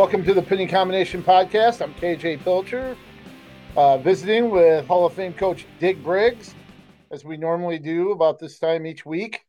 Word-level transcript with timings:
Welcome 0.00 0.24
to 0.24 0.32
the 0.32 0.40
Pinning 0.40 0.66
Combination 0.66 1.22
Podcast. 1.22 1.82
I'm 1.82 1.92
KJ 1.92 2.42
Pilcher, 2.42 2.96
uh, 3.76 3.98
visiting 3.98 4.48
with 4.48 4.86
Hall 4.86 5.04
of 5.04 5.12
Fame 5.12 5.34
coach 5.34 5.66
Dick 5.78 6.02
Briggs, 6.02 6.54
as 7.10 7.22
we 7.22 7.36
normally 7.36 7.78
do 7.78 8.10
about 8.10 8.38
this 8.38 8.58
time 8.58 8.86
each 8.86 9.04
week. 9.04 9.44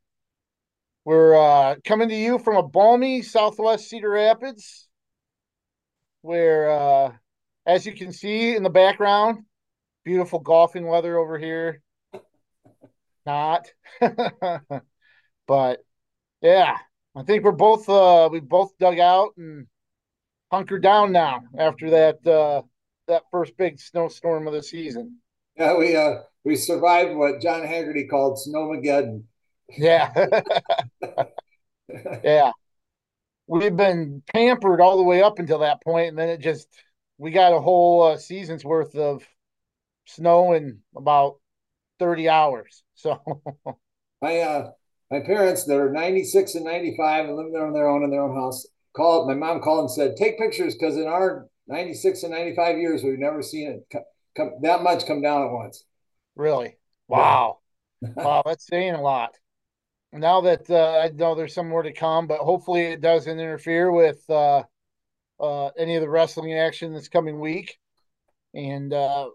We're 1.05 1.35
uh, 1.35 1.75
coming 1.85 2.09
to 2.09 2.15
you 2.15 2.37
from 2.37 2.57
a 2.57 2.63
balmy 2.63 3.21
southwest 3.21 3.87
Cedar 3.87 4.09
Rapids, 4.09 4.89
where, 6.21 6.69
uh, 6.69 7.13
as 7.65 7.85
you 7.85 7.93
can 7.93 8.11
see 8.11 8.53
in 8.53 8.61
the 8.61 8.69
background, 8.69 9.45
beautiful 10.03 10.39
golfing 10.39 10.85
weather 10.85 11.17
over 11.17 11.39
here. 11.39 11.81
Not, 13.25 13.69
but 15.47 15.79
yeah, 16.41 16.77
I 17.15 17.23
think 17.23 17.45
we're 17.45 17.53
both 17.53 17.87
uh, 17.87 18.27
we 18.29 18.41
both 18.41 18.77
dug 18.77 18.99
out 18.99 19.29
and 19.37 19.67
hunkered 20.51 20.83
down 20.83 21.11
now 21.11 21.41
after 21.57 21.89
that 21.89 22.27
uh, 22.27 22.61
that 23.07 23.23
first 23.31 23.55
big 23.57 23.79
snowstorm 23.79 24.47
of 24.47 24.53
the 24.53 24.61
season. 24.61 25.17
Yeah, 25.57 25.77
we 25.77 25.95
uh, 25.95 26.15
we 26.43 26.55
survived 26.55 27.15
what 27.15 27.41
John 27.41 27.63
Haggerty 27.63 28.07
called 28.07 28.37
snowmageddon. 28.37 29.23
Yeah. 29.69 30.11
yeah. 32.23 32.51
We've 33.47 33.75
been 33.75 34.23
pampered 34.33 34.81
all 34.81 34.97
the 34.97 35.03
way 35.03 35.21
up 35.21 35.39
until 35.39 35.59
that 35.59 35.83
point, 35.83 36.09
and 36.09 36.17
then 36.17 36.29
it 36.29 36.39
just 36.39 36.67
we 37.17 37.31
got 37.31 37.53
a 37.53 37.59
whole 37.59 38.03
uh, 38.03 38.17
season's 38.17 38.65
worth 38.65 38.95
of 38.95 39.23
snow 40.05 40.53
in 40.53 40.79
about 40.95 41.39
thirty 41.99 42.27
hours. 42.29 42.83
So 42.95 43.19
my 44.21 44.39
uh 44.39 44.71
my 45.09 45.19
parents, 45.21 45.65
they're 45.65 45.91
ninety 45.91 46.23
six 46.23 46.55
and 46.55 46.65
ninety 46.65 46.95
five, 46.97 47.25
and 47.25 47.35
live 47.35 47.51
there 47.51 47.67
on 47.67 47.73
their 47.73 47.87
own 47.87 48.03
in 48.03 48.09
their 48.09 48.23
own 48.23 48.35
house. 48.35 48.65
Called 48.93 49.27
my 49.27 49.33
mom 49.33 49.61
called 49.61 49.81
and 49.81 49.91
said, 49.91 50.17
"Take 50.17 50.37
pictures 50.37 50.75
because 50.75 50.97
in 50.97 51.07
our 51.07 51.47
ninety 51.67 51.93
six 51.93 52.23
and 52.23 52.31
ninety 52.31 52.55
five 52.55 52.77
years, 52.77 53.03
we've 53.03 53.19
never 53.19 53.41
seen 53.41 53.69
it 53.69 54.03
come 54.35 54.51
that 54.61 54.83
much 54.83 55.05
come 55.05 55.21
down 55.21 55.43
at 55.43 55.51
once." 55.51 55.85
Really? 56.35 56.77
Wow. 57.07 57.59
wow, 58.15 58.43
that's 58.45 58.67
saying 58.67 58.95
a 58.95 59.01
lot 59.01 59.35
now 60.13 60.41
that 60.41 60.69
uh, 60.69 60.99
I 60.99 61.09
know 61.09 61.35
there's 61.35 61.53
some 61.53 61.69
more 61.69 61.83
to 61.83 61.93
come, 61.93 62.27
but 62.27 62.39
hopefully 62.39 62.81
it 62.81 63.01
doesn't 63.01 63.39
interfere 63.39 63.91
with 63.91 64.23
uh, 64.29 64.63
uh, 65.39 65.67
any 65.77 65.95
of 65.95 66.01
the 66.01 66.09
wrestling 66.09 66.53
action 66.53 66.93
this 66.93 67.07
coming 67.07 67.39
week. 67.39 67.77
And 68.53 68.93
uh, 68.93 69.29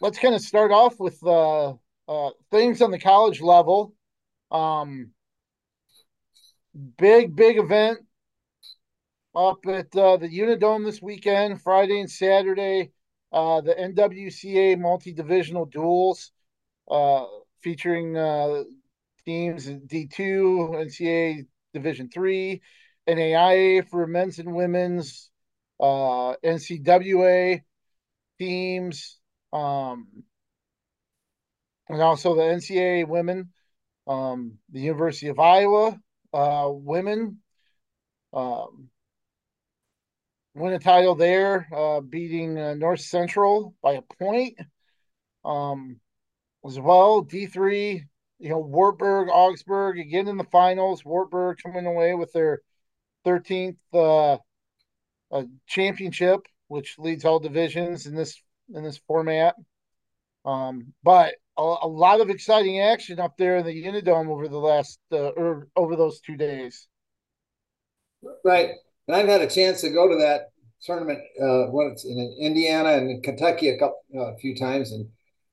let's 0.00 0.18
kind 0.18 0.34
of 0.34 0.40
start 0.40 0.70
off 0.70 1.00
with 1.00 1.18
uh, 1.24 1.74
uh, 2.08 2.30
things 2.52 2.82
on 2.82 2.92
the 2.92 3.00
college 3.00 3.40
level. 3.40 3.94
Um, 4.52 5.10
big, 6.96 7.34
big 7.34 7.58
event 7.58 7.98
up 9.36 9.66
at 9.66 9.90
the 9.90 10.28
Unidome 10.32 10.84
this 10.84 11.02
weekend, 11.02 11.60
Friday 11.62 12.00
and 12.00 12.10
Saturday. 12.10 12.90
the 13.32 13.74
NWCA 13.78 14.78
multi 14.78 15.12
divisional 15.12 15.66
duels 15.66 16.32
featuring 17.62 18.14
teams 19.26 19.66
D2, 19.66 20.70
NCAA 20.70 21.46
Division 21.74 22.08
Three, 22.08 22.62
NAIA 23.06 23.86
for 23.88 24.06
men's 24.06 24.38
and 24.38 24.54
women's, 24.54 25.30
uh, 25.78 26.34
NCWA 26.42 27.62
teams, 28.38 29.18
um, 29.52 30.08
and 31.88 32.00
also 32.00 32.34
the 32.34 32.42
NCAA 32.42 33.06
women, 33.06 33.52
um, 34.06 34.58
the 34.70 34.80
University 34.80 35.28
of 35.28 35.38
Iowa 35.38 35.98
uh, 36.32 36.68
women. 36.70 37.38
Um, 38.32 38.88
win 40.56 40.72
a 40.72 40.78
title 40.78 41.14
there, 41.14 41.68
uh, 41.74 42.00
beating 42.00 42.58
uh, 42.58 42.74
North 42.74 43.00
Central 43.00 43.74
by 43.82 43.94
a 43.94 44.02
point. 44.02 44.58
Um, 45.44 46.00
as 46.64 46.80
well, 46.80 47.24
D3 47.24 48.02
you 48.38 48.50
know, 48.50 48.58
Wartburg, 48.58 49.28
Augsburg 49.30 49.98
again 49.98 50.28
in 50.28 50.36
the 50.36 50.44
finals. 50.44 51.04
Wartburg 51.04 51.58
coming 51.62 51.86
away 51.86 52.14
with 52.14 52.32
their 52.32 52.60
13th 53.24 53.76
uh, 53.94 54.38
uh, 55.32 55.44
championship, 55.66 56.40
which 56.68 56.98
leads 56.98 57.24
all 57.24 57.40
divisions 57.40 58.06
in 58.06 58.14
this 58.14 58.40
in 58.74 58.82
this 58.82 59.00
format. 59.06 59.54
Um, 60.44 60.92
but 61.02 61.34
a, 61.56 61.62
a, 61.82 61.88
lot 61.88 62.20
of 62.20 62.30
exciting 62.30 62.80
action 62.80 63.18
up 63.18 63.36
there 63.36 63.56
in 63.56 63.66
the 63.66 63.84
Unidome 63.84 64.28
over 64.28 64.46
the 64.46 64.58
last 64.58 65.00
uh, 65.10 65.30
or 65.30 65.46
er, 65.46 65.68
over 65.74 65.96
those 65.96 66.20
two 66.20 66.36
days. 66.36 66.86
Right, 68.44 68.70
and 69.06 69.16
I've 69.16 69.28
had 69.28 69.42
a 69.42 69.46
chance 69.48 69.80
to 69.80 69.90
go 69.90 70.08
to 70.08 70.16
that 70.16 70.50
tournament 70.82 71.20
uh, 71.40 71.66
when 71.66 71.90
it's 71.92 72.04
in 72.04 72.36
Indiana 72.38 72.90
and 72.90 73.22
Kentucky 73.22 73.70
a 73.70 73.78
couple 73.78 74.00
uh, 74.14 74.34
a 74.34 74.36
few 74.38 74.56
times, 74.56 74.92
and 74.92 75.08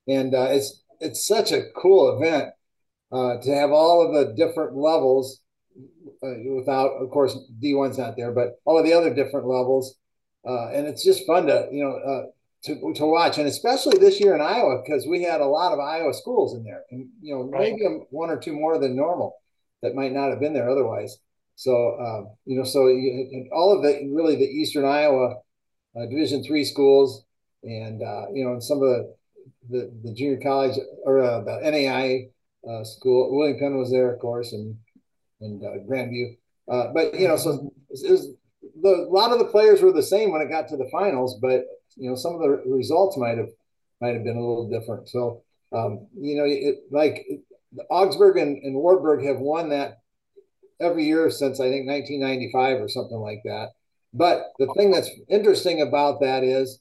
and 0.07 0.35
uh, 0.35 0.47
it's 0.49 0.83
it's 0.99 1.27
such 1.27 1.51
a 1.51 1.69
cool 1.75 2.17
event 2.17 2.49
uh, 3.11 3.37
to 3.41 3.53
have 3.53 3.71
all 3.71 4.01
of 4.01 4.13
the 4.13 4.33
different 4.33 4.75
levels 4.75 5.41
uh, 6.23 6.33
without, 6.55 6.91
of 7.01 7.09
course, 7.09 7.37
D1's 7.61 7.97
not 7.97 8.15
there, 8.15 8.31
but 8.31 8.59
all 8.65 8.77
of 8.77 8.85
the 8.85 8.93
other 8.93 9.13
different 9.13 9.45
levels. 9.45 9.95
Uh, 10.47 10.69
and 10.69 10.87
it's 10.87 11.03
just 11.03 11.25
fun 11.25 11.47
to, 11.47 11.67
you 11.71 11.83
know, 11.83 11.95
uh, 11.95 12.25
to, 12.63 12.93
to 12.95 13.05
watch. 13.05 13.37
And 13.37 13.47
especially 13.47 13.97
this 13.97 14.19
year 14.19 14.35
in 14.35 14.41
Iowa, 14.41 14.81
because 14.83 15.05
we 15.05 15.23
had 15.23 15.41
a 15.41 15.45
lot 15.45 15.73
of 15.73 15.79
Iowa 15.79 16.13
schools 16.13 16.55
in 16.55 16.63
there 16.63 16.83
and, 16.91 17.07
you 17.21 17.35
know, 17.35 17.43
right. 17.43 17.73
maybe 17.73 18.05
one 18.09 18.29
or 18.29 18.37
two 18.37 18.53
more 18.53 18.77
than 18.77 18.95
normal 18.95 19.35
that 19.81 19.95
might 19.95 20.13
not 20.13 20.29
have 20.29 20.39
been 20.39 20.53
there 20.53 20.69
otherwise. 20.69 21.17
So, 21.55 21.99
um, 21.99 22.35
you 22.45 22.57
know, 22.57 22.63
so 22.63 22.87
you, 22.87 23.49
all 23.53 23.75
of 23.75 23.83
the, 23.83 24.09
really 24.11 24.35
the 24.35 24.45
Eastern 24.45 24.85
Iowa 24.85 25.35
uh, 25.95 26.05
Division 26.07 26.43
three 26.43 26.65
schools 26.65 27.23
and, 27.63 28.01
uh, 28.01 28.25
you 28.33 28.43
know, 28.43 28.53
and 28.53 28.63
some 28.63 28.77
of 28.77 28.89
the, 28.89 29.15
the, 29.69 29.91
the 30.03 30.13
junior 30.13 30.39
college 30.41 30.77
or 31.05 31.21
the 31.21 31.59
NAI 31.63 32.29
uh, 32.69 32.83
school. 32.83 33.35
William 33.35 33.59
Penn 33.59 33.77
was 33.77 33.91
there, 33.91 34.13
of 34.13 34.19
course, 34.19 34.53
and 34.53 34.77
and 35.41 35.63
uh, 35.63 35.83
Grandview. 35.89 36.37
Uh, 36.71 36.87
but 36.93 37.19
you 37.19 37.27
know, 37.27 37.35
so 37.35 37.71
it 37.89 38.11
was, 38.11 38.29
the, 38.81 38.89
a 38.89 39.11
lot 39.11 39.31
of 39.31 39.39
the 39.39 39.45
players 39.45 39.81
were 39.81 39.91
the 39.91 40.01
same 40.03 40.31
when 40.31 40.41
it 40.41 40.49
got 40.49 40.67
to 40.69 40.77
the 40.77 40.89
finals, 40.91 41.39
but 41.41 41.65
you 41.95 42.09
know, 42.09 42.15
some 42.15 42.35
of 42.35 42.41
the 42.41 42.63
results 42.65 43.17
might 43.17 43.37
have 43.37 43.49
might 44.01 44.13
have 44.13 44.23
been 44.23 44.37
a 44.37 44.39
little 44.39 44.69
different. 44.69 45.09
So 45.09 45.43
um, 45.73 46.07
you 46.17 46.35
know, 46.35 46.45
it, 46.45 46.83
like 46.91 47.25
Augsburg 47.89 48.37
and, 48.37 48.63
and 48.63 48.75
Wartburg 48.75 49.25
have 49.25 49.39
won 49.39 49.69
that 49.69 49.99
every 50.79 51.05
year 51.05 51.29
since 51.29 51.59
I 51.59 51.69
think 51.69 51.87
1995 51.87 52.81
or 52.81 52.89
something 52.89 53.17
like 53.17 53.41
that. 53.45 53.69
But 54.13 54.51
the 54.59 54.71
thing 54.77 54.91
that's 54.91 55.09
interesting 55.29 55.81
about 55.81 56.21
that 56.21 56.43
is 56.43 56.79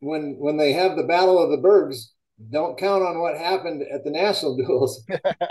when 0.00 0.36
when 0.38 0.56
they 0.56 0.72
have 0.72 0.96
the 0.96 1.02
Battle 1.02 1.42
of 1.42 1.50
the 1.50 1.58
Bergs, 1.58 2.12
don't 2.50 2.78
count 2.78 3.02
on 3.02 3.20
what 3.20 3.36
happened 3.36 3.82
at 3.82 4.04
the 4.04 4.10
national 4.10 4.56
duels 4.58 5.04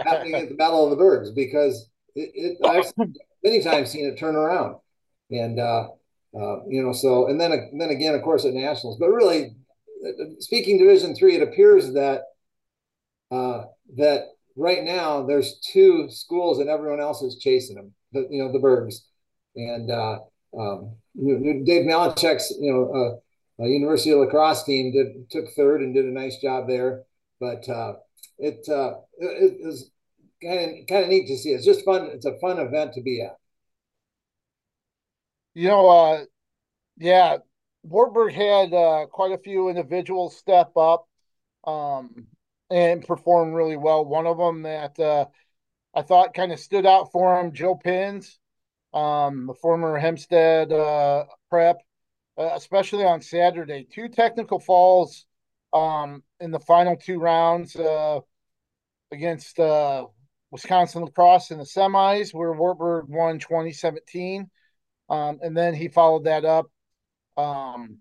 happening 0.03 0.35
at 0.35 0.49
the 0.49 0.55
Battle 0.55 0.83
of 0.83 0.89
the 0.89 0.95
Bergs 0.95 1.31
because 1.31 1.87
it, 2.15 2.31
it, 2.33 2.67
I've 2.67 2.91
many 3.43 3.61
times 3.61 3.89
seen 3.89 4.05
it 4.05 4.17
turn 4.17 4.35
around, 4.35 4.77
and 5.29 5.59
uh, 5.59 5.89
uh, 6.35 6.63
you 6.67 6.83
know 6.83 6.93
so 6.93 7.27
and 7.27 7.39
then 7.39 7.71
then 7.77 7.89
again 7.89 8.15
of 8.15 8.23
course 8.23 8.45
at 8.45 8.53
nationals, 8.53 8.97
but 8.99 9.09
really 9.09 9.55
speaking 10.39 10.77
Division 10.77 11.15
three, 11.15 11.35
it 11.35 11.43
appears 11.43 11.93
that 11.93 12.23
uh, 13.29 13.65
that 13.97 14.25
right 14.61 14.83
now 14.83 15.25
there's 15.25 15.59
two 15.59 16.07
schools 16.09 16.59
and 16.59 16.69
everyone 16.69 16.99
else 16.99 17.21
is 17.21 17.37
chasing 17.39 17.75
them, 17.75 17.93
the, 18.13 18.27
you 18.29 18.43
know 18.43 18.51
the 18.51 18.59
Bergs, 18.59 19.05
and 19.55 19.89
uh, 19.89 20.19
um, 20.57 20.95
Dave 21.15 21.85
Malachek's 21.85 22.53
you 22.59 22.71
know 22.71 23.19
uh, 23.59 23.65
University 23.65 24.11
of 24.11 24.19
La 24.19 24.25
Crosse 24.27 24.63
team 24.63 24.91
did 24.91 25.29
took 25.29 25.53
third 25.55 25.81
and 25.81 25.93
did 25.93 26.05
a 26.05 26.11
nice 26.11 26.37
job 26.37 26.67
there. 26.67 27.03
But 27.39 27.67
uh, 27.67 27.93
it, 28.37 28.67
uh, 28.69 28.93
it, 29.17 29.57
it 29.59 29.83
kind 30.43 30.79
of 30.79 30.87
kind 30.87 31.03
of 31.03 31.09
neat 31.09 31.27
to 31.27 31.37
see. 31.37 31.49
It's 31.49 31.65
just 31.65 31.85
fun. 31.85 32.09
It's 32.13 32.25
a 32.25 32.39
fun 32.39 32.59
event 32.59 32.93
to 32.93 33.01
be 33.01 33.21
at. 33.21 33.37
You 35.53 35.67
know, 35.67 35.89
uh, 35.89 36.25
yeah, 36.97 37.37
Wartburg 37.83 38.33
had 38.33 38.73
uh, 38.73 39.07
quite 39.11 39.31
a 39.31 39.37
few 39.37 39.69
individuals 39.69 40.37
step 40.37 40.71
up 40.77 41.07
um, 41.65 42.27
and 42.71 43.05
perform 43.05 43.53
really 43.53 43.77
well. 43.77 44.05
One 44.05 44.27
of 44.27 44.37
them 44.37 44.63
that 44.63 44.99
uh, 44.99 45.25
I 45.93 46.01
thought 46.01 46.33
kind 46.33 46.51
of 46.51 46.59
stood 46.59 46.85
out 46.85 47.11
for 47.11 47.39
him, 47.39 47.53
Joe 47.53 47.75
Pins, 47.75 48.39
um, 48.93 49.47
the 49.47 49.53
former 49.53 49.97
Hempstead 49.97 50.71
uh, 50.71 51.25
prep 51.49 51.81
uh, 52.37 52.51
especially 52.55 53.03
on 53.03 53.21
Saturday. 53.21 53.85
Two 53.91 54.09
technical 54.09 54.59
falls 54.59 55.25
um, 55.73 56.23
in 56.39 56.51
the 56.51 56.59
final 56.59 56.95
two 56.95 57.19
rounds 57.19 57.75
uh, 57.75 58.19
against 59.11 59.59
uh, 59.59 60.05
Wisconsin 60.49 61.03
La 61.03 61.09
Crosse 61.09 61.51
in 61.51 61.59
the 61.59 61.63
semis, 61.65 62.33
where 62.33 62.53
Wartburg 62.53 63.05
won 63.09 63.39
2017. 63.39 64.49
Um, 65.09 65.39
and 65.41 65.55
then 65.55 65.73
he 65.73 65.87
followed 65.87 66.25
that 66.25 66.45
up 66.45 66.67
um, 67.37 67.97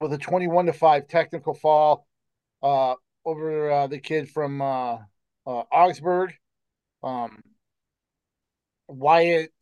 with 0.00 0.12
a 0.12 0.18
21 0.18 0.66
to 0.66 0.72
5 0.72 1.08
technical 1.08 1.54
fall 1.54 2.06
uh, 2.62 2.94
over 3.26 3.70
uh, 3.70 3.86
the 3.88 3.98
kid 3.98 4.30
from 4.30 4.62
uh, 4.62 4.98
uh, 5.46 5.62
Augsburg. 5.72 6.32
Um, 7.02 7.42
Wyatt 8.88 9.52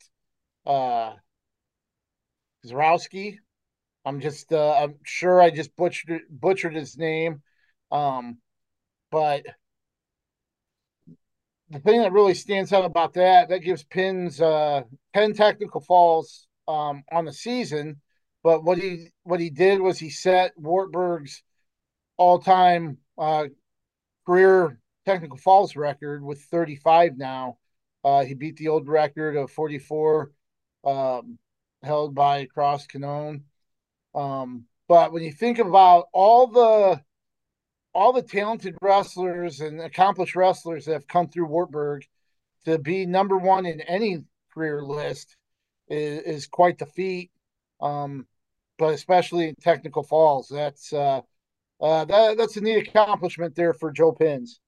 uh. 0.65 1.13
I'm 4.05 4.19
just 4.21 4.53
uh, 4.53 4.73
I'm 4.73 4.95
sure 5.03 5.41
I 5.41 5.49
just 5.49 5.75
butchered 5.75 6.21
butchered 6.29 6.75
his 6.75 6.97
name. 6.97 7.41
Um, 7.91 8.37
but 9.11 9.45
the 11.69 11.79
thing 11.79 12.01
that 12.01 12.11
really 12.11 12.35
stands 12.35 12.71
out 12.71 12.85
about 12.85 13.13
that 13.13 13.49
that 13.49 13.59
gives 13.59 13.83
Pins 13.83 14.39
uh, 14.39 14.83
10 15.13 15.33
technical 15.33 15.81
falls 15.81 16.47
um, 16.67 17.03
on 17.11 17.25
the 17.25 17.33
season. 17.33 18.01
But 18.43 18.63
what 18.63 18.77
he 18.77 19.11
what 19.23 19.39
he 19.39 19.49
did 19.49 19.81
was 19.81 19.97
he 19.97 20.11
set 20.11 20.51
Wartburg's 20.55 21.41
all 22.17 22.39
time 22.39 22.99
uh, 23.17 23.45
career 24.25 24.79
technical 25.05 25.37
falls 25.37 25.75
record 25.75 26.23
with 26.23 26.41
35 26.41 27.17
now. 27.17 27.57
Uh, 28.03 28.23
he 28.23 28.33
beat 28.33 28.57
the 28.57 28.67
old 28.67 28.87
record 28.87 29.35
of 29.35 29.51
44 29.51 30.31
um, 30.83 31.37
held 31.83 32.13
by 32.13 32.45
Cross 32.45 32.87
Canone. 32.87 33.41
Um, 34.13 34.65
but 34.87 35.11
when 35.11 35.23
you 35.23 35.31
think 35.31 35.59
about 35.59 36.05
all 36.13 36.47
the 36.47 37.01
all 37.93 38.11
the 38.11 38.21
talented 38.21 38.75
wrestlers 38.81 39.61
and 39.61 39.79
accomplished 39.79 40.35
wrestlers 40.35 40.85
that 40.85 40.93
have 40.93 41.07
come 41.07 41.29
through 41.29 41.47
Wartburg 41.47 42.03
to 42.65 42.77
be 42.77 43.05
number 43.05 43.37
one 43.37 43.65
in 43.65 43.79
any 43.81 44.23
career 44.53 44.83
list 44.83 45.37
is, 45.87 46.21
is 46.23 46.47
quite 46.47 46.77
the 46.77 46.85
feat. 46.85 47.31
Um, 47.79 48.27
but 48.77 48.93
especially 48.93 49.47
in 49.47 49.55
technical 49.55 50.03
falls, 50.03 50.49
that's 50.49 50.91
uh, 50.91 51.21
uh, 51.81 52.05
that, 52.05 52.37
that's 52.37 52.57
a 52.57 52.61
neat 52.61 52.87
accomplishment 52.87 53.55
there 53.55 53.73
for 53.73 53.91
Joe 53.91 54.11
Pins. 54.11 54.59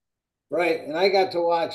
Right, 0.49 0.81
and 0.81 0.97
I 0.97 1.09
got 1.09 1.31
to 1.31 1.41
watch 1.41 1.73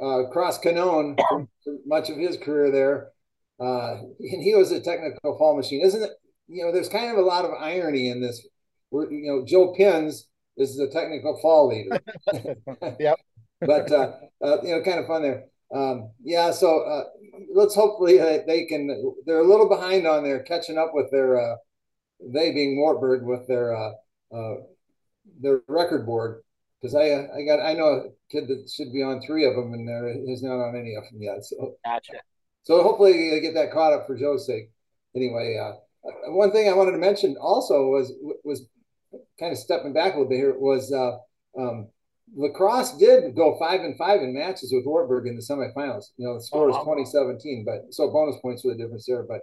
uh, 0.00 0.24
Cross 0.30 0.60
Canone 0.60 1.18
much 1.86 2.10
of 2.10 2.16
his 2.16 2.36
career 2.36 2.70
there, 2.70 3.10
uh, 3.60 3.98
and 4.20 4.42
he 4.42 4.54
was 4.54 4.72
a 4.72 4.80
technical 4.80 5.36
fall 5.38 5.56
machine, 5.56 5.82
isn't 5.84 6.02
it? 6.02 6.10
You 6.48 6.64
know, 6.64 6.72
there's 6.72 6.88
kind 6.88 7.10
of 7.10 7.18
a 7.18 7.26
lot 7.26 7.44
of 7.44 7.52
irony 7.58 8.08
in 8.08 8.20
this. 8.20 8.46
Where, 8.90 9.10
you 9.10 9.28
know, 9.28 9.44
Joe 9.46 9.72
Pins 9.76 10.26
is 10.56 10.76
the 10.76 10.88
technical 10.88 11.38
fall 11.40 11.68
leader. 11.68 11.98
yep. 13.00 13.18
but 13.60 13.90
uh, 13.92 14.12
uh, 14.42 14.62
you 14.62 14.74
know, 14.74 14.82
kind 14.82 14.98
of 14.98 15.06
fun 15.06 15.22
there. 15.22 15.44
Um, 15.72 16.10
yeah, 16.22 16.50
so 16.50 16.80
uh, 16.80 17.04
let's 17.54 17.74
hopefully 17.74 18.18
they 18.18 18.66
can. 18.68 19.14
They're 19.26 19.40
a 19.40 19.46
little 19.46 19.68
behind 19.68 20.06
on 20.06 20.24
their 20.24 20.42
catching 20.42 20.78
up 20.78 20.90
with 20.92 21.10
their. 21.10 21.40
Uh, 21.40 21.56
they 22.32 22.52
being 22.52 22.78
Wartburg 22.78 23.22
with 23.22 23.46
their 23.46 23.74
uh, 25.44 25.56
record 25.68 26.06
board 26.06 26.42
because 26.80 26.94
I 26.94 27.28
I 27.36 27.42
got 27.46 27.60
I 27.60 27.74
know 27.74 27.86
a 27.86 28.02
kid 28.30 28.48
that 28.48 28.70
should 28.74 28.92
be 28.92 29.02
on 29.02 29.20
three 29.20 29.46
of 29.46 29.54
them 29.54 29.72
and 29.74 29.86
there 29.86 30.08
is 30.08 30.42
not 30.42 30.60
on 30.60 30.76
any 30.76 30.94
of 30.94 31.04
them 31.10 31.22
yet. 31.22 31.44
So 31.44 31.76
gotcha. 31.84 32.14
So 32.62 32.82
hopefully 32.82 33.30
they 33.30 33.40
get 33.40 33.54
that 33.54 33.72
caught 33.72 33.92
up 33.92 34.06
for 34.06 34.16
Joe's 34.16 34.46
sake. 34.46 34.70
Anyway, 35.14 35.58
uh, 35.58 35.72
one 36.28 36.52
thing 36.52 36.68
I 36.68 36.74
wanted 36.74 36.92
to 36.92 36.98
mention 36.98 37.36
also 37.40 37.86
was 37.86 38.12
was 38.44 38.66
kind 39.38 39.52
of 39.52 39.58
stepping 39.58 39.92
back 39.92 40.14
a 40.14 40.16
little 40.18 40.28
bit 40.28 40.36
here 40.36 40.58
was 40.58 40.92
uh, 40.92 41.18
um, 41.60 41.88
La 42.36 42.50
Crosse 42.50 42.96
did 42.98 43.34
go 43.34 43.58
five 43.58 43.80
and 43.80 43.96
five 43.98 44.22
in 44.22 44.32
matches 44.32 44.72
with 44.72 44.86
Wartburg 44.86 45.26
in 45.26 45.36
the 45.36 45.42
semifinals. 45.42 46.10
You 46.16 46.26
know, 46.26 46.34
the 46.34 46.42
score 46.42 46.64
oh, 46.64 46.68
was 46.68 46.76
2017, 46.78 47.64
but 47.64 47.92
so 47.92 48.10
bonus 48.10 48.36
points 48.40 48.62
for 48.62 48.68
the 48.68 48.78
difference 48.78 49.06
there. 49.06 49.24
But 49.24 49.42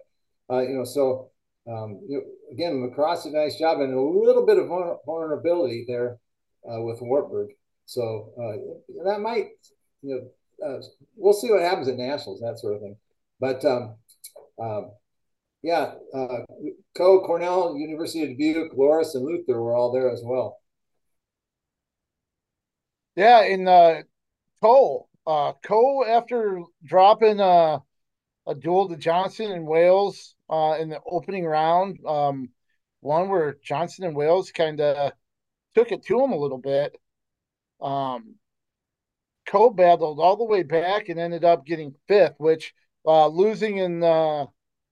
uh, 0.49 0.61
you 0.61 0.75
know, 0.75 0.85
so 0.85 1.31
um, 1.67 2.01
you 2.07 2.23
again, 2.51 2.81
La 2.81 2.93
Crosse 2.93 3.23
did 3.23 3.33
a 3.33 3.37
nice 3.37 3.57
job 3.57 3.81
and 3.81 3.93
a 3.93 4.01
little 4.01 4.45
bit 4.45 4.57
of 4.57 4.67
vulnerability 5.05 5.85
there 5.87 6.17
uh, 6.69 6.81
with 6.81 7.01
Wartburg. 7.01 7.49
So 7.85 8.31
uh, 8.37 9.03
that 9.05 9.21
might, 9.21 9.49
you 10.01 10.31
know, 10.61 10.67
uh, 10.67 10.81
we'll 11.15 11.33
see 11.33 11.51
what 11.51 11.61
happens 11.61 11.87
at 11.87 11.97
nationals, 11.97 12.41
that 12.41 12.59
sort 12.59 12.75
of 12.75 12.81
thing. 12.81 12.97
But 13.39 13.63
um, 13.65 13.95
um, 14.59 14.91
yeah, 15.61 15.93
uh, 16.13 16.39
Coe, 16.95 17.21
Cornell, 17.25 17.75
University 17.77 18.23
of 18.23 18.37
Dubuque, 18.37 18.73
Loras, 18.73 19.15
and 19.15 19.25
Luther 19.25 19.61
were 19.61 19.75
all 19.75 19.91
there 19.91 20.09
as 20.09 20.21
well. 20.23 20.59
Yeah, 23.15 23.43
in 23.43 23.67
uh, 23.67 24.03
Coe, 24.61 25.07
uh, 25.25 25.53
Coe 25.63 26.05
after 26.05 26.61
dropping 26.85 27.41
uh, 27.41 27.79
a 28.47 28.55
duel 28.55 28.87
to 28.89 28.95
Johnson 28.95 29.51
and 29.51 29.67
Wales 29.67 30.35
uh, 30.49 30.77
in 30.79 30.89
the 30.89 30.99
opening 31.05 31.45
round, 31.45 31.99
um, 32.05 32.49
one 33.01 33.29
where 33.29 33.57
Johnson 33.61 34.05
and 34.05 34.15
Wales 34.15 34.51
kind 34.51 34.79
of 34.79 35.11
took 35.75 35.91
it 35.91 36.05
to 36.05 36.21
him 36.21 36.31
a 36.31 36.37
little 36.37 36.57
bit. 36.57 36.97
Um, 37.81 38.35
Coe 39.45 39.69
battled 39.69 40.19
all 40.19 40.35
the 40.35 40.43
way 40.43 40.63
back 40.63 41.09
and 41.09 41.19
ended 41.19 41.43
up 41.43 41.65
getting 41.65 41.95
fifth, 42.07 42.35
which 42.37 42.73
uh, 43.05 43.27
losing 43.27 43.77
in 43.77 44.03
uh, 44.03 44.45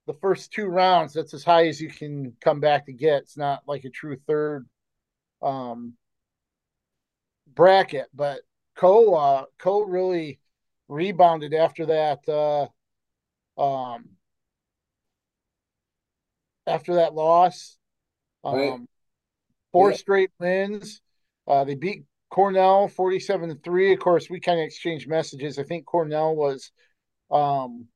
the 0.06 0.14
first 0.14 0.52
two 0.52 0.66
rounds, 0.66 1.14
that's 1.14 1.34
as 1.34 1.44
high 1.44 1.66
as 1.66 1.80
you 1.80 1.88
can 1.88 2.34
come 2.40 2.60
back 2.60 2.86
to 2.86 2.92
get. 2.92 3.22
It's 3.22 3.36
not 3.36 3.62
like 3.66 3.84
a 3.84 3.90
true 3.90 4.16
third 4.26 4.66
um, 5.42 5.94
bracket, 7.54 8.06
but 8.14 8.40
Coe 8.76 9.14
uh, 9.14 9.44
Coe 9.58 9.82
really 9.82 10.40
rebounded 10.88 11.52
after 11.52 11.86
that. 11.86 12.28
Uh, 12.28 12.68
um, 13.58 14.04
after 16.66 16.94
that 16.96 17.14
loss, 17.14 17.78
um, 18.44 18.54
right. 18.54 18.80
four 19.72 19.90
yeah. 19.90 19.96
straight 19.96 20.30
wins. 20.38 21.00
Uh, 21.46 21.64
they 21.64 21.74
beat 21.74 22.04
Cornell 22.30 22.88
forty-seven 22.88 23.48
to 23.48 23.54
three. 23.56 23.92
Of 23.92 24.00
course, 24.00 24.28
we 24.28 24.40
kind 24.40 24.58
of 24.58 24.66
exchanged 24.66 25.08
messages. 25.08 25.58
I 25.58 25.62
think 25.62 25.86
Cornell 25.86 26.34
was 26.34 26.70
um, 27.30 27.86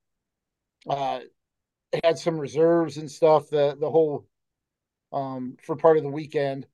uh, 0.89 1.21
had 2.05 2.19
some 2.19 2.39
reserves 2.39 2.97
and 2.97 3.11
stuff 3.11 3.49
the 3.51 3.77
the 3.79 3.91
whole 3.91 4.27
um 5.13 5.57
for 5.65 5.77
part 5.77 5.97
of 5.97 6.03
the 6.03 6.09
weekend 6.09 6.67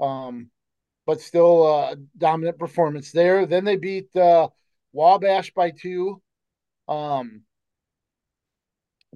um 0.00 0.50
but 1.06 1.20
still 1.20 1.62
a 1.62 1.80
uh, 1.82 1.94
dominant 2.18 2.58
performance 2.58 3.12
there 3.12 3.46
then 3.46 3.64
they 3.64 3.76
beat 3.76 4.14
uh 4.16 4.48
wabash 4.92 5.52
by 5.54 5.70
two 5.70 6.20
um 6.88 7.42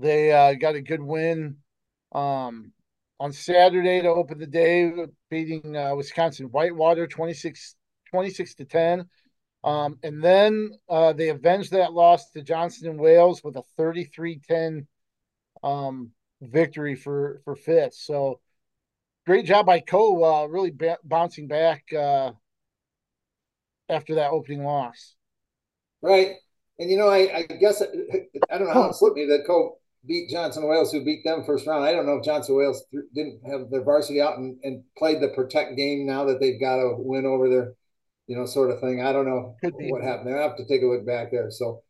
they 0.00 0.32
uh, 0.32 0.54
got 0.54 0.74
a 0.74 0.80
good 0.80 1.02
win 1.02 1.56
um 2.12 2.72
on 3.20 3.32
saturday 3.32 4.00
to 4.00 4.08
open 4.08 4.38
the 4.38 4.46
day 4.46 4.92
beating 5.30 5.76
uh, 5.76 5.94
wisconsin 5.94 6.46
whitewater 6.46 7.06
26 7.06 7.76
26 8.10 8.54
to 8.56 8.64
10 8.64 9.06
um, 9.62 9.98
and 10.02 10.22
then 10.22 10.72
uh, 10.88 11.12
they 11.12 11.28
avenged 11.28 11.72
that 11.72 11.92
loss 11.92 12.30
to 12.30 12.42
Johnson 12.42 12.88
and 12.88 12.98
Wales 12.98 13.44
with 13.44 13.56
a 13.56 13.62
33 13.76 14.40
10 14.48 14.86
um, 15.62 16.10
victory 16.40 16.94
for 16.94 17.42
for 17.44 17.54
fifth. 17.54 17.94
So 17.94 18.40
great 19.26 19.44
job 19.44 19.66
by 19.66 19.80
Coe, 19.80 20.24
uh, 20.24 20.46
really 20.46 20.70
ba- 20.70 20.98
bouncing 21.04 21.46
back 21.46 21.84
uh, 21.92 22.32
after 23.88 24.14
that 24.14 24.30
opening 24.30 24.64
loss. 24.64 25.14
Right, 26.00 26.36
and 26.78 26.90
you 26.90 26.96
know, 26.96 27.08
I, 27.08 27.36
I 27.36 27.42
guess 27.42 27.82
I 27.82 28.56
don't 28.58 28.66
know 28.66 28.72
how 28.72 28.88
it 28.88 28.94
slipped 28.94 29.16
me 29.16 29.26
that 29.26 29.44
Coe 29.46 29.78
beat 30.06 30.30
Johnson 30.30 30.66
Wales, 30.66 30.92
who 30.92 31.04
beat 31.04 31.24
them 31.24 31.44
first 31.44 31.66
round. 31.66 31.84
I 31.84 31.92
don't 31.92 32.06
know 32.06 32.16
if 32.16 32.24
Johnson 32.24 32.56
Wales 32.56 32.84
didn't 33.14 33.40
have 33.46 33.70
their 33.70 33.84
varsity 33.84 34.20
out 34.20 34.38
and, 34.38 34.58
and 34.62 34.82
played 34.96 35.20
the 35.20 35.28
protect 35.28 35.76
game 35.76 36.06
now 36.06 36.24
that 36.24 36.40
they've 36.40 36.60
got 36.60 36.76
to 36.76 36.94
win 36.96 37.26
over 37.26 37.48
their, 37.48 37.74
you 38.26 38.36
know, 38.36 38.46
sort 38.46 38.70
of 38.70 38.80
thing. 38.80 39.02
I 39.02 39.12
don't 39.12 39.26
know 39.26 39.56
what 39.62 40.02
happened 40.02 40.28
there. 40.28 40.38
I 40.38 40.42
have 40.42 40.56
to 40.56 40.66
take 40.66 40.82
a 40.82 40.86
look 40.86 41.06
back 41.06 41.30
there. 41.30 41.50
So 41.50 41.82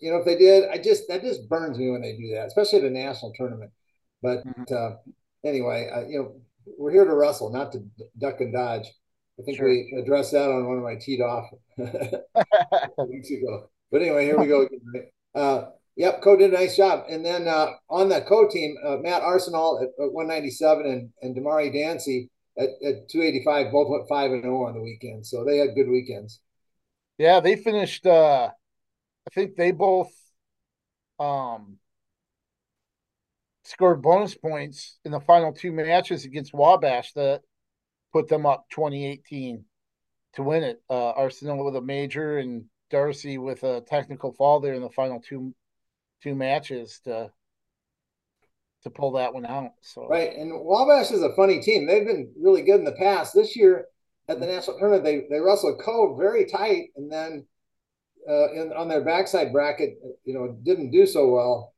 you 0.00 0.10
know, 0.10 0.18
if 0.18 0.24
they 0.24 0.36
did, 0.36 0.68
I 0.68 0.78
just 0.78 1.08
that 1.08 1.22
just 1.22 1.48
burns 1.48 1.78
me 1.78 1.90
when 1.90 2.02
they 2.02 2.16
do 2.16 2.34
that, 2.34 2.46
especially 2.46 2.80
at 2.80 2.84
a 2.84 2.90
national 2.90 3.32
tournament. 3.34 3.72
But 4.22 4.46
mm-hmm. 4.46 4.74
uh, 4.74 4.96
anyway, 5.44 5.90
uh, 5.94 6.06
you 6.06 6.18
know, 6.18 6.40
we're 6.78 6.92
here 6.92 7.04
to 7.04 7.14
wrestle, 7.14 7.50
not 7.50 7.72
to 7.72 7.80
duck 8.18 8.40
and 8.40 8.52
dodge. 8.52 8.86
I 9.38 9.42
think 9.42 9.56
sure. 9.56 9.68
we 9.68 9.94
addressed 10.00 10.32
that 10.32 10.50
on 10.50 10.68
one 10.68 10.76
of 10.76 10.84
my 10.84 10.96
teed 10.96 11.20
off 11.20 11.46
weeks 13.08 13.30
ago. 13.30 13.70
But 13.90 14.02
anyway, 14.02 14.24
here 14.24 14.38
we 14.38 14.46
go. 14.46 14.68
Uh, 15.34 15.70
yep, 15.96 16.22
Coe 16.22 16.36
did 16.36 16.52
a 16.52 16.56
nice 16.56 16.76
job. 16.76 17.04
And 17.08 17.24
then 17.24 17.48
uh, 17.48 17.72
on 17.88 18.08
that 18.10 18.26
Coe 18.26 18.48
team, 18.48 18.76
uh, 18.84 18.96
Matt 18.96 19.22
Arsenal 19.22 19.78
at, 19.82 20.04
at 20.04 20.12
197 20.12 20.86
and, 20.86 21.10
and 21.22 21.36
Damari 21.36 21.72
Dancy 21.72 22.30
at, 22.58 22.68
at 22.84 23.08
285 23.08 23.72
both 23.72 23.88
went 23.88 24.08
5 24.08 24.32
and 24.32 24.42
0 24.42 24.66
on 24.66 24.74
the 24.74 24.82
weekend. 24.82 25.26
So 25.26 25.44
they 25.44 25.58
had 25.58 25.74
good 25.74 25.88
weekends. 25.88 26.40
Yeah, 27.18 27.40
they 27.40 27.56
finished 27.56 28.06
uh 28.06 28.50
I 29.26 29.30
think 29.30 29.54
they 29.54 29.70
both 29.70 30.10
um, 31.18 31.78
scored 33.64 34.02
bonus 34.02 34.34
points 34.34 34.98
in 35.04 35.12
the 35.12 35.20
final 35.20 35.52
two 35.52 35.72
matches 35.72 36.24
against 36.24 36.54
Wabash 36.54 37.12
that 37.12 37.42
put 38.12 38.28
them 38.28 38.46
up 38.46 38.66
2018 38.70 39.64
to 40.34 40.42
win 40.42 40.62
it. 40.62 40.82
Uh, 40.90 41.10
Arsenal 41.10 41.64
with 41.64 41.76
a 41.76 41.80
major 41.80 42.38
and 42.38 42.64
Darcy 42.90 43.38
with 43.38 43.62
a 43.62 43.80
technical 43.82 44.32
fall 44.32 44.60
there 44.60 44.74
in 44.74 44.82
the 44.82 44.90
final 44.90 45.20
two 45.20 45.54
two 46.22 46.34
matches 46.34 47.00
to 47.04 47.30
to 48.82 48.90
pull 48.90 49.12
that 49.12 49.32
one 49.34 49.46
out. 49.46 49.72
So 49.82 50.06
right, 50.08 50.34
and 50.36 50.52
Wabash 50.54 51.10
is 51.10 51.22
a 51.22 51.34
funny 51.36 51.60
team. 51.60 51.86
They've 51.86 52.06
been 52.06 52.32
really 52.40 52.62
good 52.62 52.80
in 52.80 52.84
the 52.84 52.92
past. 52.92 53.34
This 53.34 53.56
year 53.56 53.86
at 54.28 54.40
the 54.40 54.46
national 54.46 54.78
tournament, 54.78 55.04
they 55.04 55.26
they 55.30 55.40
wrestled 55.40 55.80
Coe 55.84 56.16
very 56.16 56.44
tight, 56.46 56.90
and 56.96 57.10
then 57.10 57.46
uh, 58.28 58.52
in, 58.52 58.72
on 58.72 58.88
their 58.88 59.04
backside 59.04 59.52
bracket, 59.52 59.98
you 60.24 60.34
know, 60.34 60.56
didn't 60.64 60.90
do 60.92 61.06
so 61.06 61.28
well. 61.28 61.74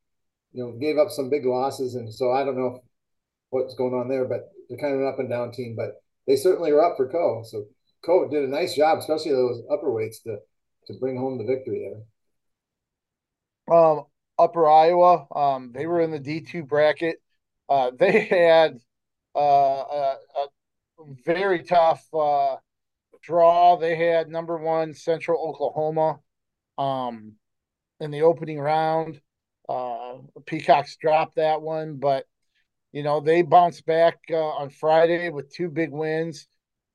you 0.53 0.63
know, 0.63 0.73
gave 0.73 0.99
up 0.99 1.11
some 1.11 1.31
big 1.31 1.45
losses, 1.45 1.95
and 1.97 2.13
so 2.13 2.33
I 2.33 2.45
don't 2.45 2.57
know 2.57 2.81
what's 3.51 3.75
going 3.75 3.95
on 3.95 4.09
there, 4.09 4.25
but 4.25 4.51
they're 4.69 4.79
kind 4.79 4.95
of 4.95 5.01
an 5.01 5.07
up 5.09 5.19
and 5.19 5.29
down 5.29 5.53
team. 5.53 5.75
But 5.77 6.03
they 6.27 6.37
certainly 6.37 6.71
are 6.71 6.83
up 6.85 6.97
for 6.97 7.09
Coe. 7.09 7.43
So 7.45 7.67
Coe 8.05 8.29
did 8.31 8.45
a 8.45 8.49
nice 8.49 8.75
job, 8.77 8.99
especially 8.99 9.33
those 9.33 9.63
upper 9.71 9.93
weights 9.93 10.21
to 10.21 10.39
to 10.87 10.95
bring 11.01 11.17
home 11.17 11.39
the 11.39 11.45
victory 11.45 11.89
there. 13.69 13.77
Um, 13.77 14.05
Upper 14.39 14.69
Iowa, 14.69 15.27
um, 15.35 15.73
they 15.73 15.87
were 15.87 16.01
in 16.01 16.11
the 16.11 16.19
D 16.19 16.41
two 16.41 16.65
bracket. 16.65 17.17
Uh, 17.69 17.93
they 17.97 18.25
had 18.25 18.79
uh, 19.35 19.39
a, 19.39 20.17
a 20.37 20.47
very 21.25 21.63
tough 21.63 22.05
uh, 22.13 22.57
draw. 23.23 23.77
They 23.77 23.97
had 23.97 24.29
number 24.29 24.59
one 24.59 24.95
Central 24.95 25.41
Oklahoma 25.49 26.21
um, 26.79 27.35
in 28.01 28.11
the 28.11 28.23
opening 28.23 28.61
round. 28.61 29.21
Uh, 29.69 30.19
Peacocks 30.47 30.97
dropped 30.97 31.37
that 31.37 31.63
one, 31.63 31.97
but 31.97 32.27
you 32.93 33.03
know 33.03 33.21
they 33.21 33.43
bounced 33.43 33.87
back 33.87 34.19
uh, 34.31 34.37
on 34.37 34.71
Friday 34.71 35.31
with 35.31 35.53
two 35.53 35.69
big 35.69 35.91
wins. 35.91 36.47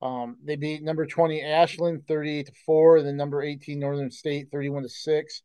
Um, 0.01 0.37
they 0.43 0.55
beat 0.55 0.81
number 0.81 1.05
20 1.05 1.41
Ashland 1.41 2.07
38 2.07 2.45
to 2.47 2.51
4, 2.65 2.97
and 2.97 3.07
then 3.07 3.17
number 3.17 3.41
18 3.41 3.79
Northern 3.79 4.11
State 4.11 4.49
31 4.51 4.83
to 4.83 4.89
6. 4.89 5.43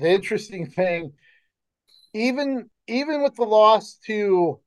The 0.00 0.10
interesting 0.10 0.66
thing, 0.66 1.12
even 2.14 2.70
even 2.86 3.22
with 3.22 3.34
the 3.36 3.44
loss 3.44 3.94
to 4.06 4.60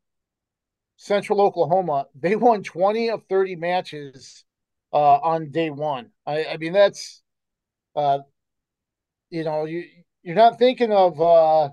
Central 0.97 1.41
Oklahoma, 1.41 2.07
they 2.15 2.35
won 2.35 2.63
20 2.63 3.09
of 3.09 3.23
30 3.27 3.55
matches 3.55 4.45
uh, 4.91 5.17
on 5.17 5.51
day 5.51 5.69
one. 5.69 6.11
I, 6.25 6.45
I 6.45 6.57
mean, 6.57 6.73
that's, 6.73 7.21
uh, 7.95 8.19
you 9.29 9.43
know, 9.43 9.65
you, 9.65 9.85
you're 10.21 10.35
not 10.35 10.59
thinking 10.59 10.91
of 10.91 11.19
uh, 11.21 11.69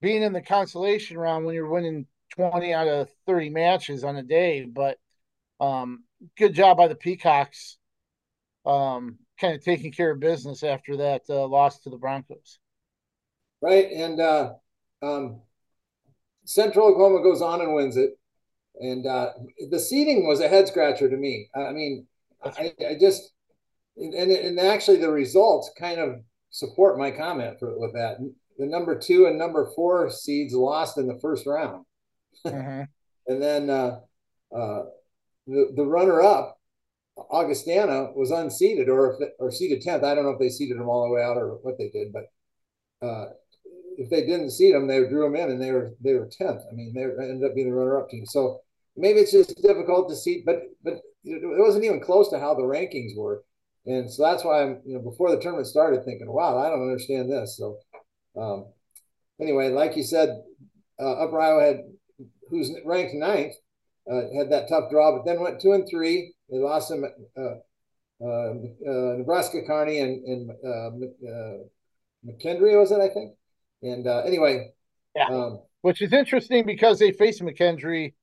being 0.00 0.22
in 0.22 0.32
the 0.32 0.42
consolation 0.42 1.18
round 1.18 1.44
when 1.44 1.54
you're 1.54 1.68
winning 1.68 2.06
20 2.30 2.74
out 2.74 2.88
of 2.88 3.10
30 3.26 3.50
matches 3.50 4.04
on 4.04 4.16
a 4.16 4.22
day, 4.22 4.64
but 4.64 4.98
um, 5.60 6.04
good 6.38 6.54
job 6.54 6.76
by 6.76 6.88
the 6.88 6.94
Peacocks 6.94 7.78
um, 8.66 9.18
kind 9.40 9.54
of 9.54 9.64
taking 9.64 9.92
care 9.92 10.12
of 10.12 10.20
business 10.20 10.62
after 10.62 10.98
that 10.98 11.22
uh, 11.30 11.46
loss 11.46 11.80
to 11.80 11.90
the 11.90 11.98
Broncos. 11.98 12.58
Right. 13.60 13.90
And 13.90 14.20
uh, 14.20 14.52
um, 15.02 15.40
Central 16.44 16.88
Oklahoma 16.88 17.22
goes 17.22 17.42
on 17.42 17.60
and 17.60 17.74
wins 17.74 17.96
it. 17.96 18.18
And 18.80 19.06
uh, 19.06 19.30
the 19.70 19.78
seating 19.78 20.26
was 20.26 20.40
a 20.40 20.48
head 20.48 20.68
scratcher 20.68 21.08
to 21.08 21.16
me. 21.16 21.48
I 21.54 21.72
mean, 21.72 22.06
I, 22.44 22.72
I 22.88 22.96
just, 22.98 23.32
and, 23.96 24.14
and 24.14 24.60
actually 24.60 24.98
the 24.98 25.10
results 25.10 25.70
kind 25.78 26.00
of 26.00 26.20
support 26.50 26.98
my 26.98 27.10
comment 27.10 27.58
for, 27.58 27.78
with 27.78 27.92
that. 27.94 28.18
The 28.56 28.66
number 28.66 28.98
two 28.98 29.26
and 29.26 29.38
number 29.38 29.70
four 29.74 30.10
seeds 30.10 30.54
lost 30.54 30.98
in 30.98 31.08
the 31.08 31.18
first 31.20 31.46
round. 31.46 31.84
Mm-hmm. 32.46 32.82
and 33.32 33.42
then 33.42 33.70
uh, 33.70 34.00
uh, 34.54 34.84
the, 35.46 35.72
the 35.76 35.86
runner 35.86 36.22
up, 36.22 36.58
Augustana, 37.16 38.12
was 38.14 38.30
unseated 38.30 38.88
or 38.88 39.18
if 39.20 39.30
or 39.38 39.50
seated 39.50 39.82
10th. 39.82 40.04
I 40.04 40.14
don't 40.14 40.24
know 40.24 40.30
if 40.30 40.38
they 40.38 40.50
seated 40.50 40.78
them 40.78 40.88
all 40.88 41.04
the 41.04 41.14
way 41.14 41.22
out 41.22 41.36
or 41.36 41.58
what 41.62 41.76
they 41.78 41.88
did, 41.88 42.12
but 42.12 43.06
uh, 43.06 43.26
if 43.98 44.08
they 44.08 44.24
didn't 44.24 44.50
seat 44.50 44.72
them, 44.72 44.86
they 44.86 45.00
drew 45.00 45.24
them 45.24 45.34
in 45.34 45.50
and 45.50 45.60
they 45.60 45.72
were 45.72 45.92
they 46.00 46.14
were 46.14 46.30
10th. 46.40 46.62
I 46.70 46.72
mean, 46.72 46.94
they 46.94 47.02
ended 47.02 47.44
up 47.44 47.54
being 47.54 47.68
the 47.68 47.74
runner 47.74 47.98
up 47.98 48.08
team. 48.08 48.24
So 48.24 48.60
maybe 48.96 49.18
it's 49.18 49.32
just 49.32 49.60
difficult 49.60 50.08
to 50.08 50.16
see, 50.16 50.42
but 50.46 50.62
but 50.84 50.94
it 51.24 51.60
wasn't 51.60 51.84
even 51.84 52.00
close 52.00 52.30
to 52.30 52.38
how 52.38 52.54
the 52.54 52.62
rankings 52.62 53.16
were, 53.16 53.42
and 53.86 54.10
so 54.10 54.22
that's 54.22 54.44
why 54.44 54.62
I'm 54.62 54.80
you 54.86 54.94
know 54.94 55.00
before 55.00 55.30
the 55.30 55.40
tournament 55.40 55.66
started 55.66 56.04
thinking, 56.04 56.30
wow, 56.30 56.58
I 56.58 56.70
don't 56.70 56.82
understand 56.82 57.30
this. 57.30 57.56
So 57.58 57.78
um, 58.40 58.66
anyway, 59.40 59.70
like 59.70 59.96
you 59.96 60.04
said, 60.04 60.30
uh, 61.00 61.24
Upper 61.24 61.40
Iowa 61.40 61.62
had 61.64 61.80
who's 62.48 62.70
ranked 62.84 63.14
ninth 63.14 63.54
uh, 64.10 64.22
had 64.36 64.50
that 64.50 64.68
tough 64.68 64.90
draw, 64.90 65.16
but 65.16 65.26
then 65.26 65.40
went 65.40 65.60
two 65.60 65.72
and 65.72 65.86
three. 65.90 66.34
They 66.48 66.58
lost 66.58 66.88
some 66.88 67.04
uh, 67.04 67.40
uh, 68.20 68.24
uh 68.24 69.16
Nebraska 69.18 69.62
Kearney 69.66 69.98
and, 70.00 70.24
and 70.24 70.50
uh, 70.50 71.64
McKendree 72.26 72.78
was 72.78 72.90
it 72.90 73.00
I 73.00 73.08
think, 73.08 73.34
and 73.82 74.06
uh, 74.06 74.20
anyway, 74.20 74.72
yeah. 75.14 75.26
Um, 75.28 75.60
which 75.82 76.02
is 76.02 76.12
interesting 76.12 76.66
because 76.66 76.98
they 76.98 77.12
faced 77.12 77.40
McKendree 77.40 78.14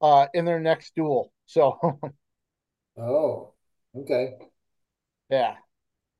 uh, 0.00 0.26
in 0.34 0.44
their 0.44 0.60
next 0.60 0.94
duel. 0.94 1.32
So, 1.46 1.78
oh, 2.98 3.52
okay, 3.96 4.34
yeah. 5.30 5.54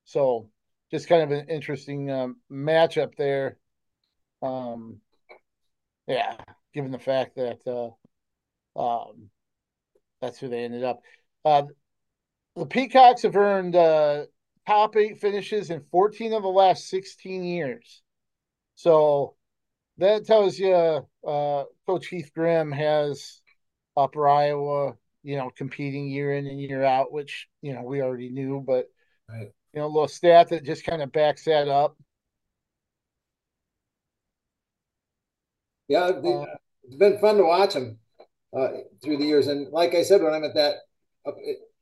So, 0.05 0.49
just 0.91 1.07
kind 1.07 1.23
of 1.23 1.31
an 1.31 1.49
interesting 1.49 2.11
um, 2.11 2.37
matchup 2.51 3.15
there. 3.17 3.57
Um, 4.41 4.97
yeah, 6.07 6.35
given 6.73 6.91
the 6.91 6.99
fact 6.99 7.35
that 7.37 7.59
uh, 7.65 7.89
um, 8.79 9.29
that's 10.21 10.39
who 10.39 10.49
they 10.49 10.63
ended 10.63 10.83
up. 10.83 11.01
Uh, 11.43 11.63
the 12.55 12.65
Peacocks 12.65 13.23
have 13.23 13.35
earned 13.35 13.75
uh, 13.75 14.25
top 14.67 14.95
eight 14.95 15.19
finishes 15.19 15.69
in 15.69 15.83
14 15.91 16.33
of 16.33 16.43
the 16.43 16.49
last 16.49 16.89
16 16.89 17.43
years. 17.43 18.01
So 18.75 19.35
that 19.97 20.25
tells 20.25 20.59
you 20.59 20.73
uh, 20.75 21.63
Coach 21.87 22.07
Heath 22.07 22.31
Grimm 22.33 22.71
has 22.71 23.41
Upper 23.97 24.27
Iowa, 24.27 24.95
you 25.23 25.37
know, 25.37 25.49
competing 25.55 26.09
year 26.09 26.35
in 26.35 26.47
and 26.47 26.59
year 26.59 26.83
out, 26.83 27.11
which 27.11 27.47
you 27.61 27.73
know 27.73 27.83
we 27.83 28.01
already 28.01 28.29
knew, 28.29 28.63
but 28.65 28.89
right. 29.29 29.51
you 29.73 29.79
know, 29.79 29.85
a 29.85 29.87
little 29.87 30.07
stat 30.07 30.49
that 30.49 30.63
just 30.63 30.85
kind 30.85 31.01
of 31.01 31.11
backs 31.11 31.45
that 31.45 31.67
up. 31.67 31.97
Yeah, 35.87 36.05
uh, 36.05 36.45
it's 36.83 36.95
been 36.95 37.19
fun 37.19 37.37
to 37.37 37.43
watch 37.43 37.75
them 37.75 37.99
uh, 38.57 38.69
through 39.03 39.17
the 39.17 39.25
years, 39.25 39.47
and 39.47 39.71
like 39.71 39.95
I 39.95 40.03
said, 40.03 40.21
when 40.21 40.33
I'm 40.33 40.43
at 40.43 40.55
that 40.55 40.75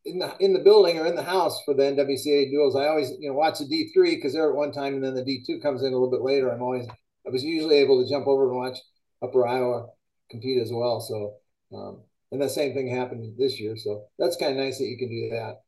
in 0.05 0.19
the 0.19 0.35
in 0.39 0.53
the 0.53 0.59
building 0.59 0.99
or 0.99 1.05
in 1.05 1.15
the 1.15 1.23
house 1.23 1.61
for 1.63 1.73
the 1.73 1.83
NWCA 1.83 2.49
duels, 2.51 2.75
I 2.75 2.87
always 2.87 3.11
you 3.19 3.29
know 3.29 3.35
watch 3.35 3.59
the 3.59 3.65
D 3.65 3.91
three 3.93 4.15
because 4.15 4.33
they're 4.33 4.49
at 4.49 4.55
one 4.55 4.71
time, 4.71 4.95
and 4.95 5.03
then 5.03 5.15
the 5.15 5.23
D 5.23 5.43
two 5.45 5.59
comes 5.59 5.81
in 5.81 5.93
a 5.93 5.95
little 5.95 6.11
bit 6.11 6.21
later. 6.21 6.51
I'm 6.51 6.61
always 6.61 6.87
I 7.25 7.29
was 7.29 7.43
usually 7.43 7.77
able 7.77 8.03
to 8.03 8.09
jump 8.09 8.27
over 8.27 8.49
and 8.49 8.57
watch 8.57 8.77
Upper 9.21 9.47
Iowa 9.47 9.87
compete 10.29 10.61
as 10.61 10.71
well. 10.73 10.99
So 10.99 11.35
um, 11.77 12.01
and 12.31 12.41
the 12.41 12.49
same 12.49 12.73
thing 12.73 12.87
happened 12.87 13.35
this 13.37 13.59
year. 13.59 13.77
So 13.77 14.05
that's 14.19 14.37
kind 14.37 14.51
of 14.51 14.57
nice 14.57 14.79
that 14.79 14.85
you 14.85 14.97
can 14.97 15.09
do 15.09 15.29
that. 15.31 15.61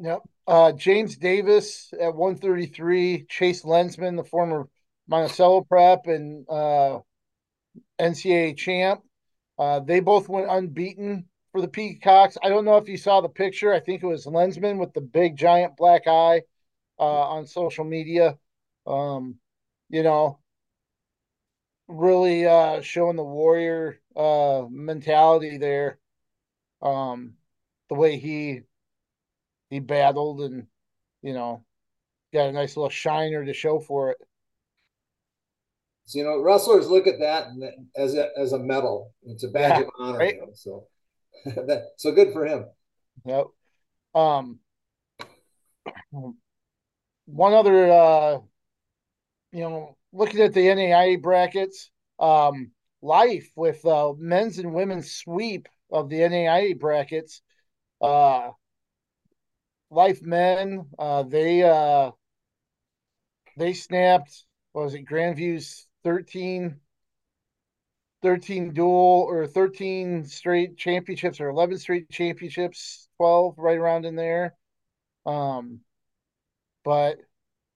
Yep. 0.00 0.22
Uh, 0.46 0.72
James 0.72 1.16
Davis 1.16 1.92
at 2.00 2.14
133, 2.14 3.26
Chase 3.28 3.62
Lensman, 3.62 4.16
the 4.16 4.24
former 4.24 4.68
Monticello 5.08 5.62
prep 5.62 6.06
and 6.06 6.46
uh, 6.48 6.98
NCAA 8.00 8.56
champ. 8.56 9.02
Uh, 9.58 9.80
they 9.80 10.00
both 10.00 10.28
went 10.28 10.50
unbeaten 10.50 11.26
for 11.54 11.60
the 11.60 11.68
Peacocks. 11.68 12.36
I 12.42 12.48
don't 12.48 12.64
know 12.64 12.78
if 12.78 12.88
you 12.88 12.96
saw 12.96 13.20
the 13.20 13.28
picture. 13.28 13.72
I 13.72 13.78
think 13.78 14.02
it 14.02 14.06
was 14.08 14.26
Lensman 14.26 14.76
with 14.76 14.92
the 14.92 15.00
big 15.00 15.36
giant 15.36 15.76
black 15.76 16.08
eye 16.08 16.42
uh, 16.98 17.04
on 17.04 17.46
social 17.46 17.84
media. 17.84 18.36
Um, 18.88 19.36
you 19.88 20.02
know, 20.02 20.40
really 21.86 22.44
uh, 22.44 22.80
showing 22.80 23.14
the 23.14 23.22
warrior 23.22 24.00
uh, 24.16 24.64
mentality 24.68 25.58
there. 25.58 26.00
Um, 26.82 27.34
the 27.88 27.94
way 27.94 28.18
he 28.18 28.62
he 29.70 29.78
battled 29.78 30.40
and 30.40 30.66
you 31.22 31.34
know 31.34 31.64
got 32.32 32.48
a 32.48 32.52
nice 32.52 32.76
little 32.76 32.90
shiner 32.90 33.44
to 33.44 33.54
show 33.54 33.78
for 33.78 34.10
it. 34.10 34.18
So, 36.06 36.18
you 36.18 36.24
know, 36.24 36.42
wrestlers 36.42 36.88
look 36.88 37.06
at 37.06 37.20
that 37.20 37.46
as 37.96 38.16
a, 38.16 38.28
as 38.36 38.52
a 38.52 38.58
medal. 38.58 39.14
It's 39.22 39.44
a 39.44 39.48
badge 39.48 39.78
yeah, 39.78 39.80
of 39.82 39.90
honor. 40.00 40.18
Right? 40.18 40.34
You 40.34 40.40
know, 40.40 40.50
so 40.52 40.88
so 41.96 42.12
good 42.12 42.32
for 42.32 42.46
him. 42.46 42.66
Yep. 43.24 43.46
Um. 44.14 44.58
One 47.26 47.54
other, 47.54 47.90
uh, 47.90 48.38
you 49.52 49.60
know, 49.60 49.96
looking 50.12 50.40
at 50.40 50.52
the 50.52 50.66
NAIA 50.66 51.20
brackets, 51.20 51.90
um, 52.18 52.70
Life 53.02 53.50
with 53.54 53.84
uh, 53.84 54.14
men's 54.16 54.58
and 54.58 54.72
women's 54.72 55.12
sweep 55.12 55.68
of 55.92 56.08
the 56.08 56.20
NAIA 56.20 56.78
brackets. 56.78 57.42
Uh, 58.00 58.50
Life 59.90 60.22
men, 60.22 60.86
uh, 60.98 61.22
they 61.24 61.62
uh, 61.62 62.12
they 63.56 63.74
snapped. 63.74 64.44
Was 64.72 64.94
it? 64.94 65.04
Grandview's 65.04 65.86
13, 66.02 66.80
13 68.24 68.72
dual 68.72 69.26
or 69.28 69.46
13 69.46 70.24
straight 70.24 70.78
championships 70.78 71.42
or 71.42 71.50
11 71.50 71.76
straight 71.76 72.10
championships, 72.10 73.06
12 73.18 73.54
right 73.58 73.76
around 73.76 74.06
in 74.06 74.16
there. 74.16 74.54
Um, 75.26 75.80
but 76.84 77.18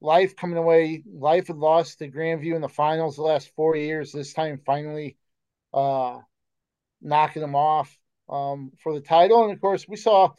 Life 0.01 0.37
coming 0.37 0.57
away. 0.57 1.03
Life 1.13 1.49
had 1.49 1.57
lost 1.57 1.99
to 1.99 2.09
Grandview 2.09 2.55
in 2.55 2.63
the 2.63 2.69
finals 2.69 3.17
the 3.17 3.23
last 3.23 3.53
four 3.57 3.77
years. 3.77 4.13
This 4.13 4.33
time, 4.33 4.61
finally, 4.65 5.17
uh, 5.75 6.21
knocking 7.03 7.43
them 7.43 7.57
off 7.57 7.95
um, 8.29 8.71
for 8.83 8.95
the 8.95 9.01
title. 9.01 9.43
And 9.43 9.53
of 9.53 9.61
course, 9.61 9.87
we 9.87 9.97
saw 9.97 10.31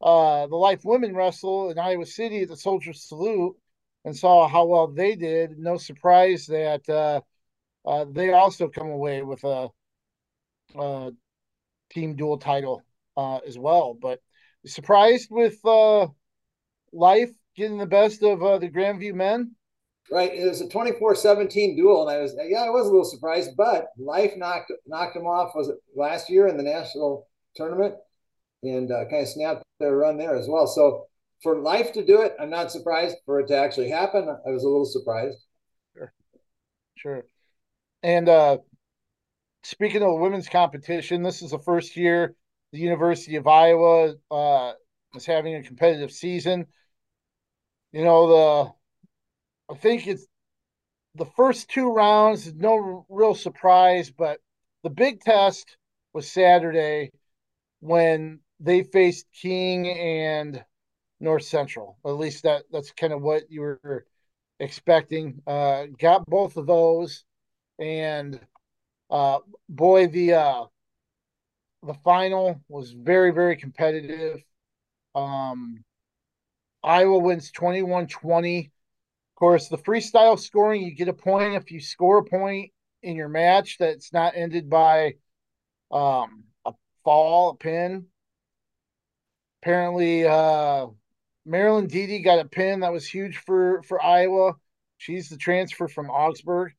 uh, 0.00 0.46
the 0.46 0.56
Life 0.56 0.80
women 0.84 1.14
wrestle 1.14 1.70
in 1.70 1.78
Iowa 1.78 2.06
City 2.06 2.42
at 2.42 2.48
the 2.48 2.56
Soldier 2.56 2.92
Salute 2.92 3.56
and 4.04 4.16
saw 4.16 4.48
how 4.48 4.66
well 4.66 4.86
they 4.86 5.16
did. 5.16 5.58
No 5.58 5.76
surprise 5.76 6.46
that 6.46 6.88
uh, 6.88 7.20
uh, 7.84 8.04
they 8.10 8.32
also 8.32 8.68
come 8.68 8.88
away 8.88 9.22
with 9.22 9.42
a, 9.44 9.68
a 10.76 11.10
team 11.90 12.16
dual 12.16 12.38
title 12.38 12.82
uh, 13.16 13.38
as 13.38 13.58
well. 13.58 13.94
But 14.00 14.20
surprised 14.66 15.28
with 15.30 15.58
uh, 15.64 16.08
Life 16.92 17.30
getting 17.56 17.78
the 17.78 17.86
best 17.86 18.22
of 18.22 18.42
uh, 18.42 18.58
the 18.58 18.68
Grandview 18.68 19.14
men. 19.14 19.52
Right, 20.10 20.34
it 20.34 20.46
was 20.46 20.60
a 20.60 20.66
24-17 20.66 21.76
duel, 21.76 22.06
and 22.06 22.16
I 22.16 22.20
was 22.20 22.34
yeah, 22.46 22.64
I 22.64 22.70
was 22.70 22.86
a 22.86 22.90
little 22.90 23.04
surprised, 23.04 23.52
but 23.56 23.86
Life 23.98 24.32
knocked 24.36 24.72
knocked 24.86 25.14
them 25.14 25.26
off. 25.26 25.54
Was 25.54 25.68
it 25.68 25.76
last 25.96 26.28
year 26.28 26.48
in 26.48 26.56
the 26.56 26.62
national 26.62 27.28
tournament, 27.54 27.94
and 28.62 28.90
uh, 28.90 29.04
kind 29.08 29.22
of 29.22 29.28
snapped 29.28 29.62
their 29.80 29.96
run 29.96 30.18
there 30.18 30.36
as 30.36 30.48
well. 30.48 30.66
So 30.66 31.06
for 31.42 31.58
Life 31.60 31.92
to 31.94 32.04
do 32.04 32.20
it, 32.22 32.34
I'm 32.38 32.50
not 32.50 32.72
surprised. 32.72 33.16
For 33.24 33.40
it 33.40 33.48
to 33.48 33.56
actually 33.56 33.90
happen, 33.90 34.28
I 34.28 34.50
was 34.50 34.64
a 34.64 34.68
little 34.68 34.84
surprised. 34.84 35.38
Sure, 35.94 36.12
sure. 36.96 37.24
And 38.02 38.28
uh, 38.28 38.58
speaking 39.62 40.02
of 40.02 40.18
women's 40.18 40.48
competition, 40.48 41.22
this 41.22 41.42
is 41.42 41.50
the 41.52 41.58
first 41.58 41.96
year 41.96 42.34
the 42.72 42.78
University 42.78 43.36
of 43.36 43.46
Iowa 43.46 44.14
uh, 44.30 44.72
is 45.14 45.26
having 45.26 45.54
a 45.54 45.62
competitive 45.62 46.10
season. 46.10 46.66
You 47.92 48.04
know 48.04 48.28
the 48.28 48.72
I 49.74 49.78
think 49.78 50.06
it's 50.06 50.26
the 51.14 51.26
first 51.26 51.68
two 51.68 51.92
rounds, 51.92 52.52
no 52.54 53.06
real 53.08 53.34
surprise, 53.34 54.10
but 54.10 54.40
the 54.82 54.90
big 54.90 55.20
test 55.20 55.76
was 56.12 56.30
Saturday 56.30 57.10
when 57.80 58.40
they 58.60 58.82
faced 58.82 59.26
King 59.32 59.88
and 59.88 60.64
North 61.20 61.44
Central. 61.44 61.98
At 62.04 62.12
least 62.12 62.44
that 62.44 62.64
that's 62.70 62.92
kind 62.92 63.12
of 63.12 63.22
what 63.22 63.50
you 63.50 63.60
were 63.60 64.06
expecting. 64.58 65.42
Uh, 65.46 65.86
got 65.98 66.26
both 66.26 66.56
of 66.56 66.66
those, 66.66 67.24
and 67.78 68.40
uh, 69.10 69.38
boy, 69.68 70.08
the 70.08 70.34
uh, 70.34 70.64
the 71.82 71.94
final 71.94 72.60
was 72.68 72.92
very 72.92 73.30
very 73.32 73.56
competitive. 73.56 74.42
Um, 75.14 75.84
Iowa 76.82 77.18
wins 77.18 77.50
21 77.50 78.06
20 78.08 78.66
Of 78.66 78.70
course, 79.36 79.68
the 79.68 79.78
freestyle 79.78 80.38
scoring, 80.38 80.82
you 80.82 80.94
get 80.94 81.08
a 81.08 81.12
point 81.12 81.54
if 81.54 81.70
you 81.70 81.80
score 81.80 82.18
a 82.18 82.24
point 82.24 82.72
in 83.02 83.16
your 83.16 83.28
match 83.28 83.78
that's 83.78 84.12
not 84.12 84.34
ended 84.36 84.70
by 84.70 85.14
um, 85.90 86.44
a 86.64 86.72
fall, 87.04 87.50
a 87.50 87.56
pin. 87.56 88.06
Apparently, 89.62 90.26
uh, 90.26 90.86
Marlynne 91.46 91.88
Deede 91.88 92.24
got 92.24 92.40
a 92.40 92.44
pin 92.48 92.80
that 92.80 92.92
was 92.92 93.06
huge 93.06 93.38
for 93.38 93.82
for 93.82 94.02
Iowa. 94.02 94.54
She's 94.98 95.28
the 95.28 95.36
transfer 95.36 95.88
from 95.88 96.10
Augsburg. 96.10 96.72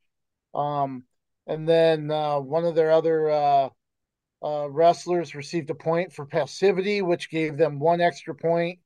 Um, 0.53 1.03
and 1.47 1.67
then 1.67 2.11
uh, 2.11 2.39
one 2.39 2.65
of 2.65 2.75
their 2.75 2.91
other 2.91 3.29
uh, 3.29 3.69
uh, 4.43 4.69
wrestlers 4.69 5.35
received 5.35 5.69
a 5.69 5.75
point 5.75 6.13
for 6.13 6.25
passivity, 6.25 7.01
which 7.01 7.29
gave 7.29 7.57
them 7.57 7.79
one 7.79 8.01
extra 8.01 8.35
point 8.35 8.79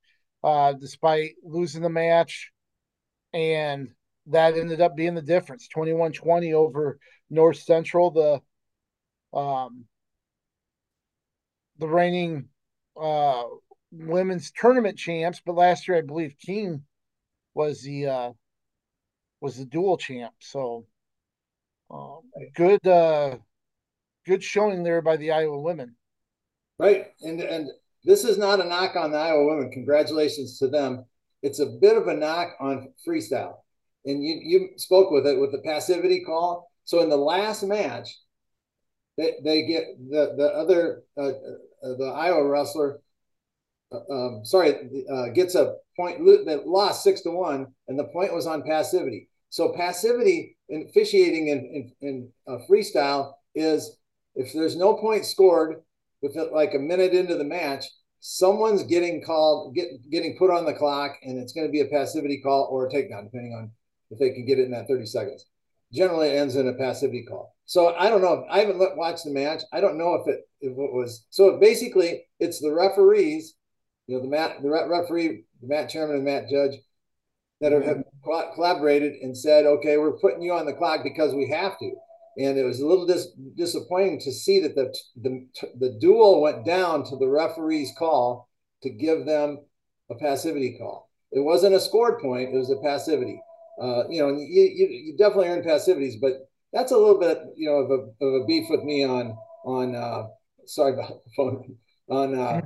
uh, 0.44 0.74
despite 0.74 1.32
losing 1.44 1.82
the 1.82 1.90
match. 1.90 2.52
And 3.34 3.90
that 4.28 4.58
ended 4.58 4.82
up 4.82 4.96
being 4.96 5.16
the 5.16 5.22
difference 5.22 5.68
21-20 5.76 6.54
over 6.54 7.00
north 7.30 7.58
central 7.58 8.12
the 8.12 8.42
um 9.38 9.86
the 11.78 11.88
reigning 11.88 12.48
uh 13.02 13.44
women's 13.92 14.52
tournament 14.52 14.98
champs. 14.98 15.42
But 15.46 15.56
last 15.56 15.88
year 15.88 15.98
i 15.98 16.02
believe 16.02 16.36
king 16.44 16.84
was 17.54 17.82
the 17.82 18.08
uh 18.08 18.32
was 19.42 19.58
the 19.58 19.66
dual 19.66 19.98
champ. 19.98 20.34
So 20.40 20.86
um, 21.92 22.22
good 22.56 22.86
uh 22.88 23.36
good 24.26 24.44
showing 24.44 24.84
there 24.84 25.02
by 25.02 25.18
the 25.18 25.32
iowa 25.32 25.60
women 25.60 25.96
right 26.80 27.08
and 27.22 27.40
and 27.42 27.70
this 28.04 28.24
is 28.24 28.38
not 28.38 28.60
a 28.60 28.64
knock 28.64 28.96
on 28.96 29.12
the 29.12 29.18
iowa 29.18 29.46
women 29.46 29.72
congratulations 29.72 30.58
to 30.60 30.68
them 30.68 31.06
it's 31.44 31.60
a 31.60 31.66
bit 31.66 31.98
of 31.98 32.08
a 32.08 32.14
knock 32.14 32.56
on 32.60 32.94
freestyle. 33.08 33.58
And 34.06 34.24
you, 34.24 34.40
you 34.42 34.70
spoke 34.78 35.12
with 35.12 35.28
it 35.28 35.40
with 35.40 35.52
the 35.52 35.60
passivity 35.60 36.24
call. 36.24 36.72
So 36.86 37.02
in 37.02 37.10
the 37.10 37.18
last 37.18 37.64
match, 37.64 38.10
they, 39.18 39.36
they 39.44 39.66
get 39.66 39.84
the, 40.10 40.36
the 40.38 40.48
other, 40.48 41.04
uh, 41.18 41.30
uh, 41.30 41.98
the 41.98 42.14
Iowa 42.16 42.48
wrestler, 42.48 43.02
uh, 43.92 44.14
um, 44.14 44.46
sorry, 44.46 44.76
uh, 45.12 45.30
gets 45.30 45.56
a 45.56 45.76
point 45.98 46.20
that 46.46 46.68
lost 46.68 47.04
six 47.04 47.22
to 47.22 47.32
one, 47.32 47.68
and 47.88 47.98
the 47.98 48.06
point 48.06 48.34
was 48.34 48.48
on 48.48 48.64
passivity. 48.64 49.30
So 49.50 49.74
passivity 49.74 50.58
in 50.70 50.88
officiating 50.90 51.48
in, 51.48 51.92
in, 52.02 52.08
in 52.08 52.30
uh, 52.48 52.58
freestyle 52.70 53.34
is 53.56 53.98
if 54.36 54.54
there's 54.54 54.76
no 54.76 54.96
point 54.96 55.26
scored 55.26 55.82
with 56.22 56.38
like 56.52 56.74
a 56.74 56.80
minute 56.80 57.14
into 57.14 57.36
the 57.36 57.44
match, 57.44 57.86
someone's 58.20 58.84
getting 58.84 59.24
called, 59.24 59.76
get, 59.76 59.88
getting 60.12 60.38
put 60.38 60.52
on 60.52 60.66
the 60.66 60.74
clock, 60.74 61.18
and 61.24 61.38
it's 61.38 61.54
going 61.54 61.68
to 61.68 61.72
be 61.72 61.82
a 61.82 61.86
passivity 61.86 62.42
call 62.42 62.68
or 62.72 62.88
a 62.88 62.90
takedown, 62.90 63.24
depending 63.24 63.54
on 63.54 63.72
if 64.10 64.20
they 64.20 64.32
can 64.32 64.46
get 64.46 64.60
it 64.60 64.66
in 64.66 64.72
that 64.72 64.88
30 64.88 65.06
seconds. 65.06 65.46
Generally, 65.94 66.30
it 66.30 66.36
ends 66.36 66.56
in 66.56 66.68
a 66.68 66.74
passivity 66.74 67.26
call. 67.28 67.56
So 67.66 67.96
I 67.96 68.10
don't 68.10 68.22
know. 68.22 68.46
I 68.50 68.60
haven't 68.60 68.98
watched 68.98 69.24
the 69.24 69.32
match. 69.32 69.64
I 69.72 69.80
don't 69.80 69.98
know 69.98 70.16
if 70.16 70.28
it 70.28 70.42
if 70.60 70.72
it 70.72 70.94
was. 70.94 71.26
So 71.30 71.58
basically, 71.60 72.26
it's 72.40 72.60
the 72.60 72.74
referees, 72.74 73.56
you 74.08 74.18
know, 74.18 74.22
the 74.22 74.30
mat, 74.30 74.62
the 74.62 74.70
referee, 74.70 75.44
the 75.62 75.68
mat 75.68 75.90
chairman, 75.90 76.18
and 76.18 76.26
mat 76.26 76.46
judge 76.50 76.74
that 77.62 77.72
have, 77.72 78.04
collaborated 78.56 79.14
and 79.22 79.36
said, 79.36 79.66
okay, 79.66 79.98
we're 79.98 80.20
putting 80.20 80.42
you 80.42 80.54
on 80.54 80.66
the 80.66 80.74
clock 80.74 81.02
because 81.04 81.34
we 81.34 81.50
have 81.50 81.78
to 81.80 81.92
and 82.38 82.58
it 82.58 82.64
was 82.64 82.80
a 82.80 82.86
little 82.86 83.06
dis- 83.06 83.34
disappointing 83.56 84.20
to 84.20 84.32
see 84.32 84.60
that 84.60 84.76
the, 84.76 84.96
the 85.22 85.48
the 85.80 85.98
duel 86.00 86.42
went 86.42 86.66
down 86.66 87.04
to 87.04 87.18
the 87.18 87.28
referee's 87.28 87.92
call 87.98 88.50
to 88.84 88.90
give 88.90 89.26
them 89.26 89.60
a 90.10 90.16
passivity 90.16 90.78
call. 90.78 91.10
It 91.32 91.40
wasn't 91.40 91.76
a 91.76 91.80
scored 91.80 92.20
point; 92.20 92.54
it 92.54 92.58
was 92.58 92.70
a 92.70 92.78
passivity. 92.78 93.42
Uh, 93.82 94.08
you 94.10 94.22
know, 94.22 94.30
you, 94.30 94.46
you, 94.46 94.88
you, 94.88 95.18
definitely 95.18 95.50
earn 95.50 95.64
passivities, 95.64 96.16
but 96.20 96.50
that's 96.74 96.92
a 96.92 96.98
little 96.98 97.20
bit 97.20 97.40
you 97.56 97.70
know 97.70 97.78
of 97.78 97.92
a, 97.92 98.26
of 98.26 98.42
a 98.42 98.46
beef 98.46 98.66
with 98.70 98.84
me 98.84 99.04
on 99.04 99.36
on 99.66 99.96
uh, 99.96 100.28
sorry 100.66 100.94
about 100.94 101.24
the 101.26 101.32
phone 101.36 101.76
on 102.10 102.36
uh, 102.36 102.62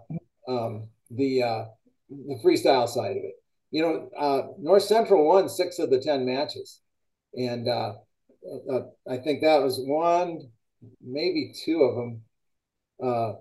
um, 0.51 0.89
the 1.11 1.43
uh, 1.43 1.65
the 2.09 2.39
freestyle 2.43 2.87
side 2.87 3.11
of 3.11 3.23
it. 3.23 3.35
You 3.71 3.81
know, 3.81 4.09
uh, 4.17 4.41
North 4.59 4.83
Central 4.83 5.25
won 5.25 5.49
six 5.49 5.79
of 5.79 5.89
the 5.89 5.99
ten 5.99 6.25
matches, 6.25 6.81
and 7.33 7.67
uh, 7.67 7.93
uh, 8.69 8.81
I 9.09 9.17
think 9.17 9.41
that 9.41 9.61
was 9.61 9.79
one, 9.79 10.49
maybe 11.01 11.53
two 11.65 11.81
of 11.81 11.95
them 11.95 12.21
uh, 13.01 13.33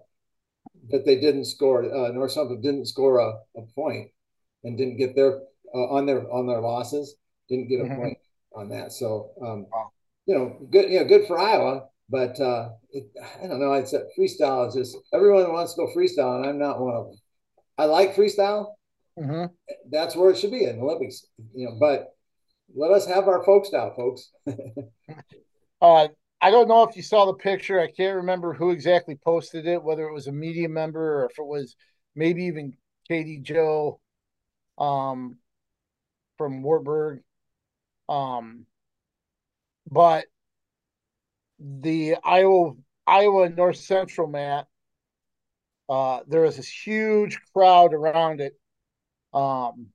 that 0.90 1.04
they 1.04 1.16
didn't 1.20 1.46
score. 1.46 1.84
Uh, 1.84 2.12
North 2.12 2.32
Central 2.32 2.60
didn't 2.60 2.86
score 2.86 3.18
a, 3.18 3.32
a 3.58 3.62
point 3.74 4.10
and 4.62 4.78
didn't 4.78 4.98
get 4.98 5.16
their 5.16 5.40
uh, 5.74 5.88
on 5.88 6.06
their 6.06 6.30
on 6.32 6.46
their 6.46 6.60
losses. 6.60 7.16
Didn't 7.48 7.68
get 7.68 7.80
a 7.80 7.84
mm-hmm. 7.84 7.96
point 7.96 8.18
on 8.54 8.68
that. 8.68 8.92
So 8.92 9.30
um, 9.42 9.66
you 10.26 10.34
know, 10.36 10.56
good. 10.70 10.90
You 10.90 11.00
know, 11.00 11.06
good 11.06 11.26
for 11.26 11.38
Iowa. 11.38 11.86
But 12.08 12.40
uh, 12.40 12.70
it, 12.90 13.08
I 13.42 13.46
don't 13.46 13.60
know. 13.60 13.72
It's 13.74 13.94
freestyle 14.18 14.68
is 14.68 14.74
just 14.74 14.96
everyone 15.14 15.52
wants 15.52 15.74
to 15.74 15.82
go 15.82 15.92
freestyle, 15.94 16.36
and 16.36 16.46
I'm 16.46 16.58
not 16.58 16.80
one 16.80 16.94
of 16.94 17.06
them. 17.06 17.18
I 17.78 17.84
like 17.84 18.16
freestyle. 18.16 18.74
Mm-hmm. 19.20 19.46
That's 19.90 20.16
where 20.16 20.30
it 20.30 20.38
should 20.38 20.50
be 20.50 20.64
in 20.64 20.76
the 20.76 20.82
Olympics. 20.82 21.26
You 21.54 21.66
know, 21.66 21.76
but 21.78 22.14
let 22.74 22.90
us 22.90 23.06
have 23.06 23.28
our 23.28 23.44
folks 23.44 23.70
now, 23.72 23.92
folks. 23.96 24.30
uh, 25.82 26.08
I 26.40 26.50
don't 26.50 26.68
know 26.68 26.84
if 26.84 26.96
you 26.96 27.02
saw 27.02 27.26
the 27.26 27.34
picture. 27.34 27.80
I 27.80 27.90
can't 27.90 28.16
remember 28.16 28.54
who 28.54 28.70
exactly 28.70 29.16
posted 29.22 29.66
it, 29.66 29.82
whether 29.82 30.08
it 30.08 30.14
was 30.14 30.26
a 30.26 30.32
media 30.32 30.68
member 30.68 31.22
or 31.22 31.26
if 31.26 31.38
it 31.38 31.46
was 31.46 31.76
maybe 32.14 32.44
even 32.44 32.72
Katie 33.08 33.40
Joe 33.40 34.00
um, 34.78 35.36
from 36.38 36.62
Wartburg. 36.62 37.20
Um, 38.08 38.66
but 39.90 40.26
the 41.58 42.16
Iowa 42.24 42.74
Iowa 43.06 43.48
North 43.50 43.76
Central 43.76 44.28
mat, 44.28 44.66
uh, 45.88 46.20
there 46.26 46.42
was 46.42 46.56
this 46.56 46.68
huge 46.68 47.38
crowd 47.52 47.92
around 47.92 48.40
it. 48.40 48.59
Um, 49.32 49.88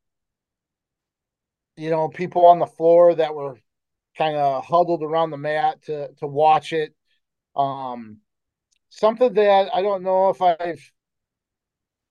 you 1.78 1.90
know, 1.90 2.08
people 2.08 2.46
on 2.46 2.60
the 2.60 2.66
floor 2.66 3.16
that 3.16 3.34
were 3.36 3.58
kind 4.18 4.38
of 4.38 4.66
huddled 4.66 5.04
around 5.04 5.32
the 5.32 5.38
mat 5.38 5.82
to 5.84 6.10
to 6.16 6.28
watch 6.28 6.74
it. 6.74 6.96
Um, 7.56 8.20
something 8.90 9.34
that 9.34 9.70
I 9.74 9.82
don't 9.82 10.04
know 10.04 10.30
if 10.30 10.42
I've 10.42 10.82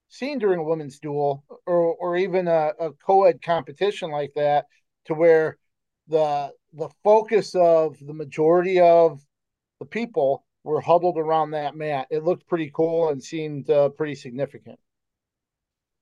seen 0.09 0.39
during 0.39 0.59
a 0.59 0.63
women's 0.63 0.99
duel 0.99 1.43
or 1.65 1.95
or 1.95 2.17
even 2.17 2.47
a, 2.47 2.71
a 2.79 2.91
co-ed 2.93 3.41
competition 3.41 4.11
like 4.11 4.33
that, 4.35 4.65
to 5.05 5.13
where 5.13 5.57
the 6.07 6.51
the 6.73 6.89
focus 7.03 7.55
of 7.55 7.97
the 7.99 8.13
majority 8.13 8.79
of 8.79 9.21
the 9.79 9.85
people 9.85 10.45
were 10.63 10.81
huddled 10.81 11.17
around 11.17 11.51
that 11.51 11.75
mat. 11.75 12.07
It 12.11 12.23
looked 12.23 12.47
pretty 12.47 12.71
cool 12.73 13.09
and 13.09 13.23
seemed 13.23 13.69
uh, 13.69 13.89
pretty 13.89 14.15
significant. 14.15 14.79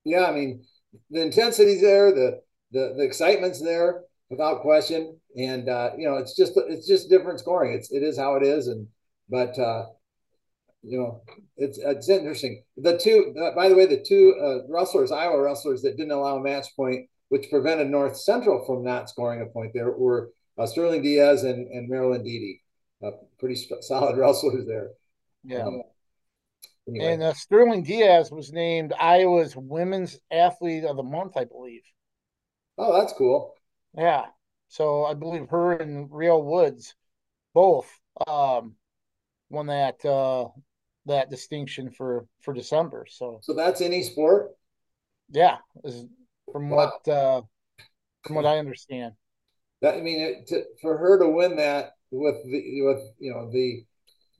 Yeah, 0.04 0.26
I 0.26 0.32
mean, 0.32 0.64
the 1.10 1.22
intensity's 1.22 1.80
there, 1.80 2.12
the 2.12 2.40
the, 2.72 2.94
the 2.96 3.04
excitement's 3.04 3.62
there. 3.62 4.02
without 4.30 4.62
question. 4.62 5.18
And 5.36 5.68
uh, 5.68 5.90
you 5.96 6.08
know, 6.08 6.16
it's 6.16 6.36
just 6.36 6.52
it's 6.56 6.86
just 6.86 7.08
different 7.08 7.40
scoring. 7.40 7.74
It's 7.74 7.90
it 7.92 8.02
is 8.02 8.18
how 8.18 8.36
it 8.36 8.42
is. 8.42 8.68
And 8.68 8.86
but 9.28 9.58
uh, 9.58 9.86
you 10.82 10.98
know, 10.98 11.22
it's 11.56 11.78
it's 11.78 12.08
interesting. 12.08 12.62
The 12.76 12.98
two, 12.98 13.34
uh, 13.40 13.54
by 13.54 13.68
the 13.68 13.74
way, 13.74 13.86
the 13.86 14.04
two 14.06 14.34
uh, 14.40 14.66
wrestlers, 14.68 15.12
Iowa 15.12 15.40
wrestlers 15.40 15.82
that 15.82 15.96
didn't 15.96 16.12
allow 16.12 16.36
a 16.36 16.42
match 16.42 16.66
point, 16.76 17.08
which 17.28 17.50
prevented 17.50 17.88
North 17.88 18.16
Central 18.16 18.64
from 18.64 18.84
not 18.84 19.08
scoring 19.08 19.40
a 19.40 19.46
point, 19.46 19.72
there 19.74 19.90
were 19.90 20.30
uh, 20.58 20.66
Sterling 20.66 21.02
Diaz 21.02 21.42
and 21.44 21.68
and 21.68 21.90
Marlynne 21.90 22.24
Deede, 22.24 22.60
uh, 23.04 23.16
pretty 23.38 23.56
solid 23.80 24.16
wrestlers 24.18 24.66
there. 24.66 24.90
Yeah. 25.42 25.66
Um, 25.66 25.82
anyway. 26.88 27.12
And 27.12 27.22
uh, 27.22 27.34
Sterling 27.34 27.82
Diaz 27.82 28.30
was 28.30 28.52
named 28.52 28.92
Iowa's 28.98 29.54
Women's 29.56 30.18
Athlete 30.30 30.84
of 30.84 30.96
the 30.96 31.02
Month, 31.02 31.36
I 31.36 31.44
believe. 31.44 31.82
Oh, 32.78 32.98
that's 32.98 33.12
cool. 33.12 33.54
Yeah. 33.96 34.26
So 34.68 35.04
I 35.04 35.14
believe 35.14 35.48
her 35.50 35.74
and 35.74 36.08
Real 36.10 36.42
Woods 36.42 36.94
both 37.54 37.88
um, 38.26 38.74
won 39.50 39.66
that 39.66 40.04
uh, 40.04 40.48
that 41.06 41.30
distinction 41.30 41.90
for 41.90 42.26
for 42.40 42.52
December. 42.52 43.06
So 43.08 43.38
so 43.42 43.54
that's 43.54 43.80
any 43.80 44.02
sport. 44.02 44.50
Yeah, 45.30 45.58
from 46.52 46.70
wow. 46.70 46.92
what 47.04 47.12
uh, 47.12 47.42
from 48.24 48.36
what 48.36 48.46
I 48.46 48.58
understand. 48.58 49.12
That 49.82 49.94
I 49.94 50.00
mean, 50.00 50.20
it, 50.20 50.46
to, 50.48 50.64
for 50.80 50.96
her 50.96 51.18
to 51.18 51.28
win 51.28 51.56
that 51.56 51.92
with 52.10 52.36
the 52.44 52.82
with 52.82 53.02
you 53.18 53.32
know 53.32 53.50
the, 53.50 53.84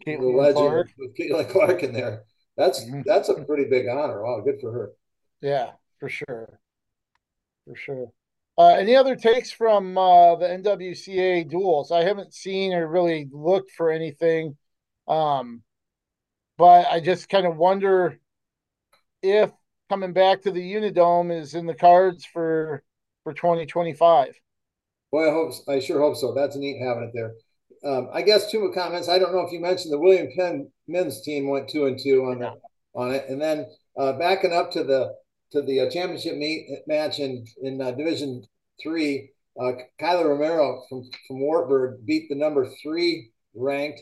the 0.07 0.17
legend 0.17 0.57
Clark. 0.57 0.91
with 0.99 1.17
Caitlin 1.17 1.51
Clark 1.51 1.83
in 1.83 1.93
there, 1.93 2.25
that's 2.57 2.85
mm-hmm. 2.85 3.03
that's 3.05 3.29
a 3.29 3.43
pretty 3.45 3.65
big 3.69 3.89
honor. 3.89 4.23
Wow, 4.23 4.41
good 4.45 4.61
for 4.61 4.73
her. 4.73 4.93
Yeah, 5.41 5.73
for 5.99 6.09
sure, 6.09 6.61
for 7.67 7.77
sure. 7.77 8.13
Uh, 8.57 8.75
any 8.75 8.95
other 8.95 9.17
takes 9.17 9.51
from 9.51 9.99
uh, 9.99 10.37
the 10.37 10.47
NWCA 10.47 11.51
duels? 11.51 11.91
I 11.91 12.05
haven't 12.05 12.33
seen 12.33 12.73
or 12.73 12.87
really 12.87 13.29
looked 13.33 13.73
for 13.73 13.91
anything, 13.91 14.57
um, 15.09 15.63
but 16.57 16.87
I 16.87 17.01
just 17.01 17.29
kind 17.29 17.47
of 17.47 17.57
wonder 17.57 18.21
if 19.23 19.51
coming 19.89 20.13
back 20.13 20.43
to 20.43 20.53
the 20.53 20.61
Unidome 20.61 21.37
is 21.37 21.55
in 21.55 21.67
the 21.67 21.75
cards 21.75 22.25
for 22.25 22.83
for 23.25 23.33
2025. 23.33 24.39
Well, 25.11 25.29
I 25.29 25.33
hope 25.33 25.53
I 25.69 25.81
sure 25.81 26.01
hope 26.01 26.17
so. 26.17 26.33
That's 26.33 26.57
neat 26.57 26.81
having 26.81 27.05
it 27.05 27.11
there. 27.13 27.35
Um, 27.85 28.09
I 28.13 28.23
guess 28.23 28.51
two 28.51 28.61
more 28.61 28.73
comments. 28.73 29.09
I 29.09 29.19
don't 29.19 29.33
know 29.33 29.41
if 29.47 29.53
you 29.53 29.61
mentioned 29.61 29.93
the 29.93 29.99
William 29.99 30.29
Penn 30.37 30.71
men's 30.89 31.21
team 31.23 31.49
went 31.49 31.69
two 31.69 31.87
and 31.87 31.99
two 32.03 32.25
on 32.25 32.39
the 32.39 32.53
on 32.95 33.11
it, 33.11 33.27
and 33.29 33.41
then 33.41 33.67
uh, 33.99 34.15
backing 34.15 34.53
up 34.53 34.71
to 34.73 34.85
the 34.85 35.15
to 35.53 35.63
the 35.63 35.81
uh, 35.81 35.91
championship 35.91 36.37
meet 36.37 36.67
match 36.87 37.19
in 37.19 37.45
in 37.63 37.81
uh, 37.81 37.91
Division 37.91 38.45
Three. 38.83 39.31
Uh, 39.61 39.73
Kyler 40.01 40.31
Romero 40.31 40.83
from 40.89 41.09
from 41.29 41.41
Wartburg 41.41 42.05
beat 42.07 42.29
the 42.29 42.35
number 42.35 42.69
three 42.83 43.31
ranked 43.55 44.01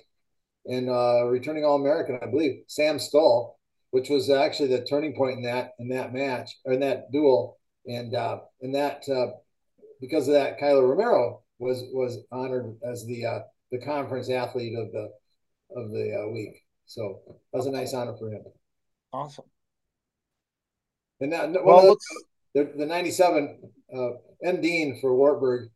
and 0.67 0.89
uh, 0.89 1.27
returning 1.27 1.65
All 1.65 1.77
American, 1.77 2.19
I 2.23 2.27
believe, 2.27 2.63
Sam 2.69 2.99
Stoll, 2.99 3.59
which 3.91 4.09
was 4.09 4.31
actually 4.31 4.69
the 4.69 4.85
turning 4.85 5.15
point 5.15 5.39
in 5.39 5.43
that 5.43 5.73
in 5.79 5.89
that 5.89 6.15
match 6.15 6.57
or 6.65 6.73
in 6.75 6.81
that 6.81 7.11
duel, 7.11 7.59
and 7.87 8.15
uh, 8.15 8.39
in 8.61 8.73
that 8.73 9.03
uh, 9.09 9.33
because 10.01 10.29
of 10.29 10.35
that, 10.35 10.61
Kyler 10.61 10.89
Romero 10.89 11.43
was 11.59 11.83
was 11.93 12.19
honored 12.31 12.77
as 12.85 13.05
the 13.07 13.27
uh, 13.27 13.41
the 13.73 13.79
conference 13.79 14.31
athlete 14.31 14.79
of 14.79 14.93
the 14.93 15.11
of 15.75 15.91
the 15.91 16.23
uh, 16.23 16.31
week. 16.31 16.63
So 16.87 17.21
that 17.27 17.59
was 17.59 17.67
a 17.67 17.73
nice 17.73 17.95
honor 17.95 18.15
for 18.17 18.31
him. 18.31 18.45
Awesome. 19.13 19.47
And 21.21 21.31
now, 21.31 21.53
well, 21.65 21.97
the, 22.55 22.71
the 22.77 22.85
97 22.85 23.73
uh, 23.97 24.11
M. 24.45 24.61
Dean 24.61 24.99
for 25.01 25.17
Wartburg 25.17 25.71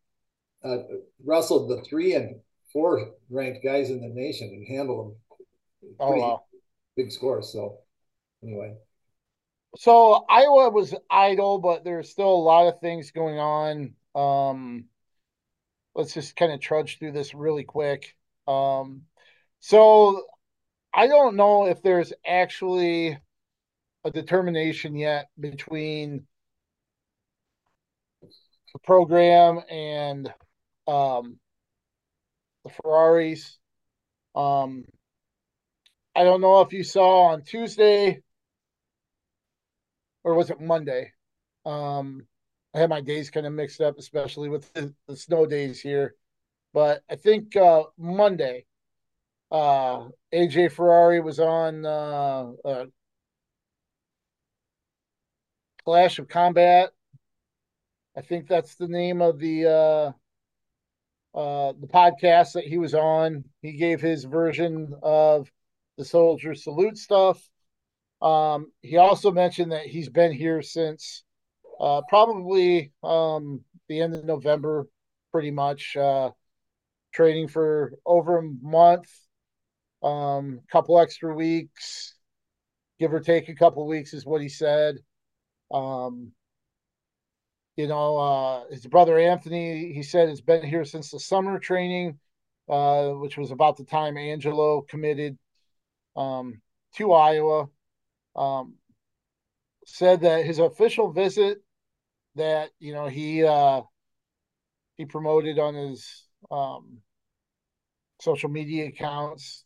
uh, 0.64 0.78
wrestled 1.24 1.70
the 1.70 1.82
three 1.82 2.14
and 2.14 2.40
four 2.72 3.12
ranked 3.30 3.64
guys 3.64 3.90
in 3.90 4.00
the 4.00 4.08
nation 4.08 4.48
and 4.48 4.66
handled 4.66 5.16
them. 5.80 5.96
Oh, 6.00 6.16
wow. 6.16 6.42
Big 6.96 7.12
scores. 7.12 7.52
So, 7.52 7.78
anyway. 8.42 8.74
So 9.76 10.24
Iowa 10.28 10.70
was 10.70 10.94
idle, 11.10 11.58
but 11.58 11.84
there's 11.84 12.10
still 12.10 12.32
a 12.32 12.44
lot 12.44 12.68
of 12.68 12.80
things 12.80 13.10
going 13.10 13.38
on. 13.38 13.94
Um, 14.14 14.86
let's 15.96 16.12
just 16.12 16.36
kind 16.36 16.52
of 16.52 16.60
trudge 16.60 16.98
through 16.98 17.12
this 17.12 17.34
really 17.34 17.64
quick. 17.64 18.14
Um, 18.46 19.02
so 19.60 20.22
I 20.94 21.08
don't 21.08 21.36
know 21.36 21.66
if 21.66 21.82
there's 21.82 22.12
actually 22.26 23.18
a 24.04 24.10
determination 24.10 24.94
yet 24.94 25.26
between 25.40 26.26
the 28.22 28.78
program 28.84 29.60
and 29.70 30.32
um, 30.86 31.38
the 32.62 32.70
Ferraris. 32.70 33.58
Um, 34.34 34.84
I 36.14 36.24
don't 36.24 36.42
know 36.42 36.60
if 36.60 36.72
you 36.74 36.84
saw 36.84 37.28
on 37.28 37.42
Tuesday 37.42 38.20
or 40.24 40.34
was 40.34 40.50
it 40.50 40.60
Monday? 40.60 41.12
Um, 41.64 42.26
I 42.76 42.80
had 42.80 42.90
my 42.90 43.00
days 43.00 43.30
kind 43.30 43.46
of 43.46 43.54
mixed 43.54 43.80
up, 43.80 43.96
especially 43.98 44.50
with 44.50 44.70
the, 44.74 44.92
the 45.08 45.16
snow 45.16 45.46
days 45.46 45.80
here. 45.80 46.14
But 46.74 47.02
I 47.08 47.16
think 47.16 47.56
uh, 47.56 47.84
Monday, 47.96 48.66
uh, 49.50 50.08
AJ 50.34 50.72
Ferrari 50.72 51.20
was 51.20 51.40
on 51.40 51.86
uh, 51.86 52.52
uh, 52.62 52.84
Clash 55.86 56.18
of 56.18 56.28
Combat. 56.28 56.90
I 58.14 58.20
think 58.20 58.46
that's 58.46 58.74
the 58.74 58.88
name 58.88 59.22
of 59.22 59.38
the 59.38 59.64
uh, 61.34 61.38
uh, 61.38 61.72
the 61.80 61.88
podcast 61.88 62.52
that 62.52 62.64
he 62.64 62.76
was 62.76 62.94
on. 62.94 63.44
He 63.62 63.78
gave 63.78 64.02
his 64.02 64.24
version 64.24 64.92
of 65.02 65.50
the 65.96 66.04
soldier 66.04 66.54
salute 66.54 66.98
stuff. 66.98 67.42
Um, 68.20 68.70
he 68.82 68.98
also 68.98 69.30
mentioned 69.30 69.72
that 69.72 69.86
he's 69.86 70.10
been 70.10 70.32
here 70.32 70.60
since 70.60 71.22
uh, 71.80 72.02
probably 72.08 72.92
um, 73.02 73.60
the 73.88 74.00
end 74.00 74.14
of 74.14 74.24
November, 74.24 74.86
pretty 75.32 75.50
much. 75.50 75.96
Uh, 75.96 76.30
training 77.16 77.48
for 77.48 77.94
over 78.04 78.38
a 78.38 78.42
month, 78.42 79.10
a 80.02 80.06
um, 80.06 80.60
couple 80.70 81.00
extra 81.00 81.34
weeks, 81.34 82.14
give 83.00 83.12
or 83.12 83.20
take 83.20 83.48
a 83.48 83.54
couple 83.54 83.86
weeks, 83.86 84.12
is 84.12 84.26
what 84.26 84.42
he 84.42 84.50
said. 84.50 84.96
Um, 85.72 86.32
you 87.76 87.86
know, 87.86 88.18
uh, 88.18 88.64
his 88.70 88.86
brother 88.86 89.18
Anthony, 89.18 89.92
he 89.92 90.02
said, 90.02 90.28
has 90.28 90.42
been 90.42 90.62
here 90.62 90.84
since 90.84 91.10
the 91.10 91.18
summer 91.18 91.58
training, 91.58 92.18
uh, 92.68 93.08
which 93.08 93.38
was 93.38 93.50
about 93.50 93.78
the 93.78 93.84
time 93.84 94.16
Angelo 94.18 94.82
committed 94.82 95.38
um, 96.16 96.60
to 96.96 97.12
Iowa. 97.12 97.68
Um, 98.34 98.74
said 99.86 100.20
that 100.22 100.44
his 100.44 100.58
official 100.58 101.12
visit 101.12 101.62
that 102.36 102.70
you 102.78 102.92
know 102.92 103.06
he 103.08 103.44
uh, 103.44 103.82
he 104.96 105.04
promoted 105.04 105.58
on 105.58 105.74
his 105.74 106.24
um, 106.50 106.98
social 108.20 108.48
media 108.48 108.86
accounts. 108.86 109.64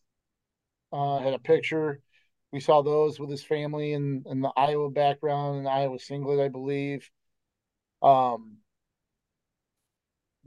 Uh, 0.93 1.19
had 1.19 1.35
a 1.35 1.39
picture. 1.39 2.01
We 2.53 2.59
saw 2.59 2.83
those 2.83 3.21
with 3.21 3.31
his 3.31 3.45
family 3.45 3.93
and 3.93 4.27
in, 4.27 4.33
in 4.33 4.41
the 4.41 4.53
Iowa 4.57 4.91
background 4.91 5.59
and 5.59 5.69
Iowa 5.69 6.01
singlet, 6.01 6.41
I 6.41 6.49
believe. 6.49 7.09
Um, 8.03 8.57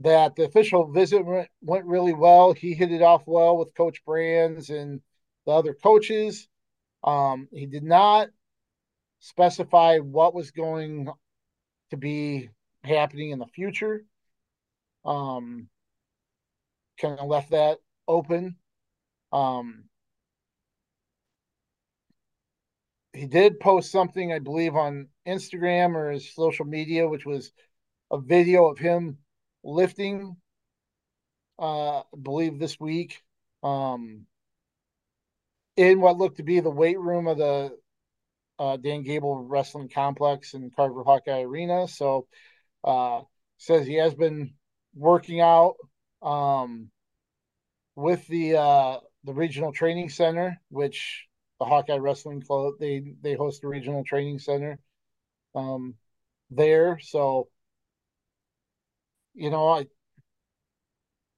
that 0.00 0.36
the 0.36 0.44
official 0.44 0.90
visit 0.90 1.24
went, 1.24 1.48
went 1.62 1.86
really 1.86 2.12
well. 2.12 2.52
He 2.52 2.74
hit 2.74 2.92
it 2.92 3.00
off 3.00 3.22
well 3.26 3.56
with 3.56 3.74
Coach 3.74 4.04
Brands 4.04 4.68
and 4.68 5.00
the 5.46 5.52
other 5.52 5.72
coaches. 5.72 6.46
Um, 7.02 7.48
he 7.52 7.64
did 7.64 7.84
not 7.84 8.28
specify 9.20 9.98
what 9.98 10.34
was 10.34 10.50
going 10.50 11.08
to 11.94 12.00
be 12.00 12.50
happening 12.82 13.30
in 13.30 13.38
the 13.38 13.46
future. 13.46 14.04
Um, 15.04 15.68
kind 17.00 17.18
of 17.18 17.28
left 17.28 17.50
that 17.50 17.78
open. 18.08 18.56
Um, 19.32 19.84
he 23.12 23.26
did 23.26 23.60
post 23.60 23.92
something, 23.92 24.32
I 24.32 24.40
believe, 24.40 24.74
on 24.74 25.08
Instagram 25.26 25.94
or 25.94 26.10
his 26.10 26.34
social 26.34 26.64
media, 26.64 27.08
which 27.08 27.24
was 27.24 27.52
a 28.10 28.18
video 28.18 28.66
of 28.66 28.78
him 28.78 29.18
lifting. 29.62 30.36
Uh, 31.58 32.00
I 32.00 32.02
believe 32.20 32.58
this 32.58 32.78
week, 32.80 33.22
um, 33.62 34.26
in 35.76 36.00
what 36.00 36.18
looked 36.18 36.38
to 36.38 36.42
be 36.42 36.58
the 36.60 36.70
weight 36.70 36.98
room 36.98 37.28
of 37.28 37.38
the 37.38 37.76
uh, 38.58 38.76
Dan 38.76 39.02
Gable 39.02 39.36
Wrestling 39.36 39.88
Complex 39.88 40.54
in 40.54 40.70
Carver 40.70 41.02
Hawkeye 41.02 41.42
Arena. 41.42 41.88
So 41.88 42.26
uh, 42.82 43.22
says 43.58 43.86
he 43.86 43.94
has 43.94 44.14
been 44.14 44.54
working 44.94 45.40
out 45.40 45.74
um, 46.22 46.90
with 47.96 48.26
the 48.28 48.56
uh, 48.56 48.96
the 49.24 49.32
regional 49.32 49.72
training 49.72 50.08
center, 50.08 50.60
which 50.68 51.26
the 51.58 51.64
Hawkeye 51.64 51.96
Wrestling 51.98 52.42
Club 52.42 52.74
they 52.78 53.14
they 53.22 53.34
host 53.34 53.64
a 53.64 53.68
regional 53.68 54.04
training 54.04 54.38
center 54.38 54.78
um, 55.54 55.94
there. 56.50 56.98
So 57.00 57.48
you 59.34 59.50
know, 59.50 59.68
I 59.68 59.86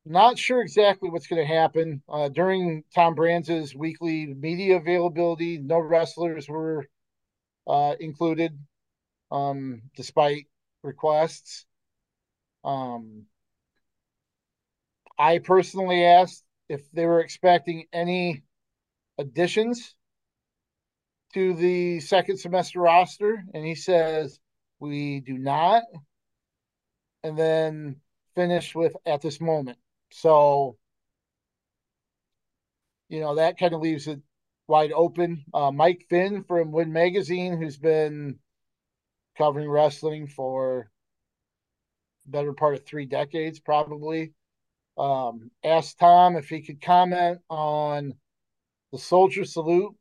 not 0.05 0.38
sure 0.38 0.61
exactly 0.62 1.11
what's 1.11 1.26
going 1.26 1.44
to 1.44 1.52
happen 1.52 2.02
uh, 2.09 2.29
during 2.29 2.85
Tom 2.94 3.14
Brands' 3.14 3.74
weekly 3.74 4.26
media 4.26 4.76
availability. 4.76 5.59
No 5.59 5.79
wrestlers 5.79 6.48
were 6.48 6.87
uh, 7.66 7.94
included, 8.00 8.59
um, 9.31 9.83
despite 9.96 10.46
requests. 10.83 11.66
Um, 12.64 13.26
I 15.18 15.38
personally 15.38 16.05
asked 16.05 16.44
if 16.68 16.90
they 16.92 17.07
were 17.07 17.20
expecting 17.20 17.87
any 17.92 18.42
additions 19.18 19.94
to 21.35 21.55
the 21.55 22.00
second 22.00 22.38
semester 22.38 22.81
roster, 22.81 23.44
and 23.55 23.64
he 23.64 23.74
says 23.74 24.38
we 24.79 25.20
do 25.20 25.38
not. 25.38 25.83
And 27.22 27.37
then 27.37 27.96
finished 28.37 28.74
with 28.74 28.94
at 29.05 29.20
this 29.20 29.40
moment. 29.40 29.79
So, 30.12 30.76
you 33.09 33.20
know, 33.20 33.35
that 33.37 33.59
kind 33.59 33.74
of 33.74 33.81
leaves 33.81 34.07
it 34.07 34.20
wide 34.68 34.92
open. 34.92 35.44
Uh, 35.52 35.70
Mike 35.70 36.07
Finn 36.09 36.44
from 36.44 36.72
Win 36.72 36.92
Magazine, 36.92 37.57
who's 37.57 37.76
been 37.76 38.38
covering 39.38 39.70
wrestling 39.70 40.26
for 40.26 40.90
better 42.26 42.52
part 42.52 42.74
of 42.74 42.85
three 42.85 43.07
decades, 43.07 43.61
probably, 43.61 44.33
um, 44.98 45.50
asked 45.62 45.98
Tom 45.98 46.37
if 46.37 46.48
he 46.48 46.62
could 46.62 46.81
comment 46.81 47.38
on 47.48 48.14
the 48.92 48.98
Soldier 48.98 49.44
Salute 49.44 49.94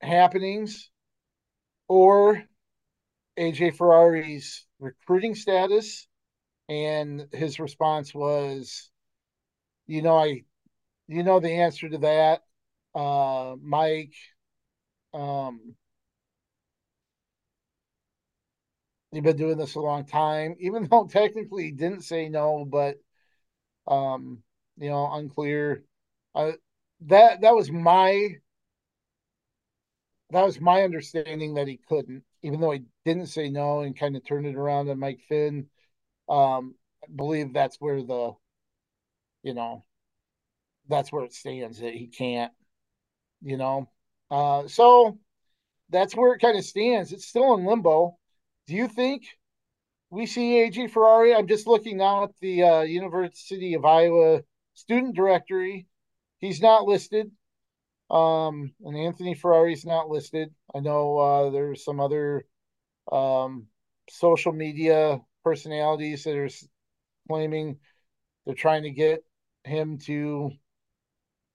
happenings 0.00 0.90
or 1.88 2.42
AJ 3.38 3.76
Ferrari's 3.76 4.66
recruiting 4.78 5.34
status. 5.34 6.06
And 6.68 7.26
his 7.32 7.58
response 7.58 8.14
was, 8.14 8.90
you 9.86 10.02
know, 10.02 10.16
I, 10.16 10.44
you 11.08 11.22
know, 11.22 11.40
the 11.40 11.50
answer 11.50 11.88
to 11.88 11.98
that, 11.98 12.42
uh, 12.94 13.56
Mike. 13.60 14.14
Um, 15.14 15.74
you've 19.12 19.24
been 19.24 19.36
doing 19.36 19.58
this 19.58 19.74
a 19.74 19.80
long 19.80 20.04
time, 20.04 20.56
even 20.60 20.84
though 20.90 21.06
technically 21.06 21.64
he 21.64 21.70
didn't 21.72 22.02
say 22.02 22.28
no, 22.28 22.64
but, 22.64 22.96
um, 23.86 24.42
you 24.78 24.90
know, 24.90 25.10
unclear. 25.12 25.84
That 27.02 27.40
that 27.42 27.54
was 27.54 27.70
my 27.70 28.36
that 30.30 30.44
was 30.44 30.60
my 30.60 30.82
understanding 30.82 31.54
that 31.54 31.68
he 31.68 31.76
couldn't, 31.88 32.24
even 32.42 32.60
though 32.60 32.70
he 32.70 32.82
didn't 33.04 33.26
say 33.26 33.50
no 33.50 33.80
and 33.80 33.96
kind 33.98 34.16
of 34.16 34.24
turned 34.24 34.46
it 34.46 34.56
around 34.56 34.88
on 34.88 34.98
Mike 34.98 35.20
Finn. 35.28 35.68
Um, 36.28 36.76
I 37.04 37.08
believe 37.14 37.52
that's 37.52 37.80
where 37.80 38.02
the, 38.02 38.32
you 39.42 39.54
know, 39.54 39.84
that's 40.88 41.12
where 41.12 41.24
it 41.24 41.32
stands 41.32 41.78
that 41.80 41.94
he 41.94 42.06
can't, 42.06 42.52
you 43.42 43.56
know. 43.56 43.88
Uh, 44.30 44.66
so 44.66 45.18
that's 45.90 46.16
where 46.16 46.32
it 46.34 46.40
kind 46.40 46.58
of 46.58 46.64
stands. 46.64 47.12
It's 47.12 47.26
still 47.26 47.54
in 47.54 47.66
limbo. 47.66 48.16
Do 48.66 48.74
you 48.74 48.88
think 48.88 49.24
we 50.10 50.26
see 50.26 50.54
AJ 50.54 50.90
Ferrari? 50.90 51.34
I'm 51.34 51.48
just 51.48 51.66
looking 51.66 51.98
now 51.98 52.24
at 52.24 52.30
the 52.40 52.62
uh, 52.62 52.80
University 52.82 53.74
of 53.74 53.84
Iowa 53.84 54.42
student 54.74 55.14
directory. 55.14 55.86
He's 56.38 56.60
not 56.60 56.84
listed. 56.84 57.30
Um, 58.10 58.74
and 58.84 58.96
Anthony 58.96 59.34
Ferrari's 59.34 59.86
not 59.86 60.08
listed. 60.08 60.52
I 60.74 60.80
know 60.80 61.18
uh, 61.18 61.50
there's 61.50 61.84
some 61.84 61.98
other 61.98 62.44
um, 63.10 63.66
social 64.10 64.52
media 64.52 65.20
personalities 65.44 66.24
that 66.24 66.36
are 66.36 66.48
claiming 67.28 67.78
they're 68.44 68.54
trying 68.54 68.82
to 68.82 68.90
get 68.90 69.24
him 69.64 69.98
to 69.98 70.50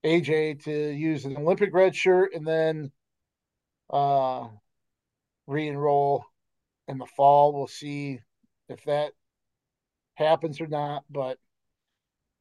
AJ 0.07 0.63
to 0.63 0.91
use 0.91 1.25
an 1.25 1.37
Olympic 1.37 1.73
red 1.73 1.95
shirt 1.95 2.33
and 2.33 2.47
then 2.47 2.91
uh, 3.91 4.47
re-enroll 5.45 6.23
in 6.87 6.97
the 6.97 7.05
fall. 7.05 7.53
We'll 7.53 7.67
see 7.67 8.19
if 8.69 8.83
that 8.85 9.11
happens 10.15 10.61
or 10.61 10.67
not. 10.67 11.03
But 11.09 11.37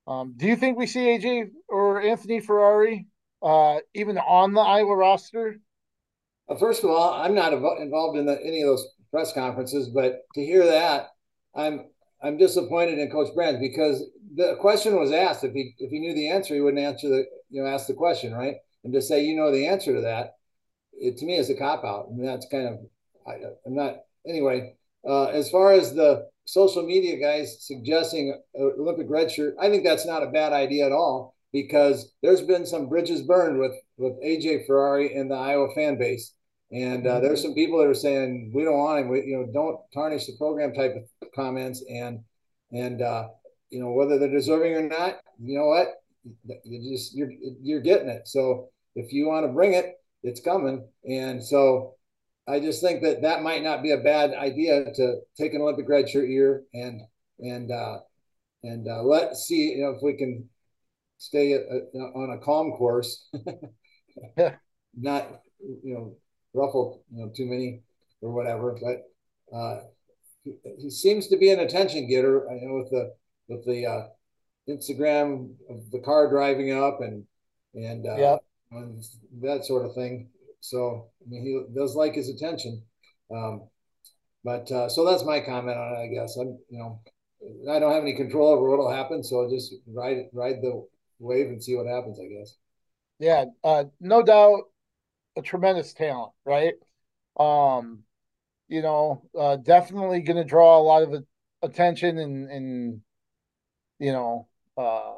um, 0.07 0.35
do 0.37 0.47
you 0.47 0.57
think 0.57 0.79
we 0.79 0.87
see 0.87 1.19
AJ 1.19 1.51
or 1.69 2.01
Anthony 2.01 2.41
Ferrari 2.41 3.07
uh, 3.43 3.79
even 3.95 4.19
on 4.19 4.53
the 4.53 4.61
Iowa 4.61 4.97
roster? 4.97 5.57
Well, 6.47 6.59
first 6.59 6.85
of 6.85 6.91
all, 6.91 7.13
I'm 7.13 7.35
not 7.35 7.53
involved 7.53 8.19
in 8.19 8.27
the, 8.27 8.39
any 8.45 8.63
of 8.63 8.69
those 8.69 8.87
press 9.11 9.33
conferences, 9.33 9.89
but 9.89 10.21
to 10.35 10.45
hear 10.45 10.65
that, 10.67 11.09
I'm 11.55 11.87
I'm 12.23 12.39
disappointed 12.39 12.99
in 12.99 13.11
Coach 13.11 13.35
Brands 13.35 13.61
because 13.61 14.03
the 14.35 14.57
question 14.61 14.99
was 14.99 15.13
asked. 15.13 15.45
If 15.45 15.53
he 15.53 15.75
if 15.79 15.91
he 15.91 15.99
knew 15.99 16.15
the 16.15 16.31
answer, 16.31 16.55
he 16.55 16.61
wouldn't 16.61 16.83
answer 16.83 17.09
the 17.09 17.25
you 17.51 17.63
know 17.63 17.69
ask 17.69 17.87
the 17.87 17.95
question, 17.95 18.33
right? 18.33 18.57
And 18.85 18.93
to 18.93 19.03
say 19.03 19.25
you 19.25 19.37
know 19.37 19.51
the 19.51 19.67
answer 19.67 19.95
to 19.95 20.01
that, 20.03 20.37
it 20.93 21.17
to 21.19 21.27
me 21.27 21.37
is 21.37 21.51
a 21.51 21.55
cop 21.55 21.85
out. 21.85 22.07
I 22.09 22.15
mean, 22.15 22.27
that's 22.27 22.47
kind 22.51 22.69
of 22.69 22.79
I, 23.27 23.35
am 23.67 23.75
not 23.75 23.97
anyway. 24.27 24.75
Uh, 25.07 25.27
as 25.27 25.51
far 25.51 25.73
as 25.73 25.95
the 25.95 26.29
social 26.45 26.85
media 26.85 27.19
guys 27.19 27.65
suggesting 27.65 28.41
Olympic 28.59 29.07
red 29.09 29.31
shirt, 29.31 29.55
I 29.61 29.69
think 29.69 29.85
that's 29.85 30.07
not 30.07 30.23
a 30.23 30.31
bad 30.31 30.53
idea 30.53 30.87
at 30.87 30.93
all 30.93 31.35
because 31.53 32.13
there's 32.23 32.43
been 32.43 32.67
some 32.67 32.89
bridges 32.89 33.23
burned 33.23 33.59
with 33.59 33.73
with 33.97 34.13
AJ 34.23 34.67
Ferrari 34.67 35.15
and 35.15 35.31
the 35.31 35.37
Iowa 35.37 35.69
fan 35.75 35.99
base. 35.99 36.33
And 36.73 37.07
uh, 37.07 37.21
there's 37.21 37.41
some 37.41 37.55
people 37.55 37.79
that 37.79 37.87
are 37.87 37.95
saying 37.95 38.51
we 38.53 38.65
don't 38.65 38.79
want 38.79 39.01
him. 39.01 39.09
We, 39.09 39.25
you 39.25 39.37
know, 39.37 39.53
don't 39.53 39.79
tarnish 39.95 40.27
the 40.27 40.37
program 40.37 40.75
type 40.75 40.95
of 40.97 41.33
comments. 41.33 41.85
And 41.89 42.21
and 42.73 43.03
uh, 43.03 43.29
you 43.71 43.81
know 43.81 43.93
whether 43.93 44.19
they're 44.19 44.31
deserving 44.31 44.75
or 44.75 44.83
not, 44.83 45.21
you 45.41 45.59
know 45.59 45.67
what, 45.67 46.03
you 46.65 46.97
just 46.97 47.15
you're 47.15 47.31
you're 47.63 47.81
getting 47.81 48.09
it. 48.09 48.29
So 48.29 48.71
if 48.95 49.13
you 49.13 49.27
want 49.27 49.47
to 49.47 49.53
bring 49.53 49.75
it, 49.75 49.95
it's 50.23 50.41
coming. 50.41 50.87
And 51.09 51.43
so 51.43 51.95
I 52.49 52.61
just 52.61 52.81
think 52.83 53.03
that 53.03 53.23
that 53.23 53.43
might 53.43 53.63
not 53.63 53.83
be 53.83 53.93
a 53.93 53.99
bad 53.99 54.35
idea 54.35 54.93
to 54.95 55.17
take 55.37 55.55
an 55.55 55.61
Olympic 55.61 55.89
red 55.89 56.09
shirt 56.09 56.29
year 56.29 56.63
and 56.75 57.01
and 57.39 57.71
uh, 57.71 57.99
and 58.63 58.89
uh, 58.89 59.03
let's 59.03 59.45
see 59.45 59.73
you 59.73 59.83
know 59.83 59.91
if 59.91 60.03
we 60.03 60.15
can 60.15 60.49
stay 61.19 61.55
uh, 61.55 61.99
on 61.99 62.31
a 62.31 62.39
calm 62.39 62.73
course, 62.73 63.29
yeah. 64.37 64.57
not 64.97 65.41
you 65.61 65.95
know 65.95 66.17
ruffle 66.55 67.03
you 67.13 67.25
know 67.25 67.33
too 67.35 67.47
many 67.47 67.83
or 68.21 68.33
whatever. 68.33 68.79
But 68.81 69.57
uh, 69.57 69.81
he, 70.45 70.55
he, 70.79 70.91
seems 70.91 71.29
to 71.29 71.37
be 71.37 71.51
an 71.51 71.61
attention 71.61 72.09
getter. 72.09 72.47
You 72.51 72.69
know, 72.69 72.75
with 72.75 72.91
the 72.91 73.15
with 73.49 73.67
the 73.67 73.87
uh, 73.87 74.07
Instagram 74.69 75.55
of 75.71 75.91
the 75.91 76.01
car 76.01 76.29
driving 76.29 76.73
up 76.73 77.01
and 77.01 77.25
and 77.75 78.07
uh, 78.07 78.17
yeah. 78.17 78.37
and 78.73 79.03
that 79.43 79.65
sort 79.65 79.85
of 79.85 79.95
thing. 79.95 80.29
So 80.61 81.09
I 81.25 81.31
mean, 81.31 81.43
he 81.43 81.75
does 81.79 81.95
like 81.95 82.15
his 82.15 82.29
attention. 82.29 82.83
Um, 83.31 83.69
but 84.45 84.71
uh, 84.71 84.89
so 84.89 85.05
that's 85.05 85.25
my 85.25 85.41
comment 85.41 85.77
on 85.77 85.93
it. 85.93 86.05
I 86.05 86.07
guess 86.09 86.37
I'm 86.37 86.59
you 86.69 86.79
know 86.79 87.01
I 87.71 87.79
don't 87.79 87.93
have 87.93 88.03
any 88.03 88.15
control 88.15 88.53
over 88.53 88.69
what'll 88.69 88.91
happen, 88.91 89.23
so 89.23 89.43
I'll 89.43 89.51
just 89.51 89.75
ride 89.87 90.27
ride 90.33 90.63
the 90.63 90.87
wave 91.19 91.47
and 91.47 91.63
see 91.63 91.77
what 91.77 91.87
happens. 91.87 92.19
I 92.21 92.27
guess. 92.27 92.57
Yeah, 93.19 93.47
uh, 93.65 93.85
no 94.01 94.23
doubt, 94.23 94.65
a 95.37 95.43
tremendous 95.43 95.95
talent, 95.95 96.33
right? 96.45 96.75
Um, 97.39 98.05
you 98.69 98.83
know, 98.83 99.23
uh, 99.39 99.57
definitely 99.57 100.21
going 100.21 100.37
to 100.37 100.45
draw 100.45 100.79
a 100.79 100.83
lot 100.83 101.03
of 101.03 101.25
attention 101.63 102.19
and 102.19 102.51
and 102.51 103.01
you 103.99 104.13
know, 104.13 104.49
uh, 104.77 105.15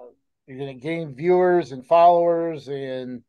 you're 0.46 0.58
going 0.58 0.78
to 0.78 0.82
gain 0.82 1.14
viewers 1.14 1.72
and 1.72 1.86
followers 1.86 2.68
and 2.68 3.22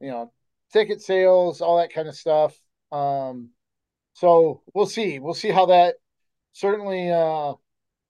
you 0.00 0.10
know, 0.10 0.32
ticket 0.72 1.00
sales, 1.00 1.60
all 1.60 1.78
that 1.78 1.92
kind 1.92 2.08
of 2.08 2.16
stuff. 2.16 2.58
Um, 2.90 3.50
so 4.14 4.62
we'll 4.74 4.86
see. 4.86 5.18
We'll 5.18 5.34
see 5.34 5.50
how 5.50 5.66
that 5.66 5.94
certainly 6.54 7.10
uh 7.10 7.54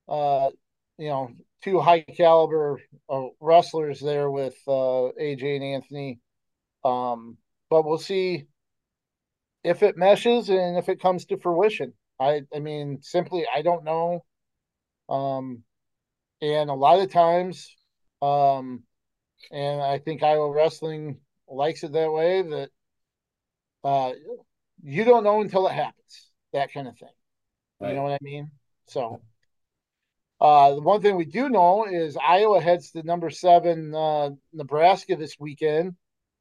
uh 0.08 0.50
you 0.98 1.08
know 1.08 1.30
two 1.62 1.78
high 1.78 2.00
caliber 2.00 2.80
uh, 3.08 3.26
wrestlers 3.40 4.00
there 4.00 4.28
with 4.30 4.56
uh, 4.66 5.12
AJ 5.20 5.56
and 5.56 5.64
Anthony. 5.64 6.20
Um, 6.84 7.38
but 7.70 7.84
we'll 7.84 7.98
see 7.98 8.46
if 9.64 9.82
it 9.82 9.96
meshes 9.96 10.48
and 10.48 10.76
if 10.76 10.88
it 10.88 11.00
comes 11.00 11.26
to 11.26 11.36
fruition. 11.38 11.92
I 12.20 12.42
I 12.54 12.58
mean, 12.58 12.98
simply 13.02 13.46
I 13.52 13.62
don't 13.62 13.84
know. 13.84 14.24
Um, 15.08 15.64
and 16.42 16.68
a 16.68 16.74
lot 16.74 16.98
of 16.98 17.10
times, 17.10 17.74
um, 18.20 18.82
and 19.50 19.80
I 19.80 19.98
think 19.98 20.22
Iowa 20.22 20.52
wrestling 20.52 21.20
likes 21.48 21.84
it 21.84 21.92
that 21.92 22.12
way 22.12 22.42
that 22.42 22.70
uh, 23.84 24.12
you 24.82 25.04
don't 25.04 25.24
know 25.24 25.40
until 25.40 25.68
it 25.68 25.72
happens. 25.72 26.30
That 26.52 26.72
kind 26.72 26.88
of 26.88 26.98
thing. 26.98 27.08
Right. 27.80 27.90
You 27.90 27.94
know 27.96 28.02
what 28.02 28.12
I 28.12 28.18
mean? 28.20 28.50
So 28.88 29.22
uh, 30.40 30.74
the 30.74 30.80
one 30.80 31.00
thing 31.00 31.16
we 31.16 31.24
do 31.24 31.48
know 31.48 31.86
is 31.86 32.16
Iowa 32.16 32.60
heads 32.60 32.90
to 32.90 33.02
number 33.04 33.30
seven 33.30 33.94
uh, 33.94 34.30
Nebraska 34.52 35.14
this 35.14 35.36
weekend. 35.38 35.94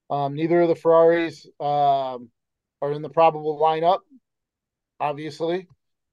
Um, 0.10 0.36
neither 0.36 0.62
of 0.62 0.68
the 0.68 0.76
Ferraris 0.76 1.46
um, 1.60 2.30
are 2.82 2.92
in 2.92 3.04
the 3.04 3.10
probable 3.10 3.60
lineup, 3.62 4.00
obviously. 5.00 5.68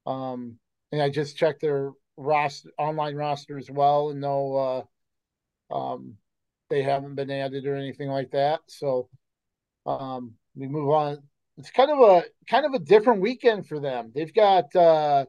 Um, 0.05 0.59
and 0.91 1.01
I 1.01 1.09
just 1.09 1.35
checked 1.35 1.61
their 1.61 1.91
roster 2.19 2.69
online 2.77 3.15
roster 3.15 3.57
as 3.57 3.71
well, 3.71 4.09
and 4.09 4.21
no 4.21 4.85
uh, 5.71 5.75
um, 5.75 6.15
they 6.69 6.83
haven't 6.83 7.15
been 7.15 7.31
added 7.31 7.65
or 7.65 7.75
anything 7.75 8.09
like 8.09 8.31
that. 8.31 8.59
So 8.67 9.09
um, 9.85 10.35
we 10.55 10.67
move 10.67 10.89
on. 10.89 11.23
It's 11.57 11.71
kind 11.71 11.91
of 11.91 11.99
a 11.99 12.23
kind 12.49 12.65
of 12.65 12.73
a 12.73 12.79
different 12.79 13.21
weekend 13.21 13.67
for 13.67 13.79
them. 13.79 14.11
They've 14.13 14.33
got 14.33 14.75
uh, 14.75 15.25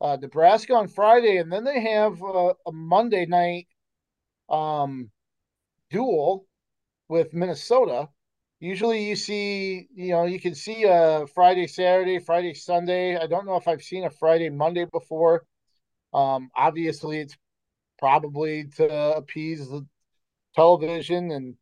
uh, 0.00 0.16
Nebraska 0.20 0.74
on 0.74 0.88
Friday, 0.88 1.38
and 1.38 1.50
then 1.52 1.64
they 1.64 1.80
have 1.80 2.20
a, 2.22 2.54
a 2.66 2.72
Monday 2.72 3.26
night 3.26 3.68
um, 4.48 5.10
duel 5.90 6.46
with 7.08 7.32
Minnesota. 7.34 8.08
Usually, 8.58 9.08
you 9.08 9.16
see, 9.16 9.88
you 9.94 10.12
know, 10.12 10.24
you 10.24 10.40
can 10.40 10.54
see 10.54 10.84
a 10.84 11.26
Friday, 11.34 11.66
Saturday, 11.66 12.18
Friday, 12.18 12.54
Sunday. 12.54 13.16
I 13.16 13.26
don't 13.26 13.46
know 13.46 13.56
if 13.56 13.68
I've 13.68 13.82
seen 13.82 14.04
a 14.04 14.10
Friday, 14.10 14.48
Monday 14.48 14.86
before. 14.90 15.44
Um, 16.16 16.50
obviously, 16.56 17.18
it's 17.18 17.36
probably 17.98 18.64
to 18.76 19.16
appease 19.16 19.68
the 19.68 19.86
television, 20.54 21.30
and 21.30 21.54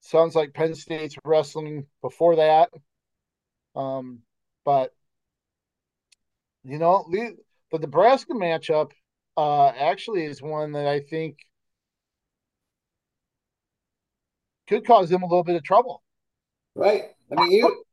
sounds 0.00 0.34
like 0.34 0.52
Penn 0.52 0.74
State's 0.74 1.16
wrestling 1.24 1.86
before 2.02 2.36
that. 2.36 2.70
Um, 3.76 4.20
but 4.64 4.90
you 6.64 6.78
know, 6.78 7.06
the, 7.10 7.36
the 7.70 7.78
Nebraska 7.78 8.32
matchup 8.32 8.90
uh, 9.36 9.68
actually 9.68 10.24
is 10.24 10.42
one 10.42 10.72
that 10.72 10.86
I 10.86 11.00
think 11.00 11.38
could 14.66 14.84
cause 14.84 15.08
them 15.08 15.22
a 15.22 15.26
little 15.26 15.44
bit 15.44 15.54
of 15.54 15.62
trouble. 15.62 16.02
Right. 16.74 17.04
I 17.30 17.42
mean, 17.42 17.52
you 17.52 17.84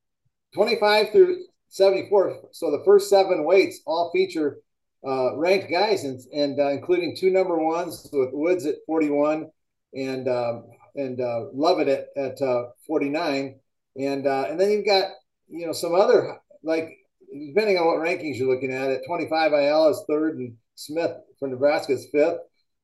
25 0.55 1.11
through 1.11 1.45
74. 1.69 2.49
So 2.51 2.71
the 2.71 2.81
first 2.83 3.09
seven 3.09 3.43
weights 3.43 3.81
all 3.85 4.09
feature 4.11 4.57
uh, 5.05 5.35
ranked 5.37 5.69
guys, 5.69 6.03
and, 6.03 6.19
and 6.33 6.59
uh, 6.59 6.69
including 6.69 7.15
two 7.15 7.29
number 7.29 7.57
ones 7.57 8.09
with 8.11 8.29
Woods 8.31 8.65
at 8.65 8.75
41 8.85 9.49
and 9.93 10.27
um, 10.27 10.65
and 10.95 11.19
uh, 11.19 11.45
Lovett 11.53 11.87
at, 11.87 12.07
at 12.15 12.41
uh, 12.41 12.65
49. 12.87 13.59
And 13.99 14.27
uh, 14.27 14.45
and 14.49 14.59
then 14.59 14.71
you've 14.71 14.85
got 14.85 15.09
you 15.49 15.65
know 15.65 15.73
some 15.73 15.93
other 15.93 16.37
like 16.63 16.97
depending 17.33 17.77
on 17.77 17.85
what 17.85 17.97
rankings 17.97 18.37
you're 18.37 18.53
looking 18.53 18.71
at, 18.71 18.91
at 18.91 19.05
25, 19.05 19.53
Ayala 19.53 19.91
is 19.91 20.03
third, 20.07 20.37
and 20.37 20.55
Smith 20.75 21.11
for 21.39 21.47
Nebraska 21.47 21.93
is 21.93 22.07
fifth, 22.11 22.39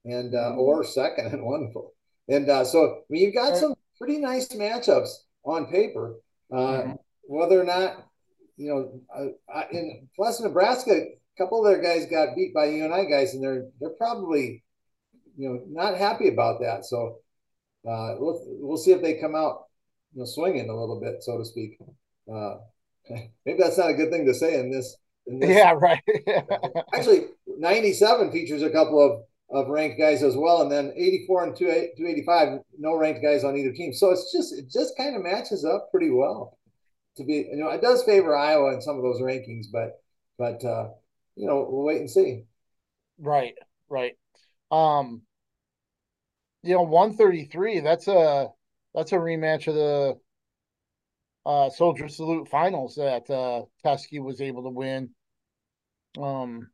and 0.05 0.34
uh, 0.34 0.51
mm-hmm. 0.51 0.60
or 0.60 0.84
second, 0.84 1.27
and 1.27 1.43
wonderful. 1.43 1.93
And 2.27 2.49
uh, 2.49 2.63
so, 2.63 2.86
I 2.86 3.01
mean, 3.10 3.23
you've 3.23 3.34
got 3.34 3.58
some 3.58 3.75
pretty 3.97 4.17
nice 4.17 4.47
matchups 4.49 5.10
on 5.43 5.67
paper. 5.67 6.15
Uh, 6.51 6.55
mm-hmm. 6.55 6.91
Whether 7.23 7.60
or 7.60 7.63
not, 7.63 8.08
you 8.58 8.69
know, 8.69 9.34
uh, 9.53 9.63
in 9.71 10.08
plus 10.15 10.39
Nebraska, 10.41 11.05
a 11.39 11.43
couple 11.43 11.65
of 11.65 11.71
their 11.71 11.82
guys 11.82 12.06
got 12.06 12.36
beat 12.36 12.54
by 12.54 12.65
UNI 12.65 13.10
guys, 13.10 13.34
and 13.34 13.43
they're 13.43 13.67
they're 13.80 13.89
probably, 13.91 14.63
you 15.38 15.49
know, 15.49 15.62
not 15.69 15.97
happy 15.97 16.28
about 16.28 16.60
that. 16.62 16.86
So, 16.86 17.19
uh, 17.88 18.15
we'll 18.19 18.41
we'll 18.60 18.78
see 18.78 18.91
if 18.91 19.02
they 19.02 19.15
come 19.15 19.36
out, 19.36 19.65
you 20.13 20.19
know, 20.19 20.25
swinging 20.25 20.69
a 20.69 20.80
little 20.80 20.99
bit, 20.99 21.23
so 21.23 21.38
to 21.38 21.45
speak. 21.45 21.80
Uh, 22.32 22.58
maybe 23.45 23.60
that's 23.60 23.78
not 23.78 23.89
a 23.89 23.93
good 23.93 24.12
thing 24.12 24.25
to 24.25 24.34
say 24.34 24.60
in 24.60 24.69
this. 24.69 24.97
In 25.28 25.39
this. 25.39 25.49
Yeah, 25.49 25.71
right. 25.71 26.02
Actually, 26.93 27.28
97 27.47 28.32
features 28.32 28.62
a 28.62 28.69
couple 28.69 28.99
of, 28.99 29.23
of 29.56 29.69
ranked 29.69 29.99
guys 29.99 30.23
as 30.23 30.36
well, 30.36 30.62
and 30.62 30.71
then 30.71 30.91
84 30.95 31.43
and 31.43 31.56
285, 31.56 32.60
no 32.78 32.95
ranked 32.95 33.21
guys 33.23 33.43
on 33.43 33.56
either 33.56 33.71
team. 33.71 33.93
So 33.93 34.12
it's 34.12 34.32
just 34.32 34.54
it 34.54 34.69
just 34.69 34.97
kind 34.97 35.15
of 35.15 35.23
matches 35.23 35.63
up 35.63 35.89
pretty 35.91 36.10
well. 36.10 36.58
To 37.17 37.23
be, 37.25 37.47
you 37.52 37.58
know, 37.58 37.69
it 37.69 37.82
does 37.82 38.04
favor 38.04 38.36
Iowa 38.36 38.73
in 38.73 38.82
some 38.82 38.95
of 38.95 39.04
those 39.04 39.21
rankings, 39.21 39.65
but 39.71 40.02
but 40.38 40.63
uh, 40.63 40.89
you 41.39 41.47
know, 41.47 41.65
we'll 41.69 41.86
wait 41.86 42.02
and 42.02 42.12
see. 42.12 42.43
Right, 43.17 43.56
right. 43.88 44.17
Um, 44.71 45.21
you 46.63 46.73
know, 46.75 46.82
133. 46.82 47.80
That's 47.80 48.10
a 48.10 48.49
that's 48.93 49.13
a 49.13 49.15
rematch 49.15 49.67
of 49.67 49.75
the 49.75 50.19
uh, 51.45 51.69
Soldier 51.69 52.10
Salute 52.10 52.49
finals 52.49 52.95
that 52.95 53.30
uh, 53.30 53.63
Teske 53.86 54.21
was 54.21 54.41
able 54.41 54.63
to 54.63 54.69
win. 54.69 55.12
Um, 56.19 56.69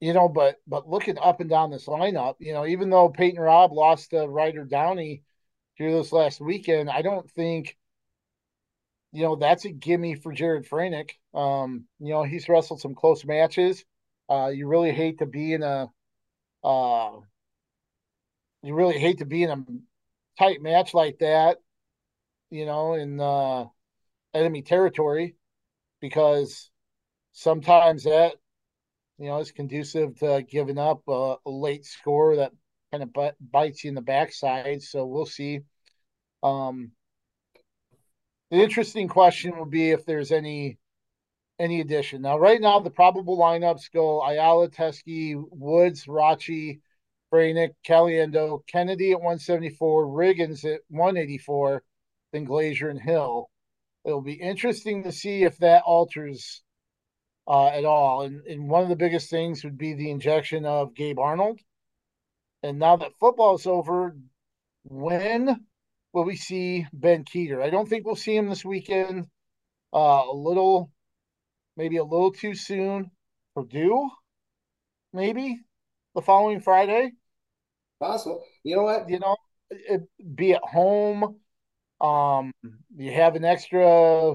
you 0.00 0.12
know, 0.12 0.28
but 0.28 0.56
but 0.66 0.88
looking 0.88 1.18
up 1.18 1.38
and 1.40 1.48
down 1.48 1.70
this 1.70 1.86
lineup, 1.86 2.34
you 2.40 2.54
know, 2.54 2.66
even 2.66 2.90
though 2.90 3.10
Peyton 3.10 3.38
Robb 3.38 3.70
lost 3.70 4.10
to 4.10 4.26
Ryder 4.26 4.64
Downey 4.64 5.22
here 5.74 5.92
this 5.92 6.10
last 6.10 6.40
weekend, 6.40 6.90
I 6.90 7.02
don't 7.02 7.30
think, 7.30 7.76
you 9.12 9.22
know, 9.22 9.36
that's 9.36 9.64
a 9.64 9.70
gimme 9.70 10.14
for 10.14 10.32
Jared 10.32 10.68
Froelich. 10.68 11.12
Um, 11.34 11.84
you 12.00 12.12
know, 12.12 12.22
he's 12.22 12.48
wrestled 12.48 12.80
some 12.80 12.94
close 12.94 13.24
matches. 13.24 13.84
Uh, 14.28 14.48
you 14.48 14.66
really 14.66 14.92
hate 14.92 15.18
to 15.18 15.26
be 15.26 15.52
in 15.52 15.62
a, 15.62 15.90
uh, 16.64 17.10
you 18.62 18.74
really 18.74 18.98
hate 18.98 19.18
to 19.18 19.26
be 19.26 19.42
in 19.42 19.50
a 19.50 19.64
tight 20.38 20.62
match 20.62 20.94
like 20.94 21.18
that 21.18 21.58
you 22.52 22.66
know, 22.66 22.92
in 22.92 23.18
uh, 23.18 23.64
enemy 24.34 24.60
territory 24.60 25.36
because 26.02 26.70
sometimes 27.32 28.04
that, 28.04 28.34
you 29.18 29.26
know, 29.26 29.38
is 29.38 29.52
conducive 29.52 30.18
to 30.18 30.44
giving 30.46 30.76
up 30.76 31.00
a, 31.08 31.36
a 31.46 31.50
late 31.50 31.86
score 31.86 32.36
that 32.36 32.52
kind 32.90 33.02
of 33.02 33.32
bites 33.40 33.82
you 33.82 33.88
in 33.88 33.94
the 33.94 34.02
backside. 34.02 34.82
So 34.82 35.06
we'll 35.06 35.24
see. 35.24 35.60
Um, 36.42 36.92
the 38.52 38.62
interesting 38.62 39.08
question 39.08 39.56
will 39.56 39.64
be 39.64 39.90
if 39.92 40.04
there's 40.04 40.30
any 40.30 40.76
any 41.58 41.80
addition. 41.80 42.20
Now, 42.20 42.38
right 42.38 42.60
now, 42.60 42.80
the 42.80 42.90
probable 42.90 43.38
lineups 43.38 43.90
go 43.92 44.20
Ayala, 44.20 44.68
Teske, 44.68 45.42
Woods, 45.50 46.04
Rachi, 46.04 46.80
Froelich, 47.32 47.70
Caliendo, 47.86 48.60
Kennedy 48.66 49.12
at 49.12 49.18
174, 49.18 50.06
Riggins 50.06 50.64
at 50.66 50.80
184, 50.88 51.82
then 52.32 52.44
Glazier 52.44 52.90
and 52.90 53.00
Hill. 53.00 53.48
It'll 54.04 54.20
be 54.20 54.34
interesting 54.34 55.04
to 55.04 55.12
see 55.12 55.44
if 55.44 55.56
that 55.58 55.84
alters 55.84 56.62
uh, 57.46 57.68
at 57.68 57.84
all. 57.86 58.22
And, 58.22 58.44
and 58.46 58.68
one 58.68 58.82
of 58.82 58.90
the 58.90 58.96
biggest 58.96 59.30
things 59.30 59.64
would 59.64 59.78
be 59.78 59.94
the 59.94 60.10
injection 60.10 60.66
of 60.66 60.94
Gabe 60.94 61.18
Arnold. 61.18 61.60
And 62.62 62.78
now 62.78 62.96
that 62.96 63.16
football 63.18 63.54
is 63.54 63.66
over, 63.66 64.14
when 64.82 65.64
will 66.12 66.24
we 66.24 66.36
see 66.36 66.86
Ben 66.92 67.24
Kueter? 67.24 67.62
I 67.62 67.70
don't 67.70 67.88
think 67.88 68.04
we'll 68.04 68.16
see 68.16 68.36
him 68.36 68.48
this 68.48 68.64
weekend. 68.64 69.26
Uh, 69.92 70.22
a 70.30 70.34
little, 70.34 70.90
maybe 71.76 71.96
a 71.98 72.04
little 72.04 72.32
too 72.32 72.54
soon. 72.54 73.10
Purdue, 73.54 74.08
maybe 75.12 75.60
the 76.14 76.22
following 76.22 76.60
Friday. 76.60 77.12
Possible. 78.00 78.42
You 78.64 78.76
know 78.76 78.82
what? 78.84 79.08
You 79.08 79.18
know, 79.18 79.36
it, 79.70 80.02
be 80.34 80.54
at 80.54 80.62
home. 80.62 81.36
Um, 82.00 82.52
you 82.96 83.12
have 83.12 83.36
an 83.36 83.44
extra, 83.44 84.34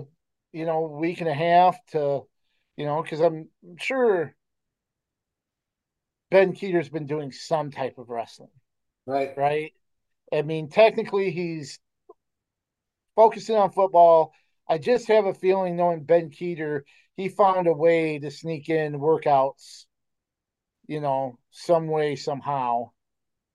you 0.53 0.65
know, 0.65 0.81
week 0.81 1.19
and 1.19 1.29
a 1.29 1.33
half 1.33 1.77
to, 1.87 2.21
you 2.77 2.85
know, 2.85 3.01
because 3.01 3.19
I'm 3.19 3.49
sure 3.79 4.35
Ben 6.29 6.53
Kueter's 6.53 6.89
been 6.89 7.07
doing 7.07 7.31
some 7.31 7.71
type 7.71 7.97
of 7.97 8.09
wrestling. 8.09 8.51
Right. 9.05 9.31
Right. 9.35 9.73
I 10.33 10.41
mean, 10.41 10.69
technically, 10.69 11.31
he's 11.31 11.79
focusing 13.15 13.55
on 13.55 13.71
football. 13.71 14.33
I 14.67 14.77
just 14.77 15.07
have 15.07 15.25
a 15.25 15.33
feeling, 15.33 15.75
knowing 15.75 16.03
Ben 16.03 16.29
Kueter, 16.29 16.81
he 17.15 17.29
found 17.29 17.67
a 17.67 17.73
way 17.73 18.19
to 18.19 18.29
sneak 18.29 18.69
in 18.69 18.99
workouts, 18.99 19.85
you 20.87 20.99
know, 21.01 21.39
some 21.51 21.87
way, 21.87 22.15
somehow, 22.15 22.91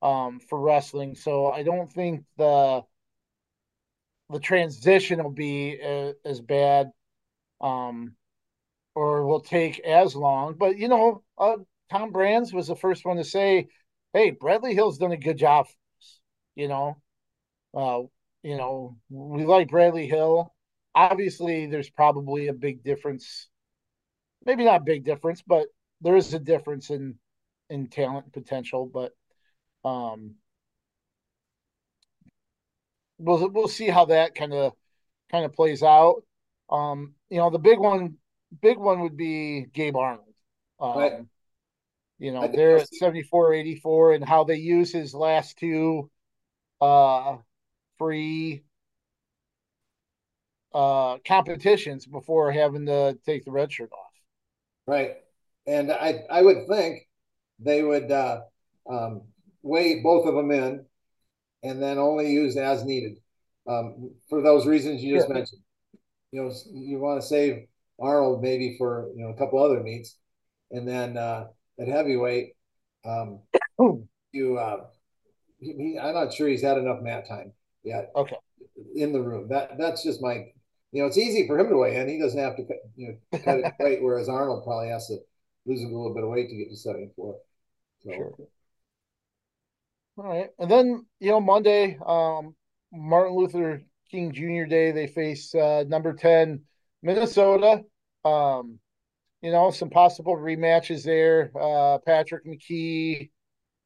um, 0.01 0.41
for 0.41 0.59
wrestling. 0.61 1.15
So 1.15 1.47
I 1.47 1.63
don't 1.63 1.93
think 1.93 2.25
the 2.37 2.83
the 4.31 4.41
transition 4.41 5.23
will 5.23 5.31
be 5.31 5.79
uh, 5.85 6.13
as 6.25 6.41
bad 6.41 6.91
um, 7.61 8.15
or 8.95 9.27
will 9.27 9.41
take 9.41 9.79
as 9.81 10.17
long. 10.17 10.55
But, 10.59 10.79
you 10.79 10.89
know, 10.89 11.23
uh, 11.37 11.57
Tom 11.91 12.13
Brands 12.13 12.53
was 12.53 12.69
the 12.69 12.77
first 12.77 13.05
one 13.05 13.19
to 13.19 13.25
say, 13.25 13.69
hey, 14.15 14.31
Bradley 14.31 14.75
Hill's 14.75 14.99
done 14.99 15.13
a 15.13 15.17
good 15.19 15.37
job 15.37 15.67
You 16.55 16.69
know, 16.69 16.97
uh, 17.75 18.01
you 18.43 18.57
know, 18.57 18.97
we 19.09 19.45
like 19.45 19.69
Bradley 19.69 20.07
Hill. 20.07 20.53
Obviously, 20.95 21.67
there's 21.67 21.91
probably 21.91 22.49
a 22.49 22.53
big 22.53 22.83
difference. 22.83 23.49
Maybe 24.45 24.65
not 24.65 24.85
big 24.85 25.05
difference, 25.05 25.43
but 25.47 25.67
there 26.01 26.17
is 26.17 26.35
a 26.35 26.39
difference 26.39 26.91
in 26.91 27.17
in 27.71 27.89
talent 27.89 28.33
potential. 28.33 28.91
But 28.93 29.13
um, 29.89 30.35
we'll 33.19 33.49
we'll 33.51 33.69
see 33.69 33.89
how 33.89 34.07
that 34.07 34.35
kind 34.35 34.53
of 34.53 34.73
kind 35.31 35.45
of 35.45 35.55
plays 35.55 35.83
out. 35.83 36.23
Um, 36.69 37.15
you 37.31 37.39
know, 37.39 37.51
the 37.51 37.59
big 37.59 37.79
one, 37.79 38.17
big 38.61 38.79
one 38.79 39.01
would 39.01 39.17
be 39.17 39.67
Gabe 39.73 39.97
Arnold. 39.97 40.35
Um, 40.81 40.99
right. 40.99 41.13
You 42.19 42.33
know, 42.33 42.49
they're 42.55 42.79
at 42.79 42.95
74, 42.95 43.55
84, 43.55 44.15
and 44.15 44.25
how 44.25 44.45
they 44.45 44.57
use 44.57 44.93
his 44.93 45.13
last 45.13 45.59
two 45.59 46.09
uh, 46.83 47.37
free 47.99 48.65
uh, 50.75 51.19
competitions 51.27 52.07
before 52.07 52.51
having 52.51 52.87
to 52.87 53.17
take 53.25 53.45
the 53.45 53.53
red 53.53 53.73
shirt 53.73 53.91
off. 53.93 54.13
Right. 54.87 55.17
and 55.67 55.93
I 55.93 56.25
I 56.29 56.43
would 56.43 56.67
think 56.69 57.09
they 57.61 57.83
would 57.83 58.11
uh, 58.11 58.41
um, 58.91 59.23
weigh 59.63 60.03
both 60.03 60.27
of 60.27 60.35
them 60.35 60.51
in, 60.51 60.85
and 61.63 61.81
then 61.81 61.99
only 61.99 62.33
use 62.33 62.57
as 62.57 62.85
needed 62.85 63.19
um, 63.69 64.11
for 64.29 64.43
those 64.43 64.67
reasons 64.67 65.03
you 65.03 65.15
just 65.15 65.29
yeah. 65.29 65.35
mentioned. 65.35 65.63
You 66.33 66.43
know, 66.43 66.53
you 66.73 66.99
want 66.99 67.21
to 67.21 67.27
save 67.27 67.67
Arnold 68.01 68.43
maybe 68.43 68.77
for 68.77 69.11
you 69.15 69.23
know 69.25 69.31
a 69.31 69.37
couple 69.37 69.63
other 69.63 69.81
meets, 69.81 70.17
and 70.73 70.89
then 70.89 71.17
uh, 71.17 71.45
at 71.79 71.87
heavyweight, 71.87 72.57
um, 73.05 73.41
you 74.33 74.59
uh, 74.59 74.87
he, 75.63 75.73
he, 75.75 75.99
I'm 75.99 76.15
not 76.15 76.33
sure 76.33 76.49
he's 76.49 76.63
had 76.63 76.79
enough 76.79 77.01
mat 77.03 77.27
time 77.29 77.53
yet. 77.85 78.11
Okay, 78.17 78.37
in 78.95 79.13
the 79.13 79.21
room. 79.21 79.49
That 79.49 79.79
that's 79.79 80.03
just 80.03 80.21
my 80.21 80.47
you 80.93 81.03
know 81.03 81.07
it's 81.07 81.19
easy 81.19 81.47
for 81.47 81.59
him 81.59 81.69
to 81.69 81.77
weigh 81.77 81.97
in. 81.97 82.09
He 82.09 82.19
doesn't 82.19 82.39
have 82.39 82.57
to 82.57 82.65
you 82.97 83.19
know 83.33 83.39
cut 83.45 83.59
it 83.61 83.73
weight, 83.79 84.03
whereas 84.03 84.29
Arnold 84.29 84.65
probably 84.65 84.89
has 84.89 85.07
to 85.09 85.19
lose 85.67 85.83
a 85.83 85.87
little 85.87 86.13
bit 86.15 86.25
of 86.25 86.31
weight 86.31 86.49
to 86.49 86.57
get 86.57 86.71
to 86.71 86.77
74. 86.77 87.37
So. 88.01 88.11
Sure. 88.11 88.33
All 90.19 90.25
right, 90.25 90.51
and 90.59 90.71
then 90.71 91.07
you 91.21 91.31
know 91.31 91.41
Monday, 91.41 91.99
um, 92.05 92.55
Martin 92.93 93.35
Luther 93.35 93.83
King 94.11 94.33
Jr. 94.33 94.69
Day, 94.69 94.93
they 94.93 95.07
face 95.07 95.55
uh, 95.55 95.85
number 95.87 96.13
ten 96.13 96.63
Minnesota. 97.03 97.83
Um, 98.25 98.79
you 99.41 99.51
know 99.51 99.71
some 99.71 99.89
possible 99.89 100.37
rematches 100.37 101.03
there. 101.05 101.51
Uh, 101.59 101.99
Patrick 102.05 102.45
McKee 102.45 103.31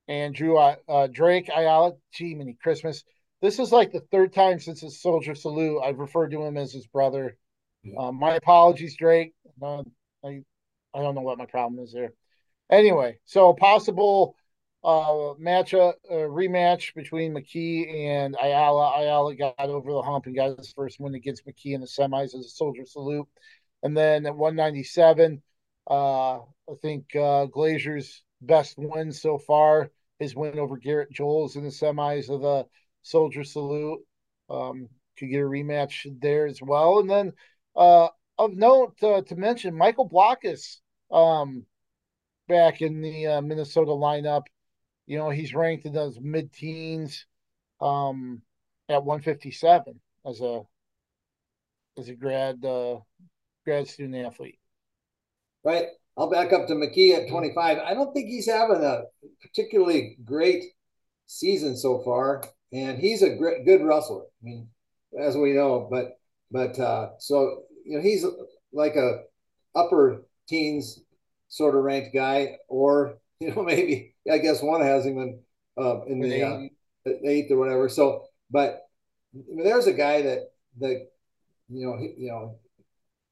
and 0.08 0.34
Drew 0.34 0.58
uh, 0.58 0.76
uh 0.88 1.06
Drake 1.08 1.48
Ayala. 1.54 1.92
Gee, 2.12 2.34
many 2.34 2.54
Christmas. 2.54 3.04
This 3.42 3.58
is 3.58 3.72
like 3.72 3.92
the 3.92 4.00
third 4.12 4.32
time 4.32 4.58
since 4.60 4.80
his 4.80 5.00
soldier 5.00 5.34
salute 5.34 5.80
I've 5.82 5.98
referred 5.98 6.30
to 6.30 6.42
him 6.42 6.56
as 6.56 6.72
his 6.72 6.86
brother. 6.86 7.36
Yeah. 7.82 7.98
Um, 7.98 8.18
my 8.18 8.34
apologies, 8.34 8.96
Drake. 8.96 9.34
Uh, 9.60 9.82
I 10.24 10.42
I 10.94 11.02
don't 11.02 11.14
know 11.14 11.20
what 11.20 11.38
my 11.38 11.46
problem 11.46 11.82
is 11.84 11.92
there. 11.92 12.12
Anyway, 12.70 13.18
so 13.24 13.52
possible 13.52 14.34
uh, 14.86 15.34
matchup 15.40 15.94
uh, 16.10 16.14
rematch 16.14 16.94
between 16.94 17.34
McKee 17.34 18.06
and 18.06 18.36
Ayala. 18.40 19.00
Ayala 19.00 19.34
got 19.34 19.54
over 19.58 19.92
the 19.92 20.02
hump 20.02 20.26
and 20.26 20.36
got 20.36 20.56
his 20.56 20.72
first 20.72 21.00
win 21.00 21.14
against 21.14 21.46
McKee 21.46 21.74
in 21.74 21.80
the 21.80 21.86
semis 21.86 22.34
as 22.34 22.46
a 22.46 22.48
soldier 22.48 22.84
salute. 22.86 23.26
And 23.82 23.96
then 23.96 24.26
at 24.26 24.36
197, 24.36 25.42
uh, 25.90 26.36
I 26.38 26.74
think 26.80 27.04
uh, 27.14 27.46
Glazier's 27.46 28.22
best 28.40 28.74
win 28.78 29.12
so 29.12 29.38
far, 29.38 29.90
his 30.18 30.34
win 30.34 30.58
over 30.58 30.76
Garrett 30.76 31.10
Joles 31.12 31.56
in 31.56 31.64
the 31.64 31.70
semis 31.70 32.28
of 32.28 32.40
the 32.40 32.66
soldier 33.02 33.44
salute. 33.44 34.00
Um, 34.48 34.88
could 35.18 35.30
get 35.30 35.40
a 35.40 35.44
rematch 35.44 36.06
there 36.20 36.46
as 36.46 36.60
well. 36.62 36.98
And 37.00 37.10
then 37.10 37.32
uh, 37.74 38.08
of 38.38 38.52
note 38.54 39.02
uh, 39.02 39.22
to 39.22 39.36
mention, 39.36 39.76
Michael 39.76 40.08
Blockhus 40.08 40.80
um, 41.10 41.64
back 42.48 42.82
in 42.82 43.00
the 43.00 43.26
uh, 43.26 43.40
Minnesota 43.40 43.92
lineup. 43.92 44.42
You 45.06 45.18
know, 45.18 45.30
he's 45.30 45.54
ranked 45.54 45.86
in 45.86 45.92
those 45.92 46.18
mid 46.20 46.52
teens 46.52 47.26
um, 47.80 48.42
at 48.88 49.04
157 49.04 50.00
as 50.26 50.40
a 50.40 50.62
as 51.98 52.08
a 52.08 52.14
grad 52.14 52.64
uh, 52.64 52.98
grad 53.64 53.88
student 53.88 54.26
athlete. 54.26 54.58
Right. 55.64 55.86
I'll 56.18 56.30
back 56.30 56.52
up 56.52 56.66
to 56.68 56.74
McKee 56.74 57.14
at 57.14 57.28
25. 57.28 57.78
I 57.78 57.94
don't 57.94 58.12
think 58.14 58.28
he's 58.28 58.48
having 58.48 58.82
a 58.82 59.02
particularly 59.42 60.16
great 60.24 60.64
season 61.26 61.76
so 61.76 62.00
far, 62.02 62.42
and 62.72 62.98
he's 62.98 63.22
a 63.22 63.36
great, 63.36 63.66
good 63.66 63.82
wrestler. 63.82 64.22
I 64.22 64.42
mean, 64.42 64.68
as 65.18 65.36
we 65.36 65.52
know, 65.52 65.88
but 65.90 66.18
but 66.50 66.78
uh, 66.78 67.10
so 67.18 67.64
you 67.84 67.96
know 67.96 68.02
he's 68.02 68.24
like 68.72 68.96
a 68.96 69.22
upper 69.74 70.22
teens 70.48 71.00
sort 71.48 71.74
of 71.74 71.82
ranked 71.82 72.14
guy, 72.14 72.56
or 72.68 73.18
you 73.40 73.54
know 73.54 73.62
maybe 73.62 74.14
I 74.30 74.38
guess 74.38 74.62
one 74.62 74.80
has 74.80 75.04
him 75.04 75.18
in 75.18 75.40
uh, 75.78 76.04
in 76.06 76.20
the 76.20 76.42
uh, 76.42 77.10
eighth 77.24 77.50
or 77.50 77.58
whatever. 77.58 77.88
So, 77.88 78.24
but 78.50 78.82
I 79.34 79.54
mean, 79.54 79.64
there's 79.64 79.86
a 79.86 79.92
guy 79.92 80.22
that 80.22 80.50
that 80.80 81.08
you 81.68 81.86
know 81.86 81.98
he, 81.98 82.24
you 82.24 82.28
know 82.28 82.58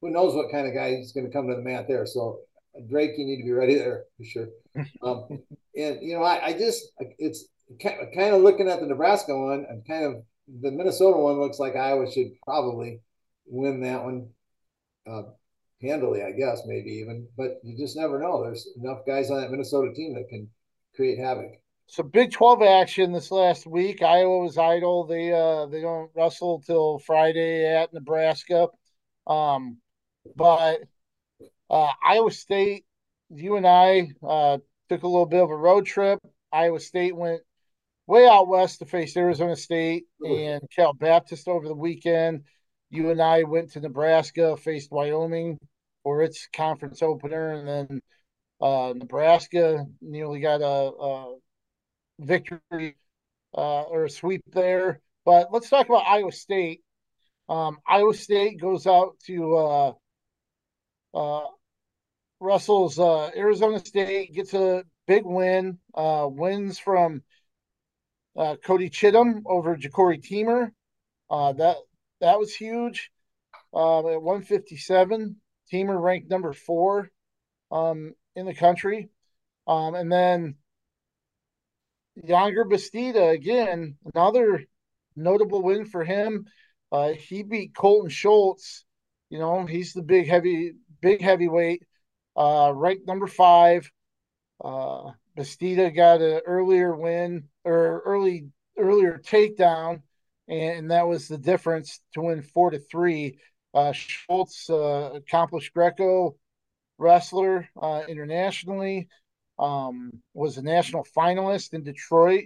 who 0.01 0.11
knows 0.11 0.35
what 0.35 0.51
kind 0.51 0.67
of 0.67 0.75
guy 0.75 0.95
he's 0.95 1.13
going 1.13 1.25
to 1.25 1.31
come 1.31 1.47
to 1.47 1.55
the 1.55 1.61
mat 1.61 1.87
there. 1.87 2.05
So 2.05 2.41
Drake, 2.87 3.11
you 3.17 3.25
need 3.25 3.37
to 3.37 3.43
be 3.43 3.51
ready 3.51 3.75
there 3.75 4.05
for 4.17 4.23
sure. 4.23 4.47
Um, 5.01 5.27
and 5.77 5.99
you 6.01 6.17
know, 6.17 6.23
I, 6.23 6.47
I 6.47 6.53
just 6.53 6.83
it's 7.17 7.45
kind 7.81 8.35
of 8.35 8.41
looking 8.41 8.67
at 8.67 8.81
the 8.81 8.85
Nebraska 8.85 9.37
one 9.37 9.65
and 9.69 9.87
kind 9.87 10.03
of 10.03 10.23
the 10.61 10.71
Minnesota 10.71 11.17
one 11.17 11.39
looks 11.39 11.59
like 11.59 11.75
Iowa 11.75 12.11
should 12.11 12.31
probably 12.43 13.01
win 13.45 13.81
that 13.81 14.03
one. 14.03 14.29
Uh, 15.07 15.23
handily, 15.81 16.23
I 16.23 16.31
guess, 16.31 16.61
maybe 16.65 16.91
even. 16.91 17.27
But 17.37 17.59
you 17.63 17.77
just 17.77 17.95
never 17.95 18.19
know. 18.19 18.43
There's 18.43 18.67
enough 18.77 19.05
guys 19.05 19.29
on 19.29 19.41
that 19.41 19.51
Minnesota 19.51 19.93
team 19.93 20.15
that 20.15 20.27
can 20.29 20.49
create 20.95 21.19
havoc. 21.19 21.51
So 21.87 22.03
Big 22.03 22.31
Twelve 22.31 22.61
action 22.63 23.11
this 23.11 23.31
last 23.31 23.67
week. 23.67 24.01
Iowa 24.01 24.39
was 24.39 24.57
idle. 24.57 25.05
They 25.05 25.31
uh 25.31 25.67
they 25.67 25.81
don't 25.81 26.09
wrestle 26.15 26.61
till 26.65 26.99
Friday 26.99 27.65
at 27.65 27.93
Nebraska. 27.93 28.69
Um, 29.27 29.77
but 30.35 30.81
uh, 31.69 31.91
Iowa 32.03 32.31
State, 32.31 32.85
UNI 33.29 34.13
uh, 34.27 34.57
took 34.89 35.03
a 35.03 35.07
little 35.07 35.25
bit 35.25 35.43
of 35.43 35.49
a 35.49 35.55
road 35.55 35.85
trip. 35.85 36.19
Iowa 36.51 36.79
State 36.79 37.15
went 37.15 37.41
way 38.07 38.27
out 38.27 38.47
west 38.47 38.79
to 38.79 38.85
face 38.85 39.17
Arizona 39.17 39.55
State 39.55 40.05
and 40.23 40.61
Cal 40.75 40.93
Baptist 40.93 41.47
over 41.47 41.67
the 41.67 41.75
weekend. 41.75 42.43
UNI 42.91 43.43
went 43.43 43.71
to 43.71 43.79
Nebraska, 43.79 44.55
faced 44.57 44.91
Wyoming 44.91 45.59
for 46.03 46.21
its 46.21 46.47
conference 46.53 47.01
opener, 47.01 47.53
and 47.53 47.67
then 47.67 48.01
uh, 48.61 48.93
Nebraska 48.95 49.85
nearly 50.01 50.39
got 50.39 50.61
a, 50.61 50.65
a 50.65 51.35
victory 52.19 52.95
uh, 53.57 53.81
or 53.81 54.05
a 54.05 54.09
sweep 54.09 54.43
there. 54.53 55.01
But 55.25 55.47
let's 55.51 55.69
talk 55.69 55.89
about 55.89 56.05
Iowa 56.07 56.31
State. 56.31 56.81
Um, 57.49 57.79
Iowa 57.87 58.13
State 58.13 58.61
goes 58.61 58.85
out 58.85 59.17
to 59.25 59.55
uh, 59.55 59.91
Russell's 62.39 62.99
uh, 62.99 63.31
Arizona 63.35 63.79
State, 63.79 64.33
gets 64.33 64.53
a 64.53 64.83
big 65.07 65.25
win, 65.25 65.79
uh, 65.93 66.27
wins 66.29 66.79
from 66.79 67.21
uh, 68.37 68.55
Cody 68.63 68.89
Chittum 68.89 69.41
over 69.45 69.75
Jacori 69.75 70.21
Teemer. 70.21 70.71
Uh, 71.29 71.53
that 71.53 71.77
that 72.21 72.39
was 72.39 72.53
huge. 72.53 73.11
Um, 73.73 74.07
at 74.07 74.21
157, 74.21 75.35
Teamer 75.71 76.01
ranked 76.01 76.29
number 76.29 76.53
four 76.53 77.11
um, 77.71 78.13
in 78.35 78.45
the 78.45 78.53
country. 78.53 79.09
Um, 79.67 79.95
and 79.95 80.11
then 80.11 80.55
Yonger 82.17 82.65
Bastida, 82.65 83.31
again, 83.33 83.97
another 84.13 84.65
notable 85.15 85.61
win 85.61 85.85
for 85.85 86.03
him. 86.03 86.45
Uh, 86.91 87.09
he 87.09 87.43
beat 87.43 87.75
Colton 87.75 88.09
Schultz. 88.09 88.85
You 89.29 89.39
know, 89.39 89.65
he's 89.65 89.93
the 89.93 90.03
big 90.03 90.27
heavy, 90.27 90.73
big 91.01 91.21
heavyweight, 91.21 91.83
uh, 92.35 92.71
ranked 92.73 93.07
number 93.07 93.27
five. 93.27 93.89
Uh, 94.63 95.11
Bastida 95.37 95.93
got 95.93 96.21
an 96.21 96.41
earlier 96.45 96.95
win 96.95 97.45
or 97.63 98.01
early 98.05 98.47
earlier 98.77 99.19
takedown 99.23 100.01
and 100.47 100.91
that 100.91 101.07
was 101.07 101.27
the 101.27 101.37
difference 101.37 102.01
to 102.13 102.21
win 102.21 102.41
four 102.41 102.71
to 102.71 102.79
three. 102.79 103.37
Uh, 103.73 103.91
Schultz, 103.91 104.69
uh, 104.69 105.11
accomplished 105.15 105.73
Greco 105.73 106.35
wrestler 106.97 107.67
uh, 107.81 108.03
internationally, 108.07 109.07
um, 109.59 110.11
was 110.33 110.57
a 110.57 110.61
national 110.61 111.05
finalist 111.15 111.73
in 111.73 111.83
Detroit 111.83 112.45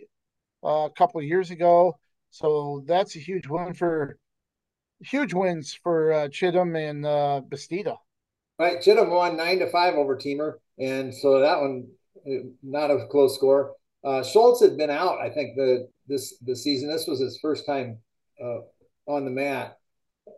uh, 0.64 0.86
a 0.86 0.92
couple 0.98 1.20
of 1.20 1.26
years 1.26 1.52
ago. 1.52 1.98
So 2.32 2.84
that's 2.86 3.16
a 3.16 3.20
huge 3.20 3.48
win 3.48 3.74
for 3.74 4.18
huge 5.02 5.34
wins 5.34 5.74
for 5.74 6.14
uh, 6.14 6.28
Chittum 6.28 6.78
and 6.78 7.06
uh, 7.06 7.42
Bastida. 7.48 7.98
Right, 8.60 8.82
Chittum 8.82 9.10
won 9.10 9.38
nine 9.38 9.60
to 9.60 9.70
five 9.70 9.96
over 9.96 10.18
Teemer, 10.18 10.56
and 10.78 11.16
so 11.16 11.40
that 11.40 11.62
one 11.62 11.88
not 12.62 12.92
a 12.92 13.08
close 13.08 13.36
score. 13.36 13.76
Uh, 14.04 14.22
Schultz 14.22 14.62
had 14.62 14.78
been 14.78 14.90
out, 14.90 15.20
I 15.20 15.30
think, 15.30 15.56
the 15.56 15.88
this 16.08 16.38
this 16.40 16.64
season. 16.64 16.90
This 16.90 17.08
was 17.08 17.20
his 17.20 17.40
first 17.42 17.66
time 17.66 18.00
uh, 18.44 18.60
on 19.08 19.24
the 19.24 19.32
mat, 19.32 19.78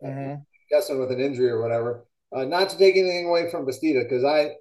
mm-hmm. 0.03 0.35
guessing 0.69 0.99
with 0.99 1.11
an 1.11 1.19
injury 1.19 1.49
or 1.49 1.61
whatever. 1.61 2.05
Uh, 2.31 2.45
not 2.45 2.69
to 2.69 2.77
take 2.77 2.95
anything 2.95 3.27
away 3.27 3.49
from 3.49 3.65
Bastida, 3.65 4.03
because 4.03 4.23
I 4.23 4.51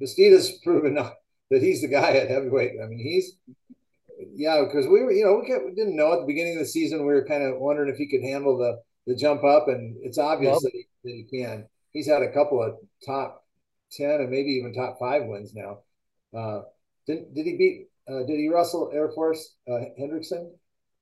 Bastida's 0.00 0.52
proven 0.64 0.94
that 0.94 1.62
he's 1.62 1.82
the 1.82 1.88
guy 1.88 2.12
at 2.12 2.30
heavyweight. 2.30 2.72
I 2.82 2.86
mean, 2.86 2.98
he's 2.98 3.34
yeah, 4.34 4.62
because 4.64 4.86
we 4.86 5.02
were, 5.02 5.12
you 5.12 5.24
know, 5.24 5.40
we, 5.40 5.46
kept, 5.46 5.64
we, 5.64 5.74
didn't 5.74 5.96
know 5.96 6.12
at 6.12 6.20
the 6.20 6.26
beginning 6.26 6.54
of 6.54 6.60
the 6.60 6.66
season. 6.66 7.00
We 7.00 7.12
were 7.12 7.24
kind 7.24 7.42
of 7.42 7.58
wondering 7.58 7.90
if 7.90 7.96
he 7.96 8.08
could 8.08 8.22
handle 8.22 8.56
the 8.56 8.80
the 9.06 9.14
jump 9.14 9.44
up, 9.44 9.68
and 9.68 9.96
it's 10.02 10.18
obvious 10.18 10.60
yep. 10.62 10.62
that, 10.62 10.72
he, 10.72 10.86
that 11.04 11.12
he 11.12 11.42
can. 11.42 11.66
He's 11.92 12.08
had 12.08 12.22
a 12.22 12.32
couple 12.32 12.62
of 12.62 12.74
top 13.04 13.44
ten 13.90 14.20
and 14.20 14.30
maybe 14.30 14.50
even 14.52 14.74
top 14.74 14.98
five 14.98 15.22
wins 15.26 15.54
now. 15.54 15.78
Uh, 16.36 16.62
did, 17.06 17.34
did 17.34 17.46
he 17.46 17.56
beat 17.56 17.86
uh, 18.08 18.24
did 18.26 18.38
he 18.38 18.48
wrestle 18.48 18.90
Air 18.92 19.10
Force 19.10 19.54
uh, 19.68 19.80
Hendrickson? 20.00 20.50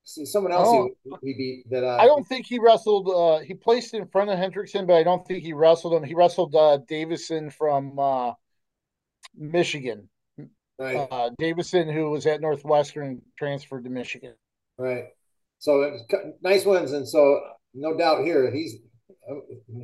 See, 0.04 0.24
someone 0.24 0.52
else 0.52 0.68
oh, 0.68 0.88
he, 1.04 1.32
he, 1.32 1.34
beat 1.34 1.70
that. 1.70 1.84
Uh, 1.84 1.96
I 1.96 2.06
don't 2.06 2.26
think 2.26 2.46
he 2.46 2.58
wrestled. 2.58 3.08
Uh, 3.08 3.44
he 3.44 3.52
placed 3.52 3.92
in 3.92 4.06
front 4.08 4.30
of 4.30 4.38
Hendrickson, 4.38 4.86
but 4.86 4.94
I 4.94 5.02
don't 5.02 5.26
think 5.26 5.42
he 5.42 5.52
wrestled 5.52 5.92
him. 5.92 6.02
He 6.02 6.14
wrestled 6.14 6.54
uh, 6.54 6.78
Davison 6.88 7.50
from 7.50 7.98
uh, 7.98 8.32
Michigan. 9.36 10.08
Right. 10.78 10.96
Uh, 11.10 11.30
Davison, 11.38 11.88
who 11.88 12.10
was 12.10 12.26
at 12.26 12.40
Northwestern, 12.40 13.20
transferred 13.36 13.84
to 13.84 13.90
Michigan. 13.90 14.34
Right. 14.78 15.08
So 15.58 15.98
nice 16.40 16.64
wins, 16.64 16.92
and 16.92 17.06
so 17.06 17.40
no 17.74 17.96
doubt 17.96 18.24
here 18.24 18.50
he's 18.50 18.76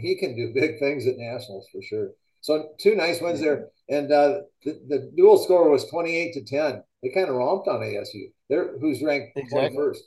he 0.00 0.16
can 0.16 0.36
do 0.36 0.52
big 0.54 0.78
things 0.78 1.06
at 1.06 1.16
nationals 1.16 1.66
for 1.72 1.82
sure. 1.82 2.10
So 2.40 2.70
two 2.78 2.94
nice 2.94 3.20
ones 3.20 3.40
there, 3.40 3.68
and 3.88 4.10
uh, 4.12 4.40
the, 4.64 4.80
the 4.88 5.12
dual 5.16 5.38
score 5.38 5.70
was 5.70 5.88
twenty 5.88 6.16
eight 6.16 6.34
to 6.34 6.44
ten. 6.44 6.82
They 7.02 7.10
kind 7.10 7.28
of 7.28 7.36
romped 7.36 7.68
on 7.68 7.80
ASU. 7.80 8.32
They're 8.48 8.78
who's 8.78 9.02
ranked 9.02 9.38
twenty 9.50 9.74
first, 9.74 10.02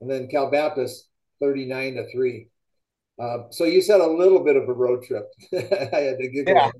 and 0.00 0.10
then 0.10 0.28
Cal 0.28 0.50
Baptist 0.50 1.08
thirty 1.40 1.66
nine 1.66 1.94
to 1.94 2.10
three. 2.10 2.48
Uh, 3.18 3.44
so 3.50 3.64
you 3.64 3.82
said 3.82 4.00
a 4.00 4.06
little 4.06 4.44
bit 4.44 4.56
of 4.56 4.68
a 4.68 4.72
road 4.72 5.02
trip. 5.04 5.26
I 5.52 5.98
had 5.98 6.18
to 6.18 6.28
giggle 6.28 6.54
yeah. 6.54 6.70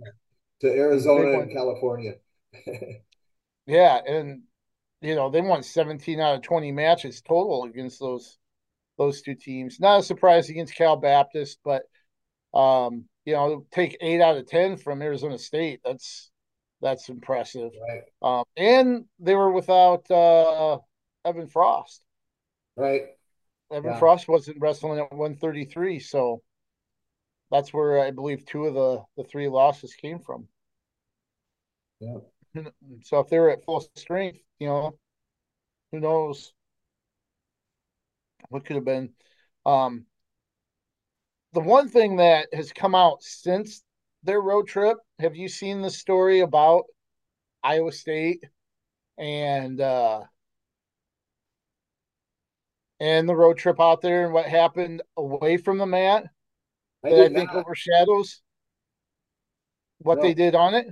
to 0.60 0.68
Arizona 0.68 1.40
and 1.40 1.52
California. 1.52 2.14
yeah, 3.66 4.00
and 4.06 4.42
you 5.00 5.14
know 5.14 5.30
they 5.30 5.40
won 5.40 5.62
17 5.62 6.20
out 6.20 6.36
of 6.36 6.42
20 6.42 6.72
matches 6.72 7.20
total 7.20 7.64
against 7.64 8.00
those 8.00 8.38
those 8.98 9.22
two 9.22 9.34
teams. 9.34 9.80
Not 9.80 10.00
a 10.00 10.02
surprise 10.02 10.50
against 10.50 10.74
Cal 10.74 10.96
Baptist, 10.96 11.58
but 11.64 11.82
um, 12.52 13.04
you 13.24 13.34
know, 13.34 13.66
take 13.70 13.96
eight 14.00 14.20
out 14.20 14.36
of 14.36 14.46
10 14.46 14.76
from 14.76 15.02
Arizona 15.02 15.38
State. 15.38 15.80
That's 15.84 16.30
that's 16.80 17.08
impressive. 17.08 17.70
Right. 17.88 18.02
Um, 18.22 18.44
and 18.56 19.04
they 19.18 19.34
were 19.34 19.50
without 19.50 20.08
uh, 20.10 20.78
Evan 21.24 21.48
Frost. 21.48 22.02
Right. 22.76 23.02
Evan 23.72 23.92
yeah. 23.92 23.98
Frost 23.98 24.28
wasn't 24.28 24.58
wrestling 24.60 24.98
at 24.98 25.12
133, 25.12 25.98
so 26.00 26.42
that's 27.50 27.72
where 27.72 28.00
I 28.00 28.10
believe 28.10 28.44
two 28.44 28.66
of 28.66 28.74
the 28.74 29.02
the 29.16 29.28
three 29.28 29.48
losses 29.48 29.94
came 29.94 30.20
from. 30.20 30.48
Yeah. 32.00 32.18
So 33.02 33.20
if 33.20 33.28
they 33.28 33.38
were 33.38 33.50
at 33.50 33.64
full 33.64 33.86
strength, 33.94 34.38
you 34.58 34.68
know, 34.68 34.98
who 35.92 36.00
knows 36.00 36.52
what 38.48 38.64
could 38.64 38.76
have 38.76 38.84
been. 38.84 39.10
Um, 39.66 40.06
the 41.52 41.60
one 41.60 41.88
thing 41.88 42.16
that 42.16 42.48
has 42.52 42.72
come 42.72 42.94
out 42.94 43.22
since 43.22 43.82
their 44.22 44.40
road 44.40 44.66
trip, 44.66 44.98
have 45.18 45.36
you 45.36 45.48
seen 45.48 45.82
the 45.82 45.90
story 45.90 46.40
about 46.40 46.84
Iowa 47.62 47.92
State 47.92 48.44
and 49.16 49.80
uh, 49.80 50.22
and 53.00 53.28
the 53.28 53.36
road 53.36 53.58
trip 53.58 53.80
out 53.80 54.00
there 54.00 54.24
and 54.24 54.32
what 54.32 54.46
happened 54.46 55.02
away 55.16 55.56
from 55.56 55.78
the 55.78 55.86
mat 55.86 56.24
I 57.04 57.10
that 57.10 57.20
I 57.20 57.28
think 57.28 57.52
not. 57.52 57.64
overshadows 57.64 58.42
what 59.98 60.16
no. 60.16 60.22
they 60.22 60.34
did 60.34 60.54
on 60.54 60.74
it? 60.74 60.86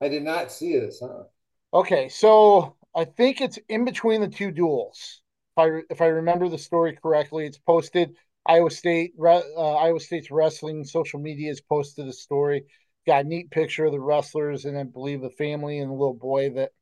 I 0.00 0.08
did 0.08 0.22
not 0.22 0.50
see 0.50 0.78
this. 0.78 1.00
Huh? 1.02 1.24
Okay, 1.72 2.08
so 2.08 2.76
I 2.94 3.04
think 3.04 3.40
it's 3.40 3.58
in 3.68 3.84
between 3.84 4.20
the 4.20 4.28
two 4.28 4.50
duels. 4.50 5.22
If 5.56 5.62
I 5.62 5.82
if 5.90 6.00
I 6.00 6.06
remember 6.06 6.48
the 6.48 6.58
story 6.58 6.96
correctly, 7.00 7.46
it's 7.46 7.58
posted. 7.58 8.16
Iowa 8.46 8.70
State, 8.70 9.12
uh, 9.18 9.76
Iowa 9.76 10.00
State's 10.00 10.30
wrestling 10.30 10.84
social 10.84 11.18
media 11.20 11.48
has 11.48 11.60
posted 11.60 12.08
a 12.08 12.12
story. 12.12 12.64
Got 13.06 13.24
a 13.24 13.28
neat 13.28 13.50
picture 13.50 13.86
of 13.86 13.92
the 13.92 14.00
wrestlers 14.00 14.64
and 14.64 14.76
I 14.76 14.82
believe 14.82 15.20
the 15.22 15.30
family 15.30 15.78
and 15.78 15.90
the 15.90 15.94
little 15.94 16.14
boy 16.14 16.50
that 16.50 16.72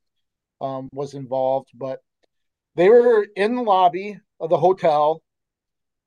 um, 0.59 0.89
was 0.93 1.13
involved. 1.13 1.69
But 1.73 1.99
they 2.75 2.89
were 2.89 3.27
in 3.35 3.55
the 3.55 3.61
lobby 3.61 4.19
of 4.39 4.49
the 4.49 4.57
hotel, 4.57 5.21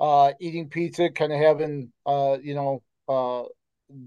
uh, 0.01 0.33
eating 0.41 0.69
pizza, 0.69 1.11
kind 1.11 1.33
of 1.33 1.39
having, 1.39 1.93
uh, 2.05 2.39
you 2.43 2.55
know, 2.55 2.83
uh, 3.09 3.45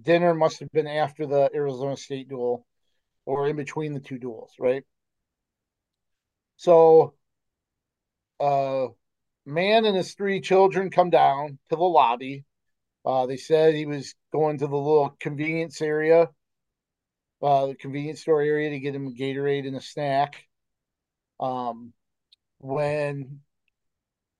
dinner 0.01 0.33
must 0.35 0.59
have 0.59 0.71
been 0.71 0.87
after 0.87 1.25
the 1.25 1.49
Arizona 1.53 1.97
State 1.97 2.29
duel 2.29 2.65
or 3.25 3.47
in 3.47 3.55
between 3.55 3.93
the 3.93 3.99
two 3.99 4.19
duels, 4.19 4.53
right? 4.59 4.83
So, 6.57 7.13
uh, 8.39 8.87
man 9.45 9.85
and 9.85 9.95
his 9.95 10.13
three 10.13 10.41
children 10.41 10.89
come 10.89 11.09
down 11.09 11.57
to 11.69 11.75
the 11.75 11.83
lobby. 11.83 12.45
Uh, 13.05 13.25
they 13.25 13.37
said 13.37 13.73
he 13.73 13.85
was 13.85 14.15
going 14.31 14.57
to 14.57 14.67
the 14.67 14.75
little 14.75 15.15
convenience 15.19 15.81
area, 15.81 16.29
uh, 17.41 17.67
the 17.67 17.75
convenience 17.75 18.21
store 18.21 18.41
area 18.41 18.69
to 18.69 18.79
get 18.79 18.95
him 18.95 19.07
a 19.07 19.11
Gatorade 19.11 19.67
and 19.67 19.75
a 19.75 19.81
snack. 19.81 20.45
Um, 21.39 21.93
when 22.59 23.39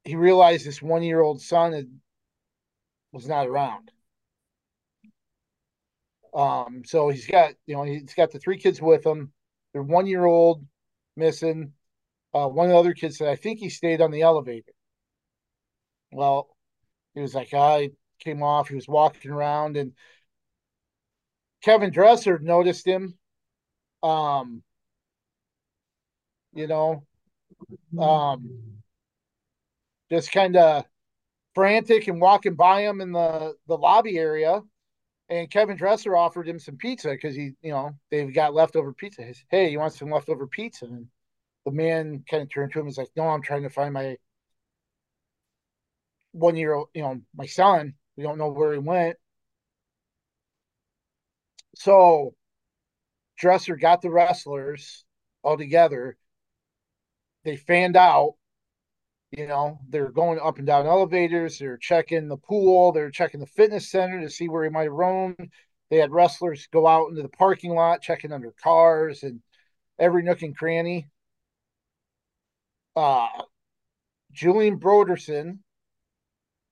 he 0.03 0.15
realized 0.15 0.65
this 0.65 0.81
one 0.81 1.03
year 1.03 1.21
old 1.21 1.41
son 1.41 1.73
had, 1.73 1.87
was 3.11 3.27
not 3.27 3.47
around. 3.47 3.91
Um, 6.33 6.83
so 6.85 7.09
he's 7.09 7.25
got, 7.25 7.53
you 7.65 7.75
know, 7.75 7.83
he's 7.83 8.13
got 8.13 8.31
the 8.31 8.39
three 8.39 8.57
kids 8.57 8.81
with 8.81 9.05
him. 9.05 9.31
They're 9.73 9.81
one 9.81 10.05
year 10.05 10.25
old 10.25 10.65
missing. 11.15 11.73
Uh, 12.33 12.47
one 12.47 12.67
of 12.67 12.71
the 12.71 12.77
other 12.77 12.93
kids 12.93 13.17
said, 13.17 13.27
I 13.27 13.35
think 13.35 13.59
he 13.59 13.69
stayed 13.69 14.01
on 14.01 14.11
the 14.11 14.21
elevator. 14.21 14.71
Well, 16.11 16.49
he 17.13 17.21
was 17.21 17.35
like, 17.35 17.53
I 17.53 17.91
came 18.19 18.43
off. 18.43 18.69
He 18.69 18.75
was 18.75 18.87
walking 18.87 19.31
around, 19.31 19.77
and 19.77 19.93
Kevin 21.63 21.91
Dresser 21.91 22.39
noticed 22.39 22.85
him. 22.85 23.17
Um, 24.03 24.63
you 26.53 26.67
know, 26.67 27.05
um, 27.99 28.81
just 30.11 30.31
kind 30.31 30.55
of 30.55 30.85
frantic 31.55 32.07
and 32.07 32.21
walking 32.21 32.55
by 32.55 32.81
him 32.81 33.01
in 33.01 33.11
the 33.11 33.55
the 33.67 33.77
lobby 33.77 34.17
area. 34.17 34.61
And 35.29 35.51
Kevin 35.51 35.77
Dresser 35.77 36.15
offered 36.15 36.47
him 36.47 36.59
some 36.59 36.77
pizza 36.77 37.09
because 37.09 37.35
he, 37.35 37.51
you 37.61 37.71
know, 37.71 37.91
they've 38.11 38.33
got 38.33 38.53
leftover 38.53 38.93
pizza. 38.93 39.23
He 39.23 39.33
hey, 39.49 39.69
you 39.69 39.79
want 39.79 39.93
some 39.93 40.11
leftover 40.11 40.47
pizza? 40.47 40.85
And 40.85 41.07
the 41.65 41.71
man 41.71 42.23
kind 42.29 42.43
of 42.43 42.51
turned 42.51 42.71
to 42.73 42.79
him 42.79 42.83
and 42.83 42.87
was 42.87 42.97
like, 42.97 43.09
No, 43.15 43.23
I'm 43.23 43.41
trying 43.41 43.63
to 43.63 43.69
find 43.69 43.93
my 43.93 44.17
one 46.31 46.55
year 46.55 46.73
old, 46.73 46.89
you 46.93 47.01
know, 47.01 47.21
my 47.35 47.45
son. 47.45 47.93
We 48.15 48.23
don't 48.23 48.37
know 48.37 48.49
where 48.49 48.73
he 48.73 48.79
went. 48.79 49.17
So 51.75 52.35
Dresser 53.37 53.77
got 53.77 54.01
the 54.01 54.09
wrestlers 54.11 55.05
all 55.43 55.57
together. 55.57 56.17
They 57.45 57.55
fanned 57.55 57.95
out. 57.95 58.35
You 59.31 59.47
know, 59.47 59.79
they're 59.87 60.11
going 60.11 60.39
up 60.39 60.57
and 60.57 60.65
down 60.65 60.87
elevators. 60.87 61.59
They're 61.59 61.77
checking 61.77 62.27
the 62.27 62.37
pool. 62.37 62.91
They're 62.91 63.11
checking 63.11 63.39
the 63.39 63.45
fitness 63.45 63.89
center 63.89 64.19
to 64.21 64.29
see 64.29 64.49
where 64.49 64.63
he 64.63 64.71
might 64.71 64.83
have 64.83 64.93
roamed. 64.93 65.51
They 65.89 65.97
had 65.97 66.11
wrestlers 66.11 66.67
go 66.67 66.87
out 66.87 67.09
into 67.09 67.21
the 67.21 67.29
parking 67.29 67.73
lot, 67.73 68.01
checking 68.01 68.31
under 68.31 68.51
cars 68.63 69.23
and 69.23 69.41
every 69.99 70.23
nook 70.23 70.41
and 70.41 70.57
cranny. 70.57 71.07
Uh, 72.99 73.29
Julien 74.33 74.75
Broderson 74.77 75.59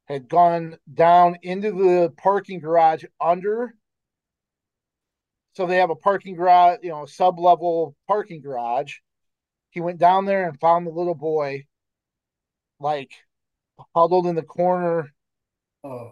had 0.09 0.27
gone 0.27 0.77
down 0.93 1.37
into 1.41 1.71
the 1.71 2.09
parking 2.17 2.59
garage 2.59 3.05
under. 3.21 3.73
So 5.53 5.65
they 5.65 5.77
have 5.77 5.89
a 5.89 5.95
parking 5.95 6.35
garage, 6.35 6.79
you 6.83 6.89
know, 6.89 7.05
sub 7.05 7.39
level 7.39 7.95
parking 8.09 8.41
garage. 8.41 8.95
He 9.69 9.79
went 9.79 9.99
down 9.99 10.25
there 10.25 10.49
and 10.49 10.59
found 10.59 10.85
the 10.85 10.91
little 10.91 11.15
boy 11.15 11.63
like 12.81 13.11
huddled 13.95 14.27
in 14.27 14.35
the 14.35 14.43
corner 14.43 15.13
oh. 15.85 16.11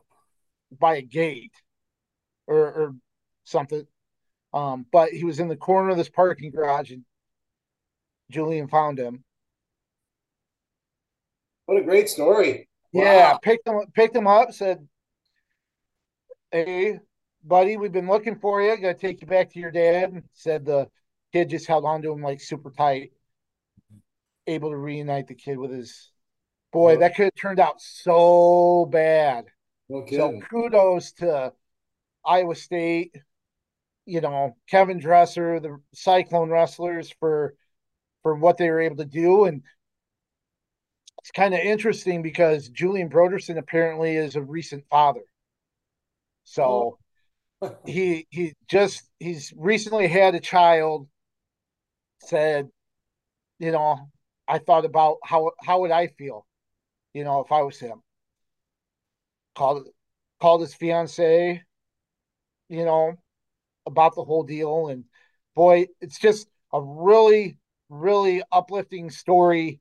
by 0.72 0.96
a 0.96 1.02
gate 1.02 1.56
or, 2.48 2.56
or 2.56 2.96
something. 3.44 3.86
Um, 4.54 4.86
but 4.94 5.10
he 5.10 5.26
was 5.26 5.42
in 5.42 5.50
the 5.50 5.58
corner 5.58 5.90
of 5.90 5.98
this 5.98 6.08
parking 6.08 6.52
garage 6.52 6.92
and 6.92 7.04
Julian 8.32 8.70
found 8.70 8.98
him. 8.98 9.25
What 11.66 11.78
a 11.78 11.84
great 11.84 12.10
story. 12.10 12.70
Yeah, 12.92 13.32
wow. 13.32 13.40
picked 13.42 13.68
him 13.68 13.80
picked 13.94 14.16
him 14.16 14.28
up, 14.28 14.54
said, 14.54 14.88
Hey, 16.52 17.00
buddy, 17.44 17.78
we've 17.78 17.92
been 17.92 18.08
looking 18.08 18.38
for 18.38 18.62
you. 18.62 18.78
Gotta 18.78 18.94
take 18.94 19.22
you 19.22 19.28
back 19.28 19.52
to 19.52 19.60
your 19.60 19.72
dad. 19.72 20.24
Said 20.34 20.66
the 20.66 20.90
kid 21.34 21.50
just 21.50 21.68
held 21.68 21.86
on 21.86 22.02
to 22.02 22.12
him 22.12 22.22
like 22.22 22.40
super 22.40 22.72
tight, 22.72 23.12
able 24.48 24.70
to 24.70 24.78
reunite 24.78 25.28
the 25.28 25.36
kid 25.36 25.58
with 25.58 25.72
his 25.72 26.12
boy. 26.72 26.98
that 26.98 27.16
could 27.16 27.26
have 27.26 27.36
turned 27.36 27.60
out 27.60 27.82
so 27.82 28.88
bad. 28.92 29.46
Okay. 29.92 30.16
So 30.16 30.40
kudos 30.50 31.12
to 31.14 31.54
Iowa 32.26 32.56
State, 32.56 33.16
you 34.06 34.22
know, 34.22 34.56
Kevin 34.70 35.00
Dresser, 35.00 35.60
the 35.60 35.80
Cyclone 35.94 36.50
wrestlers 36.50 37.14
for 37.20 37.56
for 38.24 38.36
what 38.36 38.58
they 38.58 38.70
were 38.70 38.82
able 38.82 38.98
to 38.98 39.06
do. 39.06 39.46
And 39.46 39.62
it's 41.26 41.32
kind 41.32 41.56
of 41.56 41.60
interesting 41.60 42.22
because 42.22 42.70
Julien 42.70 43.10
Broderson 43.10 43.58
apparently 43.58 44.16
is 44.16 44.36
a 44.36 44.44
recent 44.44 44.84
father. 44.92 45.24
So 46.44 47.00
oh. 47.64 47.78
he 47.84 48.28
he 48.30 48.54
just 48.68 49.10
he's 49.18 49.52
recently 49.58 50.08
had 50.08 50.36
a 50.36 50.40
child 50.40 51.08
said, 52.22 52.70
you 53.58 53.72
know, 53.72 54.08
I 54.48 54.60
thought 54.60 54.86
about 54.86 55.18
how 55.24 55.50
how 55.60 55.82
would 55.82 55.90
I 55.90 56.10
feel, 56.10 56.46
you 57.16 57.24
know, 57.24 57.40
if 57.40 57.52
I 57.52 57.64
was 57.64 57.80
him. 57.80 58.04
Called 59.56 59.88
called 60.40 60.62
his 60.62 60.76
fiance, 60.76 61.64
you 62.70 62.86
know, 62.86 63.16
about 63.88 64.14
the 64.14 64.24
whole 64.24 64.44
deal 64.44 64.90
and 64.90 65.06
boy, 65.56 65.88
it's 66.02 66.20
just 66.20 66.48
a 66.72 66.80
really, 66.80 67.58
really 67.90 68.44
uplifting 68.52 69.10
story. 69.10 69.80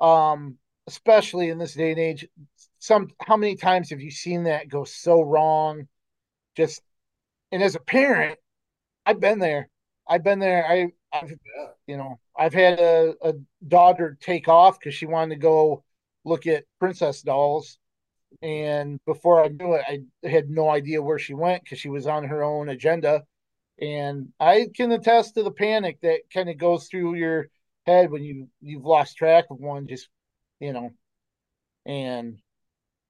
Um, 0.00 0.58
especially 0.86 1.48
in 1.48 1.58
this 1.58 1.74
day 1.74 1.90
and 1.90 2.00
age. 2.00 2.26
Some 2.78 3.08
how 3.20 3.36
many 3.36 3.56
times 3.56 3.90
have 3.90 4.00
you 4.00 4.10
seen 4.10 4.44
that 4.44 4.68
go 4.68 4.84
so 4.84 5.22
wrong? 5.22 5.88
Just 6.56 6.82
and 7.52 7.62
as 7.62 7.74
a 7.74 7.80
parent, 7.80 8.38
I've 9.06 9.20
been 9.20 9.38
there. 9.38 9.68
I've 10.08 10.24
been 10.24 10.38
there. 10.38 10.66
I, 10.66 10.88
I've, 11.12 11.32
you 11.86 11.96
know, 11.96 12.18
I've 12.36 12.54
had 12.54 12.80
a, 12.80 13.14
a 13.22 13.34
daughter 13.66 14.16
take 14.20 14.48
off 14.48 14.78
because 14.78 14.94
she 14.94 15.06
wanted 15.06 15.34
to 15.36 15.40
go 15.40 15.84
look 16.24 16.46
at 16.46 16.64
princess 16.78 17.22
dolls, 17.22 17.78
and 18.42 19.00
before 19.06 19.44
I 19.44 19.48
knew 19.48 19.74
it, 19.74 19.84
I 19.88 20.28
had 20.28 20.50
no 20.50 20.68
idea 20.68 21.02
where 21.02 21.18
she 21.18 21.34
went 21.34 21.64
because 21.64 21.78
she 21.78 21.88
was 21.88 22.06
on 22.06 22.24
her 22.24 22.42
own 22.42 22.68
agenda. 22.68 23.24
And 23.80 24.28
I 24.38 24.68
can 24.74 24.92
attest 24.92 25.34
to 25.34 25.42
the 25.42 25.50
panic 25.50 25.98
that 26.02 26.20
kind 26.32 26.48
of 26.50 26.58
goes 26.58 26.86
through 26.86 27.14
your 27.14 27.48
head 27.86 28.10
when 28.10 28.22
you 28.22 28.48
you've 28.60 28.84
lost 28.84 29.16
track 29.16 29.46
of 29.50 29.58
one. 29.58 29.86
Just 29.86 30.08
you 30.60 30.72
know, 30.72 30.92
and 31.86 32.38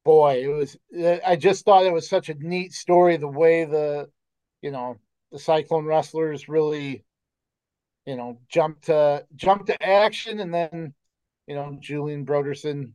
boy, 0.05 0.42
it 0.42 0.48
was. 0.48 0.76
I 1.26 1.36
just 1.36 1.64
thought 1.64 1.84
it 1.84 1.92
was 1.92 2.09
such 2.09 2.28
a 2.28 2.34
neat 2.34 2.72
story. 2.72 3.16
The 3.16 3.28
way 3.28 3.64
the, 3.64 4.11
you 4.62 4.70
know, 4.70 4.98
the 5.32 5.38
Cyclone 5.38 5.86
wrestlers 5.86 6.48
really, 6.48 7.05
you 8.07 8.16
know, 8.16 8.38
jumped 8.48 8.84
to 8.86 9.26
jumped 9.36 9.66
to 9.66 9.82
action, 9.82 10.40
and 10.40 10.55
then, 10.55 10.94
you 11.46 11.55
know, 11.55 11.76
Julien 11.80 12.24
Broderson, 12.24 12.94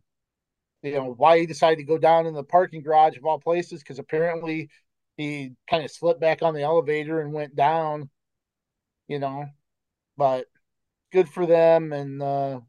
you 0.84 0.93
know, 0.93 1.14
why 1.18 1.39
he 1.39 1.45
decided 1.45 1.78
to 1.78 1.84
go 1.84 1.97
down 1.97 2.26
in 2.28 2.34
the 2.34 2.43
parking 2.43 2.82
garage 2.82 3.18
of 3.18 3.26
all 3.26 3.39
places 3.39 3.82
because 3.82 3.99
apparently 3.99 4.70
he 5.18 5.53
kind 5.70 5.84
of 5.84 5.91
slipped 5.91 6.22
back 6.22 6.41
on 6.41 6.53
the 6.53 6.62
elevator 6.64 7.22
and 7.22 7.34
went 7.34 7.56
down, 7.56 8.10
you 9.08 9.20
know, 9.20 9.47
but 10.18 10.45
good 11.12 11.30
for 11.30 11.45
them 11.45 11.93
and 11.93 12.22
uh, 12.22 12.60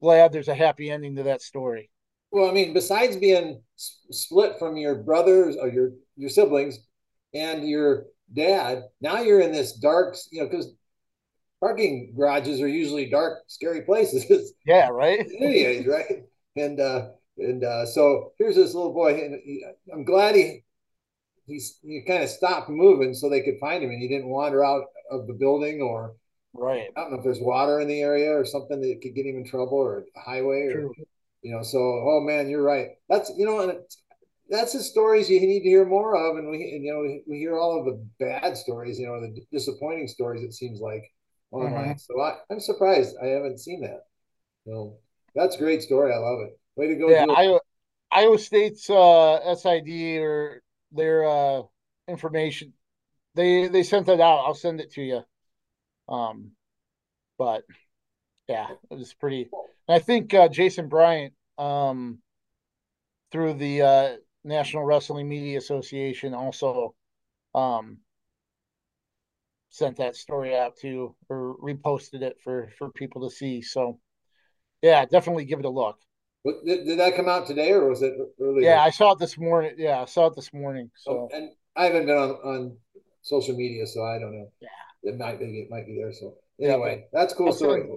glad 0.00 0.32
there's 0.32 0.48
a 0.48 0.54
happy 0.54 0.90
ending 0.90 1.16
to 1.16 1.24
that 1.24 1.42
story. 1.42 1.90
Well, 2.30 2.48
I 2.48 2.52
mean, 2.52 2.74
besides 2.74 3.16
being 3.16 3.62
split 3.76 4.58
from 4.58 4.76
your 4.76 4.96
brothers 4.96 5.56
or 5.56 5.68
your 5.68 5.92
your 6.16 6.30
siblings 6.30 6.78
and 7.32 7.66
your 7.66 8.06
dad, 8.32 8.84
now 9.00 9.20
you're 9.20 9.40
in 9.40 9.52
this 9.52 9.72
dark, 9.72 10.16
you 10.30 10.40
know, 10.42 10.48
because 10.48 10.70
parking 11.60 12.12
garages 12.16 12.60
are 12.60 12.68
usually 12.68 13.08
dark, 13.08 13.38
scary 13.46 13.82
places. 13.82 14.52
Yeah, 14.66 14.88
right. 14.88 15.26
age, 15.40 15.86
right? 15.86 16.24
And 16.56 16.78
uh, 16.78 17.08
and 17.38 17.64
uh, 17.64 17.86
so 17.86 18.32
here's 18.38 18.56
this 18.56 18.74
little 18.74 18.92
boy, 18.92 19.14
and 19.14 19.40
he, 19.42 19.64
I'm 19.90 20.04
glad 20.04 20.34
he 20.34 20.62
he's 21.46 21.78
he 21.82 22.02
kind 22.06 22.22
of 22.22 22.28
stopped 22.28 22.68
moving 22.68 23.14
so 23.14 23.30
they 23.30 23.40
could 23.40 23.58
find 23.58 23.82
him, 23.82 23.90
and 23.90 24.02
he 24.02 24.08
didn't 24.08 24.28
wander 24.28 24.62
out 24.62 24.84
of 25.10 25.26
the 25.26 25.32
building 25.32 25.80
or 25.80 26.16
right. 26.54 26.88
I 26.96 27.00
don't 27.00 27.12
know 27.12 27.18
if 27.18 27.24
there's 27.24 27.40
water 27.40 27.80
in 27.80 27.88
the 27.88 28.00
area 28.00 28.30
or 28.30 28.44
something 28.44 28.80
that 28.80 29.00
could 29.02 29.14
get 29.14 29.26
him 29.26 29.36
in 29.36 29.44
trouble 29.44 29.78
or 29.78 30.04
a 30.16 30.20
highway 30.20 30.66
or 30.66 30.90
you 31.42 31.52
know. 31.52 31.62
So 31.62 31.78
oh 31.78 32.20
man, 32.20 32.48
you're 32.48 32.62
right. 32.62 32.88
That's 33.08 33.32
you 33.36 33.46
know, 33.46 33.60
and 33.60 33.78
that's 34.48 34.72
the 34.72 34.82
stories 34.82 35.28
you 35.28 35.40
need 35.40 35.62
to 35.62 35.68
hear 35.68 35.84
more 35.84 36.16
of, 36.16 36.36
and 36.36 36.50
we 36.50 36.72
and, 36.74 36.84
you 36.84 36.92
know 36.92 37.00
we, 37.00 37.22
we 37.26 37.38
hear 37.38 37.58
all 37.58 37.78
of 37.78 37.84
the 37.84 38.04
bad 38.18 38.56
stories, 38.56 38.98
you 38.98 39.06
know, 39.06 39.20
the 39.20 39.40
disappointing 39.52 40.08
stories. 40.08 40.42
It 40.42 40.54
seems 40.54 40.80
like 40.80 41.04
online. 41.50 41.90
Mm-hmm. 41.90 41.98
So 41.98 42.20
I, 42.20 42.36
I'm 42.50 42.60
surprised 42.60 43.16
I 43.22 43.26
haven't 43.26 43.58
seen 43.58 43.82
that. 43.82 44.04
So 44.66 44.96
that's 45.34 45.56
a 45.56 45.58
great 45.58 45.82
story. 45.82 46.12
I 46.12 46.18
love 46.18 46.40
it. 46.40 46.58
Way 46.76 46.88
to 46.88 46.94
go! 46.94 47.08
Yeah, 47.08 47.26
Iowa, 47.28 47.60
Iowa 48.10 48.38
State's 48.38 48.88
uh, 48.88 49.54
SID 49.54 50.18
or 50.18 50.62
their 50.92 51.24
uh, 51.24 51.62
information. 52.06 52.72
They 53.34 53.68
they 53.68 53.82
sent 53.82 54.06
that 54.06 54.20
out. 54.20 54.44
I'll 54.46 54.54
send 54.54 54.80
it 54.80 54.92
to 54.92 55.02
you. 55.02 55.22
Um, 56.08 56.52
but 57.38 57.64
yeah, 58.48 58.68
it 58.90 58.98
was 58.98 59.14
pretty. 59.14 59.48
I 59.88 59.98
think 59.98 60.32
uh, 60.34 60.48
Jason 60.48 60.88
Bryant, 60.88 61.34
um, 61.58 62.18
through 63.30 63.54
the 63.54 63.82
uh, 63.82 64.16
National 64.44 64.84
Wrestling 64.84 65.28
Media 65.28 65.58
Association, 65.58 66.34
also 66.34 66.94
um, 67.54 67.98
sent 69.70 69.96
that 69.98 70.16
story 70.16 70.56
out 70.56 70.76
to 70.80 71.14
or 71.28 71.56
reposted 71.62 72.22
it 72.22 72.38
for 72.42 72.70
for 72.78 72.90
people 72.90 73.28
to 73.28 73.34
see. 73.34 73.62
So 73.62 74.00
yeah, 74.82 75.04
definitely 75.04 75.44
give 75.44 75.58
it 75.58 75.64
a 75.64 75.70
look. 75.70 75.98
Did, 76.64 76.86
did 76.86 76.98
that 76.98 77.16
come 77.16 77.28
out 77.28 77.46
today 77.46 77.72
or 77.72 77.88
was 77.88 78.02
it 78.02 78.14
earlier? 78.40 78.70
Yeah, 78.70 78.82
I 78.82 78.90
saw 78.90 79.12
it 79.12 79.18
this 79.18 79.36
morning. 79.36 79.74
Yeah, 79.76 80.02
I 80.02 80.04
saw 80.06 80.26
it 80.26 80.36
this 80.36 80.52
morning. 80.52 80.90
So 80.96 81.28
oh, 81.30 81.36
and 81.36 81.50
I 81.76 81.84
haven't 81.84 82.06
been 82.06 82.16
on, 82.16 82.30
on 82.30 82.76
social 83.22 83.56
media, 83.56 83.86
so 83.86 84.04
I 84.04 84.18
don't 84.18 84.32
know. 84.32 84.50
Yeah, 84.60 84.68
it 85.02 85.18
might 85.18 85.38
be 85.38 85.60
it 85.60 85.70
might 85.70 85.86
be 85.86 85.96
there. 85.96 86.12
So 86.12 86.34
anyway, 86.60 87.06
that's 87.12 87.34
cool 87.34 87.52
story. 87.52 87.88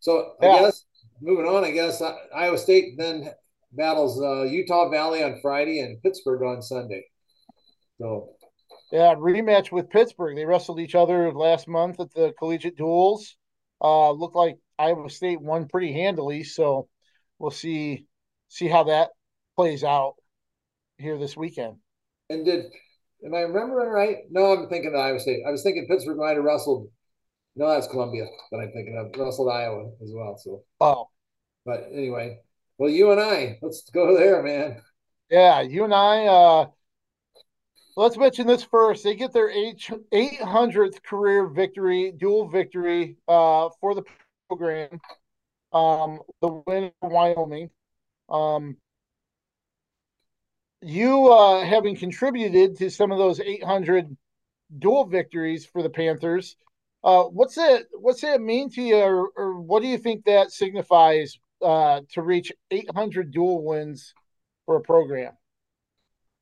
So 0.00 0.34
I 0.42 0.46
yeah. 0.46 0.60
guess 0.60 0.84
moving 1.20 1.46
on, 1.46 1.64
I 1.64 1.70
guess 1.70 2.00
uh, 2.00 2.14
Iowa 2.34 2.58
State 2.58 2.96
then 2.98 3.30
battles 3.72 4.20
uh, 4.20 4.42
Utah 4.42 4.90
Valley 4.90 5.22
on 5.22 5.40
Friday 5.40 5.80
and 5.80 6.02
Pittsburgh 6.02 6.42
on 6.42 6.62
Sunday. 6.62 7.04
So 7.98 8.30
yeah, 8.92 9.14
rematch 9.14 9.72
with 9.72 9.90
Pittsburgh. 9.90 10.36
They 10.36 10.44
wrestled 10.44 10.80
each 10.80 10.94
other 10.94 11.32
last 11.32 11.66
month 11.66 11.98
at 12.00 12.12
the 12.14 12.32
collegiate 12.38 12.76
duels. 12.76 13.36
Uh, 13.82 14.10
looked 14.12 14.36
like 14.36 14.58
Iowa 14.78 15.10
State 15.10 15.40
won 15.40 15.68
pretty 15.68 15.92
handily. 15.92 16.44
So 16.44 16.88
we'll 17.38 17.50
see 17.50 18.06
see 18.48 18.68
how 18.68 18.84
that 18.84 19.10
plays 19.56 19.82
out 19.82 20.14
here 20.98 21.18
this 21.18 21.36
weekend. 21.36 21.76
And 22.30 22.44
did 22.44 22.66
am 23.24 23.34
I 23.34 23.40
remembering 23.40 23.90
right? 23.90 24.16
No, 24.30 24.52
I'm 24.52 24.68
thinking 24.68 24.92
of 24.94 25.00
Iowa 25.00 25.20
State. 25.20 25.42
I 25.46 25.50
was 25.50 25.62
thinking 25.62 25.86
Pittsburgh 25.86 26.18
might 26.18 26.36
have 26.36 26.44
wrestled. 26.44 26.88
No, 27.54 27.68
that's 27.68 27.86
Columbia 27.86 28.26
that 28.52 28.58
I'm 28.58 28.72
thinking 28.72 28.96
of. 28.98 29.18
Wrestled 29.18 29.50
Iowa 29.50 29.90
as 30.02 30.10
well. 30.14 30.36
So 30.36 30.62
oh, 30.80 31.08
but 31.64 31.88
anyway, 31.92 32.38
well, 32.78 32.90
you 32.90 33.12
and 33.12 33.20
I, 33.20 33.58
let's 33.62 33.88
go 33.90 34.16
there, 34.16 34.42
man. 34.42 34.82
Yeah, 35.30 35.62
UNI. 35.62 36.28
Uh, 36.28 36.66
let's 37.96 38.16
mention 38.16 38.46
this 38.46 38.62
first. 38.62 39.04
They 39.04 39.14
get 39.14 39.32
their 39.32 39.50
eight 39.50 39.90
eight 40.12 40.40
hundredth 40.40 41.02
career 41.02 41.46
victory, 41.46 42.12
dual 42.12 42.48
victory, 42.48 43.16
uh, 43.26 43.70
for 43.80 43.94
the 43.94 44.02
program 44.48 45.00
um, 45.72 46.20
the 46.40 46.62
win 46.66 46.84
in 46.84 47.10
Wyoming. 47.10 47.70
Um, 48.28 48.76
you 50.82 51.32
uh, 51.32 51.64
having 51.64 51.96
contributed 51.96 52.76
to 52.78 52.90
some 52.90 53.12
of 53.12 53.18
those 53.18 53.40
800 53.40 54.16
dual 54.78 55.06
victories 55.06 55.66
for 55.66 55.82
the 55.82 55.90
Panthers, 55.90 56.56
uh, 57.04 57.24
what's 57.24 57.54
that? 57.54 57.84
What's 57.92 58.22
that 58.22 58.40
mean 58.40 58.70
to 58.70 58.82
you, 58.82 58.96
or, 58.96 59.30
or 59.36 59.60
what 59.60 59.82
do 59.82 59.88
you 59.88 59.98
think 59.98 60.24
that 60.24 60.50
signifies 60.50 61.38
uh, 61.62 62.00
to 62.12 62.22
reach 62.22 62.52
800 62.70 63.30
dual 63.30 63.64
wins 63.64 64.12
for 64.64 64.76
a 64.76 64.80
program? 64.80 65.32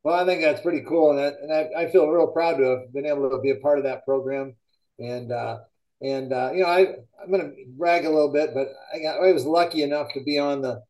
Well, 0.02 0.22
I 0.22 0.26
think 0.26 0.42
that's 0.42 0.60
pretty 0.60 0.84
cool, 0.88 1.10
and, 1.10 1.20
I, 1.20 1.26
and 1.40 1.52
I, 1.52 1.82
I, 1.82 1.90
feel 1.90 2.08
real 2.08 2.26
proud 2.26 2.58
to 2.58 2.64
have 2.64 2.92
been 2.92 3.06
able 3.06 3.30
to 3.30 3.38
be 3.40 3.52
a 3.52 3.56
part 3.56 3.78
of 3.78 3.84
that 3.84 4.04
program. 4.04 4.54
And 4.98 5.32
uh, 5.32 5.58
and 6.00 6.32
uh, 6.32 6.50
you 6.52 6.62
know, 6.62 6.68
I 6.68 6.94
I'm 7.22 7.30
going 7.30 7.40
to 7.40 7.52
brag 7.76 8.04
a 8.04 8.10
little 8.10 8.32
bit, 8.32 8.50
but 8.54 8.68
I 8.92 8.98
got 9.00 9.22
I 9.22 9.32
was 9.32 9.46
lucky 9.46 9.82
enough 9.82 10.12
to 10.14 10.22
be 10.22 10.38
on 10.38 10.60
the 10.60 10.82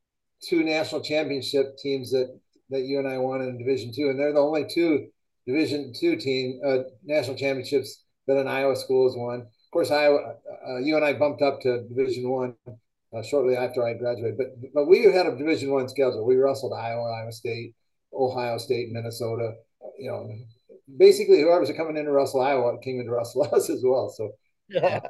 two 0.43 0.65
national 0.65 1.01
championship 1.03 1.79
teams 1.79 2.11
that 2.11 2.39
that 2.71 2.83
UNI 2.83 3.19
won 3.19 3.43
in 3.43 3.59
Division 3.59 3.93
Two, 3.95 4.11
and 4.11 4.19
they're 4.19 4.33
the 4.33 4.41
only 4.41 4.67
two 4.73 5.09
Division 5.47 5.93
Two 5.99 6.17
team 6.17 6.61
uh, 6.65 6.79
national 7.05 7.37
championships 7.37 8.05
that 8.27 8.39
an 8.39 8.49
Iowa 8.49 8.77
school 8.77 9.09
has 9.09 9.17
won. 9.17 9.41
Of 9.41 9.71
course, 9.73 9.91
Iowa 9.91 10.37
uh, 10.67 11.05
I 11.05 11.13
bumped 11.15 11.43
up 11.43 11.61
to 11.63 11.83
Division 11.89 12.29
One 12.29 12.55
uh, 12.67 13.23
shortly 13.23 13.57
after 13.57 13.83
I 13.85 13.95
graduated, 13.95 14.39
but 14.39 14.49
but 14.73 14.87
we 14.87 15.05
had 15.05 15.27
a 15.27 15.37
Division 15.37 15.71
One 15.71 15.89
schedule. 15.89 16.25
We 16.25 16.37
wrestled 16.37 16.73
Iowa, 16.73 17.11
Iowa 17.11 17.33
State, 17.33 17.75
Ohio 18.13 18.59
State, 18.59 18.91
Minnesota. 18.93 19.55
You 19.99 20.11
know, 20.11 20.31
basically 20.97 21.41
whoever's 21.41 21.71
coming 21.77 21.97
into 21.97 22.11
Russell, 22.11 22.41
Iowa 22.41 22.79
came 22.81 23.01
into 23.01 23.13
Russell 23.13 23.49
us 23.53 23.71
as 23.71 23.83
well. 23.85 24.11
So 24.11 24.33
yeah. 24.69 25.01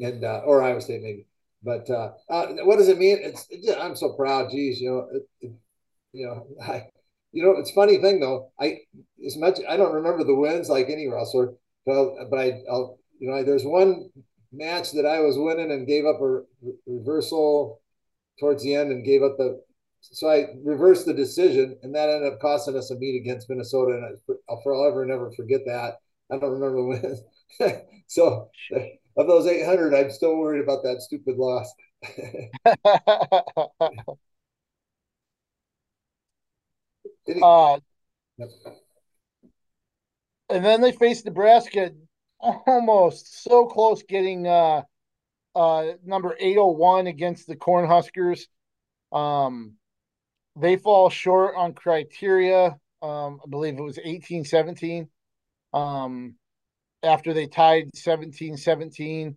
and 0.00 0.24
uh, 0.24 0.42
or 0.44 0.62
Iowa 0.62 0.80
State 0.80 1.02
maybe. 1.02 1.26
But 1.62 1.88
uh, 1.90 2.12
uh, 2.28 2.46
what 2.64 2.76
does 2.76 2.88
it 2.88 2.98
mean? 2.98 3.18
It's, 3.20 3.48
I'm 3.76 3.96
so 3.96 4.12
proud. 4.12 4.50
Geez, 4.50 4.80
you 4.80 4.90
know, 4.90 5.08
it, 5.12 5.28
it, 5.40 5.52
you 6.12 6.26
know, 6.26 6.46
I, 6.62 6.86
you 7.36 7.42
know, 7.42 7.52
it's 7.58 7.70
funny 7.70 7.98
thing 7.98 8.18
though. 8.18 8.50
I 8.58 8.78
as 9.26 9.36
much 9.36 9.58
I 9.68 9.76
don't 9.76 9.92
remember 9.92 10.24
the 10.24 10.34
wins 10.34 10.70
like 10.70 10.88
any 10.88 11.06
wrestler, 11.06 11.52
but 11.84 12.30
but 12.30 12.38
I, 12.38 12.62
I'll 12.70 12.98
you 13.18 13.30
know, 13.30 13.44
there's 13.44 13.64
one 13.64 14.08
match 14.52 14.92
that 14.92 15.04
I 15.04 15.20
was 15.20 15.36
winning 15.36 15.70
and 15.70 15.86
gave 15.86 16.06
up 16.06 16.18
a 16.22 16.40
re- 16.62 16.72
reversal 16.86 17.82
towards 18.40 18.62
the 18.62 18.74
end 18.74 18.90
and 18.90 19.04
gave 19.04 19.22
up 19.22 19.36
the. 19.36 19.62
So 20.00 20.30
I 20.30 20.46
reversed 20.64 21.04
the 21.04 21.12
decision, 21.12 21.76
and 21.82 21.94
that 21.94 22.08
ended 22.08 22.32
up 22.32 22.40
costing 22.40 22.76
us 22.76 22.90
a 22.90 22.96
meet 22.96 23.20
against 23.20 23.50
Minnesota, 23.50 23.92
and 23.92 24.18
I'll 24.48 24.62
forever 24.62 25.04
never 25.04 25.30
forget 25.32 25.60
that. 25.66 25.98
I 26.30 26.38
don't 26.38 26.58
remember 26.58 26.76
the 26.76 26.84
wins. 26.84 27.20
so 28.06 28.48
of 29.18 29.26
those 29.26 29.46
800, 29.46 29.94
I'm 29.94 30.10
still 30.10 30.38
worried 30.38 30.62
about 30.62 30.84
that 30.84 31.02
stupid 31.02 31.36
loss. 31.36 31.70
uh, 37.42 37.78
and 40.48 40.64
then 40.64 40.80
they 40.80 40.92
faced 40.92 41.24
Nebraska. 41.24 41.92
almost 42.40 43.42
so 43.42 43.66
close 43.66 44.02
getting 44.02 44.46
uh 44.46 44.82
uh 45.54 45.92
number 46.04 46.36
801 46.38 47.06
against 47.06 47.46
the 47.46 47.56
Cornhuskers. 47.56 48.42
Um 49.12 49.74
they 50.56 50.76
fall 50.76 51.10
short 51.10 51.54
on 51.56 51.74
criteria. 51.74 52.78
Um, 53.02 53.40
I 53.44 53.48
believe 53.48 53.74
it 53.74 53.82
was 53.82 53.98
1817. 53.98 55.08
Um, 55.74 56.36
after 57.02 57.34
they 57.34 57.46
tied 57.46 57.94
17 57.94 58.56
17. 58.56 59.36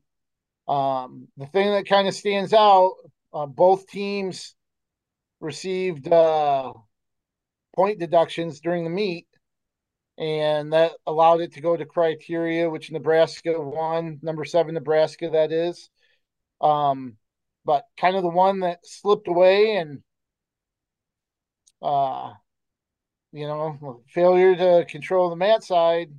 Um, 0.67 1.27
the 1.35 1.45
thing 1.47 1.71
that 1.71 1.87
kind 1.87 2.07
of 2.07 2.13
stands 2.13 2.53
out, 2.53 2.93
uh, 3.33 3.45
both 3.47 3.87
teams 3.87 4.55
received 5.41 6.07
uh, 6.11 6.71
point 7.79 7.97
deductions 7.97 8.59
during 8.59 8.83
the 8.83 8.89
meet, 8.89 9.25
and 10.17 10.73
that 10.73 10.91
allowed 11.07 11.39
it 11.39 11.53
to 11.53 11.61
go 11.61 11.77
to 11.77 11.85
criteria, 11.85 12.69
which 12.69 12.91
Nebraska 12.91 13.53
won, 13.57 14.19
number 14.21 14.43
seven 14.43 14.73
Nebraska, 14.73 15.29
that 15.29 15.53
is. 15.53 15.89
Um, 16.59 17.15
but 17.63 17.85
kind 17.97 18.17
of 18.17 18.23
the 18.23 18.27
one 18.27 18.59
that 18.59 18.85
slipped 18.85 19.29
away 19.29 19.77
and 19.77 20.03
uh, 21.81 22.31
you 23.31 23.47
know, 23.47 24.03
failure 24.09 24.57
to 24.57 24.85
control 24.89 25.29
the 25.29 25.37
mat 25.37 25.63
side 25.63 26.11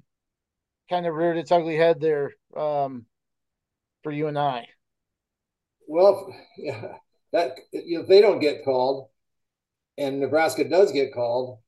kind 0.89 1.07
of 1.07 1.15
reared 1.15 1.37
its 1.37 1.53
ugly 1.53 1.77
head 1.77 2.01
there 2.01 2.33
um, 2.57 3.05
for 4.03 4.13
UNI. 4.13 4.67
Well, 5.87 6.35
yeah, 6.57 6.95
that 7.35 7.59
you 7.71 7.99
know, 7.99 8.07
they 8.07 8.23
don't 8.23 8.41
get 8.41 8.65
called, 8.65 9.10
and 10.01 10.19
Nebraska 10.19 10.65
does 10.65 10.91
get 10.91 11.15
called, 11.15 11.59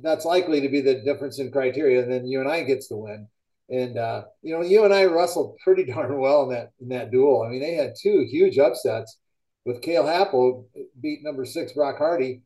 that's 0.00 0.24
likely 0.24 0.60
to 0.60 0.68
be 0.68 0.80
the 0.80 1.02
difference 1.02 1.38
in 1.38 1.50
criteria. 1.50 2.02
And 2.02 2.10
then 2.10 2.26
UNI 2.26 2.64
gets 2.64 2.88
the 2.88 2.96
win. 2.96 3.28
And 3.68 3.98
uh, 3.98 4.24
you 4.42 4.58
know, 4.58 4.94
I 4.94 5.04
wrestled 5.04 5.58
pretty 5.62 5.84
darn 5.92 6.18
well 6.18 6.44
in 6.44 6.50
that 6.50 6.70
in 6.80 6.88
that 6.88 7.10
duel. 7.10 7.42
I 7.42 7.50
mean, 7.50 7.60
they 7.60 7.74
had 7.74 7.94
two 8.00 8.26
huge 8.30 8.58
upsets 8.58 9.18
with 9.64 9.82
Cale 9.82 10.04
Happel 10.04 10.64
beat 11.00 11.22
number 11.22 11.44
six 11.44 11.72
Brock 11.72 11.98
Hardy, 11.98 12.42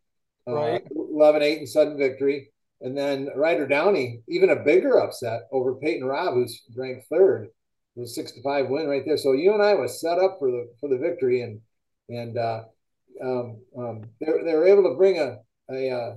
uh, 0.48 0.54
right. 0.54 0.82
11 0.90 1.42
8 1.42 1.58
and 1.58 1.68
sudden 1.68 1.98
victory. 1.98 2.50
And 2.80 2.96
then 2.98 3.30
Ryder 3.34 3.66
Downey, 3.66 4.20
even 4.28 4.50
a 4.50 4.56
bigger 4.56 4.98
upset 4.98 5.42
over 5.52 5.76
Peyton 5.76 6.06
Robb, 6.06 6.34
who's 6.34 6.62
ranked 6.76 7.06
third, 7.08 7.48
it 7.96 8.00
was 8.00 8.14
six 8.14 8.32
to 8.32 8.42
five 8.42 8.68
win 8.68 8.88
right 8.88 9.04
there. 9.06 9.16
So 9.16 9.32
UNI 9.32 9.74
was 9.74 10.00
set 10.00 10.18
up 10.18 10.38
for 10.38 10.50
the 10.50 10.68
for 10.80 10.88
the 10.88 10.98
victory, 10.98 11.42
and 11.42 11.60
and 12.08 12.36
uh, 12.36 12.64
um, 13.22 13.58
um, 13.76 14.02
they 14.20 14.26
they 14.26 14.54
were 14.54 14.66
able 14.66 14.82
to 14.84 14.96
bring 14.96 15.18
a 15.18 15.38
a 15.70 15.90
uh, 15.90 16.14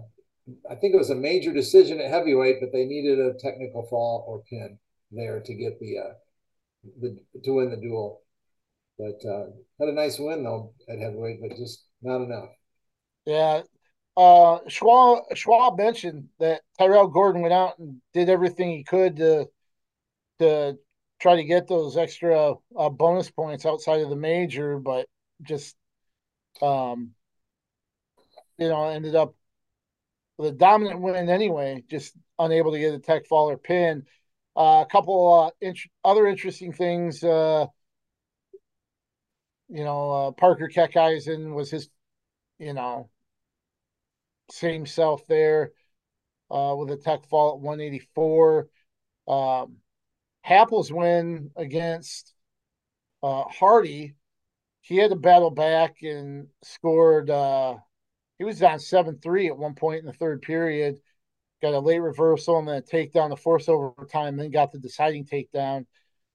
I 0.69 0.75
think 0.75 0.93
it 0.93 0.97
was 0.97 1.09
a 1.09 1.15
major 1.15 1.53
decision 1.53 1.99
at 1.99 2.09
heavyweight, 2.09 2.57
but 2.61 2.71
they 2.71 2.85
needed 2.85 3.19
a 3.19 3.33
technical 3.33 3.85
fall 3.87 4.25
or 4.27 4.43
pin 4.49 4.77
there 5.11 5.39
to 5.39 5.53
get 5.53 5.79
the 5.79 5.97
uh, 5.97 6.13
the 7.01 7.17
to 7.43 7.51
win 7.51 7.69
the 7.69 7.77
duel. 7.77 8.21
But 8.97 9.23
uh, 9.29 9.47
had 9.79 9.89
a 9.89 9.93
nice 9.93 10.17
win 10.19 10.43
though 10.43 10.73
at 10.89 10.99
heavyweight, 10.99 11.41
but 11.41 11.57
just 11.57 11.85
not 12.01 12.21
enough. 12.21 12.49
Yeah, 13.25 13.61
uh, 14.17 14.59
Schwab, 14.67 15.25
Schwab 15.35 15.77
mentioned 15.77 16.29
that 16.39 16.61
Tyrell 16.79 17.07
Gordon 17.07 17.43
went 17.43 17.53
out 17.53 17.77
and 17.77 18.01
did 18.13 18.29
everything 18.29 18.71
he 18.71 18.83
could 18.83 19.17
to 19.17 19.47
to 20.39 20.77
try 21.19 21.35
to 21.35 21.43
get 21.43 21.67
those 21.67 21.97
extra 21.97 22.53
uh, 22.77 22.89
bonus 22.89 23.29
points 23.29 23.65
outside 23.65 24.01
of 24.01 24.09
the 24.09 24.15
major, 24.15 24.79
but 24.79 25.07
just 25.43 25.75
um, 26.61 27.13
you 28.57 28.67
know 28.69 28.85
ended 28.89 29.15
up 29.15 29.35
with 30.37 30.53
a 30.53 30.57
dominant 30.57 31.01
win 31.01 31.29
anyway. 31.29 31.83
Just 31.89 32.15
unable 32.39 32.71
to 32.71 32.79
get 32.79 32.93
a 32.93 32.99
tech 32.99 33.25
fall 33.25 33.49
or 33.49 33.57
pin. 33.57 34.03
Uh, 34.55 34.83
a 34.87 34.91
couple 34.91 35.43
uh, 35.43 35.51
int- 35.61 35.79
other 36.03 36.27
interesting 36.27 36.73
things. 36.73 37.23
Uh, 37.23 37.67
you 39.69 39.83
know, 39.83 40.11
uh, 40.11 40.31
Parker 40.31 40.69
Keckeisen 40.73 41.53
was 41.53 41.69
his, 41.69 41.89
you 42.59 42.73
know, 42.73 43.09
same 44.51 44.85
self 44.85 45.25
there 45.27 45.71
uh, 46.49 46.75
with 46.77 46.91
a 46.91 46.97
tech 46.97 47.25
fall 47.25 47.53
at 47.55 47.59
184. 47.59 48.69
Um, 49.27 49.77
Happel's 50.41 50.91
win 50.91 51.51
against 51.55 52.33
uh, 53.23 53.43
Hardy, 53.43 54.15
he 54.87 54.97
had 54.97 55.09
to 55.09 55.17
battle 55.17 55.51
back 55.51 55.97
and 56.01 56.47
scored. 56.63 57.29
Uh, 57.29 57.75
he 58.37 58.45
was 58.45 58.59
down 58.59 58.79
7 58.79 59.19
3 59.19 59.47
at 59.47 59.57
one 59.57 59.75
point 59.75 59.99
in 59.99 60.05
the 60.05 60.13
third 60.13 60.41
period. 60.41 60.99
Got 61.61 61.73
a 61.73 61.79
late 61.79 61.99
reversal 61.99 62.59
and 62.59 62.67
then 62.67 62.77
a 62.77 62.81
takedown 62.81 63.31
to 63.31 63.35
force 63.35 63.67
overtime, 63.67 64.37
then 64.37 64.51
got 64.51 64.71
the 64.71 64.79
deciding 64.79 65.25
takedown. 65.25 65.85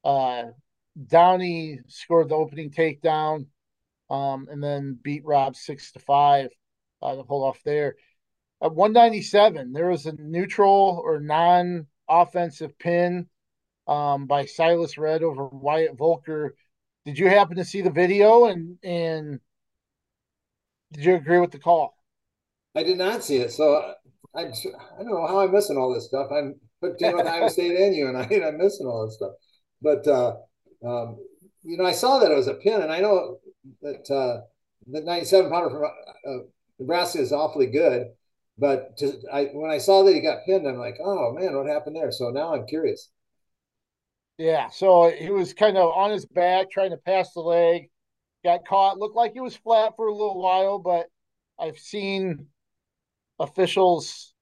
Uh, 0.05 0.45
Downey 1.07 1.79
scored 1.87 2.29
the 2.29 2.35
opening 2.35 2.71
takedown 2.71 3.47
um, 4.11 4.49
and 4.51 4.63
then 4.63 4.99
beat 5.01 5.25
Robb 5.25 5.57
6 5.57 5.93
to 5.93 5.99
5 6.01 6.51
uh, 7.01 7.17
to 7.17 7.25
pull 7.25 7.45
off 7.45 7.61
there. 7.65 7.97
At 8.63 8.75
197, 8.75 9.73
there 9.73 9.89
was 9.89 10.05
a 10.05 10.13
neutral 10.13 11.01
or 11.03 11.21
non 11.21 11.87
offensive 12.07 12.79
pin 12.79 13.29
um, 13.87 14.27
by 14.27 14.45
Silas 14.45 14.97
Allred 14.97 15.23
over 15.23 15.47
Wyatt 15.47 15.97
Voelker. 15.97 16.51
Did 17.05 17.19
you 17.19 17.29
happen 17.29 17.57
to 17.57 17.65
see 17.65 17.81
the 17.81 17.91
video 17.91 18.47
and 18.47 18.79
and 18.83 19.41
did 20.93 21.05
you 21.05 21.15
agree 21.15 21.41
with 21.41 21.51
the 21.51 21.59
call? 21.59 21.97
I 22.75 22.83
did 22.83 22.99
not 22.99 23.25
see 23.25 23.37
it, 23.37 23.53
so 23.53 23.95
I, 24.35 24.41
I 24.41 24.45
don't 24.45 25.11
know 25.11 25.27
how 25.27 25.41
I'm 25.41 25.53
missing 25.53 25.77
all 25.77 25.93
this 25.93 26.07
stuff. 26.07 26.29
I'm 26.31 26.55
hooked 26.83 27.03
in 27.03 27.17
with 27.17 27.27
Iowa 27.27 27.51
State 27.51 27.79
and 27.79 27.95
you, 27.95 28.09
and 28.09 28.17
I, 28.17 28.23
I'm 28.47 28.59
missing 28.59 28.87
all 28.87 29.07
this 29.07 29.17
stuff. 29.17 29.33
But 29.81 30.07
uh, 30.07 30.37
um, 30.85 31.19
you 31.63 31.77
know, 31.77 31.85
I 31.85 31.93
saw 31.93 32.19
that 32.19 32.31
it 32.31 32.37
was 32.37 32.49
a 32.49 32.55
pin, 32.55 32.83
and 32.83 32.93
I 32.93 33.01
know 33.01 33.39
that 33.83 34.11
uh, 34.11 34.43
the 34.87 35.01
97 35.01 35.51
pounder 35.51 35.71
from 35.71 35.85
uh, 35.85 36.45
Nebraska 36.79 37.21
is 37.21 37.33
awfully 37.33 37.67
good. 37.67 38.09
But 38.59 38.97
to, 38.99 39.15
I, 39.33 39.45
when 39.53 39.71
I 39.71 39.79
saw 39.79 40.03
that 40.03 40.15
he 40.15 40.21
got 40.21 40.45
pinned, 40.45 40.69
I'm 40.69 40.79
like, 40.79 40.99
oh 41.03 41.33
man, 41.33 41.57
what 41.57 41.67
happened 41.67 41.97
there? 41.97 42.13
So 42.13 42.31
now 42.31 42.55
I'm 42.55 42.67
curious. 42.67 43.11
Yeah, 44.43 44.71
so 44.71 45.09
he 45.09 45.31
was 45.31 45.55
kind 45.55 45.77
of 45.77 45.93
on 45.93 46.11
his 46.11 46.27
back 46.27 46.69
trying 46.69 46.91
to 46.91 46.97
pass 46.97 47.33
the 47.33 47.39
leg, 47.39 47.91
got 48.43 48.67
caught. 48.67 48.99
Looked 48.99 49.15
like 49.15 49.35
he 49.35 49.41
was 49.41 49.55
flat 49.57 49.95
for 49.95 50.09
a 50.09 50.13
little 50.13 50.43
while, 50.43 50.81
but 50.81 51.07
I've 51.61 51.79
seen 51.79 52.49
officials, 53.39 54.35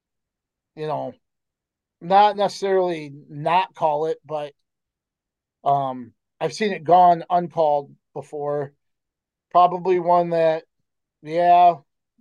you 0.75 0.87
know, 0.87 1.13
not 2.01 2.39
necessarily 2.39 3.13
not 3.29 3.75
call 3.75 4.07
it, 4.07 4.19
but 4.25 4.55
um, 5.65 6.15
I've 6.41 6.55
seen 6.55 6.73
it 6.73 6.83
gone 6.83 7.25
uncalled 7.29 7.95
before. 8.15 8.73
Probably 9.51 9.99
one 9.99 10.31
that, 10.31 10.65
yeah, 11.23 11.75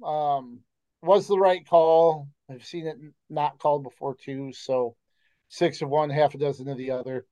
um, 0.04 0.62
was 1.02 1.28
the 1.28 1.40
right 1.40 1.66
call. 1.66 2.28
I've 2.50 2.66
seen 2.66 2.88
it 2.88 2.98
not 3.30 3.60
called 3.60 3.84
before 3.84 4.16
too. 4.16 4.52
So 4.54 4.98
six 5.48 5.82
of 5.82 5.90
one, 5.90 6.10
half 6.10 6.36
a 6.36 6.38
dozen 6.38 6.68
of 6.68 6.78
the 6.78 6.92
other. 6.92 7.26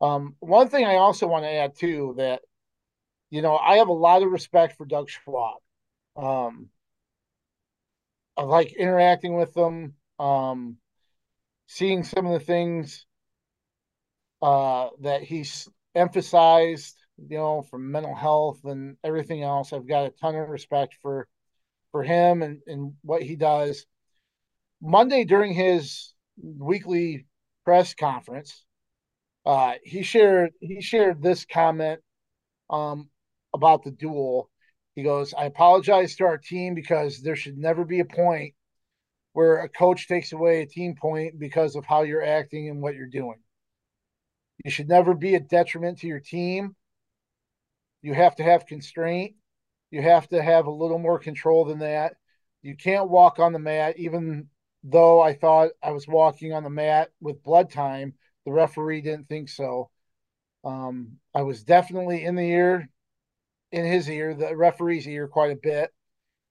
Um, 0.00 0.36
one 0.40 0.68
thing 0.68 0.84
I 0.84 0.96
also 0.96 1.26
want 1.26 1.44
to 1.44 1.50
add 1.52 1.76
too 1.76 2.14
that, 2.18 2.42
you 3.30 3.42
know, 3.42 3.56
I 3.56 3.76
have 3.76 3.88
a 3.88 3.92
lot 3.92 4.22
of 4.22 4.30
respect 4.30 4.76
for 4.76 4.86
Doug 4.86 5.10
Schwab. 5.10 5.56
Um, 6.16 6.68
I 8.36 8.42
like 8.42 8.72
interacting 8.72 9.34
with 9.34 9.52
them, 9.54 9.94
um, 10.18 10.76
seeing 11.66 12.04
some 12.04 12.26
of 12.26 12.32
the 12.32 12.44
things 12.44 13.06
uh, 14.40 14.88
that 15.00 15.22
he's 15.22 15.68
emphasized, 15.94 16.96
you 17.18 17.36
know, 17.36 17.62
from 17.62 17.90
mental 17.90 18.14
health 18.14 18.60
and 18.64 18.96
everything 19.02 19.42
else. 19.42 19.72
I've 19.72 19.88
got 19.88 20.06
a 20.06 20.10
ton 20.10 20.36
of 20.36 20.48
respect 20.48 20.96
for 21.02 21.28
for 21.90 22.02
him 22.02 22.42
and, 22.42 22.60
and 22.66 22.94
what 23.02 23.22
he 23.22 23.34
does. 23.34 23.86
Monday 24.80 25.24
during 25.24 25.54
his 25.54 26.12
weekly 26.36 27.26
press 27.64 27.94
conference, 27.94 28.64
uh, 29.48 29.74
he 29.82 30.02
shared 30.02 30.52
he 30.60 30.80
shared 30.80 31.22
this 31.22 31.44
comment 31.44 32.00
um, 32.70 33.10
about 33.54 33.82
the 33.82 33.90
duel. 33.90 34.50
He 34.94 35.02
goes, 35.02 35.34
"I 35.34 35.46
apologize 35.46 36.16
to 36.16 36.24
our 36.24 36.38
team 36.38 36.74
because 36.74 37.22
there 37.22 37.36
should 37.36 37.58
never 37.58 37.84
be 37.84 38.00
a 38.00 38.04
point 38.04 38.54
where 39.32 39.58
a 39.58 39.68
coach 39.68 40.08
takes 40.08 40.32
away 40.32 40.62
a 40.62 40.66
team 40.66 40.94
point 40.94 41.38
because 41.38 41.76
of 41.76 41.84
how 41.84 42.02
you're 42.02 42.24
acting 42.24 42.68
and 42.68 42.82
what 42.82 42.94
you're 42.94 43.06
doing. 43.06 43.38
You 44.64 44.70
should 44.70 44.88
never 44.88 45.14
be 45.14 45.34
a 45.34 45.40
detriment 45.40 45.98
to 46.00 46.06
your 46.06 46.20
team. 46.20 46.76
You 48.02 48.14
have 48.14 48.36
to 48.36 48.44
have 48.44 48.66
constraint 48.66 49.34
you 49.90 50.02
have 50.02 50.28
to 50.28 50.42
have 50.42 50.66
a 50.66 50.70
little 50.70 50.98
more 50.98 51.18
control 51.18 51.64
than 51.64 51.78
that. 51.78 52.16
You 52.62 52.76
can't 52.76 53.08
walk 53.08 53.38
on 53.38 53.52
the 53.52 53.58
mat, 53.58 53.98
even 53.98 54.48
though 54.84 55.20
I 55.20 55.34
thought 55.34 55.70
I 55.82 55.92
was 55.92 56.06
walking 56.06 56.52
on 56.52 56.64
the 56.64 56.70
mat 56.70 57.10
with 57.20 57.42
blood 57.42 57.70
time. 57.70 58.14
The 58.48 58.54
referee 58.54 59.02
didn't 59.02 59.28
think 59.28 59.50
so. 59.50 59.90
Um, 60.64 61.18
I 61.34 61.42
was 61.42 61.62
definitely 61.64 62.24
in 62.24 62.34
the 62.34 62.48
ear, 62.48 62.88
in 63.72 63.84
his 63.84 64.08
ear, 64.08 64.32
the 64.32 64.56
referee's 64.56 65.06
ear, 65.06 65.28
quite 65.28 65.52
a 65.52 65.56
bit, 65.56 65.92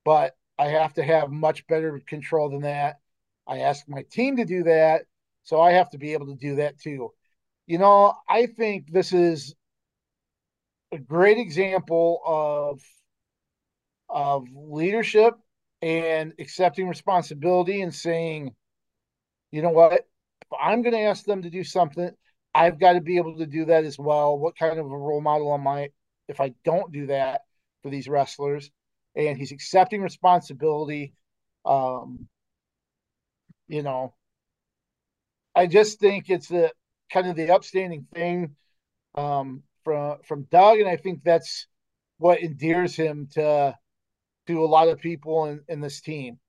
but 0.05 0.35
I 0.59 0.67
have 0.67 0.93
to 0.93 1.03
have 1.03 1.31
much 1.31 1.65
better 1.65 1.99
control 2.05 2.51
than 2.51 2.61
that. 2.61 2.99
I 3.47 3.61
asked 3.61 3.89
my 3.89 4.03
team 4.11 4.37
to 4.37 4.45
do 4.45 4.61
that, 4.65 5.05
so 5.43 5.59
I 5.59 5.71
have 5.71 5.89
to 5.89 5.97
be 5.97 6.13
able 6.13 6.27
to 6.27 6.35
do 6.35 6.57
that 6.57 6.77
too. 6.79 7.13
you 7.65 7.79
know, 7.79 8.13
I 8.29 8.45
think 8.45 8.91
this 8.91 9.11
is 9.11 9.55
a 10.91 10.99
great 10.99 11.39
example 11.39 12.21
of 12.23 12.79
of 14.07 14.45
leadership 14.53 15.33
and 15.81 16.33
accepting 16.37 16.87
responsibility 16.87 17.81
and 17.81 17.93
saying, 17.93 18.53
you 19.49 19.63
know 19.63 19.71
what, 19.71 20.07
I'm 20.59 20.81
going 20.81 20.93
to 20.93 21.01
ask 21.01 21.25
them 21.25 21.41
to 21.41 21.49
do 21.49 21.63
something, 21.63 22.11
I've 22.53 22.79
got 22.79 22.93
to 22.93 23.01
be 23.01 23.17
able 23.17 23.37
to 23.37 23.45
do 23.45 23.65
that 23.65 23.83
as 23.83 23.99
well. 23.99 24.37
What 24.37 24.57
kind 24.57 24.79
of 24.79 24.85
a 24.85 24.97
role 24.97 25.21
model 25.21 25.53
am 25.53 25.67
I 25.67 25.89
if 26.27 26.41
I 26.41 26.53
don't 26.63 26.91
do 26.91 27.07
that 27.07 27.41
for 27.83 27.89
these 27.89 28.07
wrestlers? 28.07 28.71
And 29.15 29.37
he's 29.37 29.51
accepting 29.51 30.01
responsibility. 30.01 31.13
Um, 31.65 32.27
you 33.67 33.83
know, 33.83 34.13
I 35.55 35.67
just 35.67 35.99
think 35.99 36.29
it's 36.29 36.47
the 36.47 36.71
kind 37.11 37.27
of 37.27 37.35
the 37.35 37.51
upstanding 37.51 38.07
thing 38.13 38.55
um, 39.15 39.63
from 39.83 40.19
from 40.23 40.47
Doug, 40.51 40.79
and 40.79 40.87
I 40.87 40.97
think 40.97 41.23
that's 41.23 41.67
what 42.17 42.39
endears 42.39 42.95
him 42.95 43.27
to 43.33 43.75
to 44.47 44.63
a 44.63 44.65
lot 44.65 44.87
of 44.87 44.99
people 44.99 45.45
in, 45.45 45.61
in 45.67 45.81
this 45.81 46.01
team. 46.01 46.39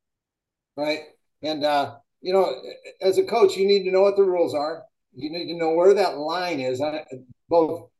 Right, 0.77 1.01
and 1.43 1.65
uh, 1.65 1.97
you 2.21 2.33
know, 2.33 2.53
as 3.01 3.19
a 3.19 3.25
coach, 3.25 3.57
you 3.57 3.67
need 3.67 3.85
to 3.85 3.91
know 3.91 4.03
what 4.03 4.17
the 4.17 4.25
rules 4.25 4.55
are. 4.55 4.85
You 5.15 5.31
need 5.31 5.53
to 5.53 5.59
know 5.59 5.73
where 5.73 5.95
that 5.95 6.19
line 6.19 6.61
is, 6.61 6.83
both 7.49 7.91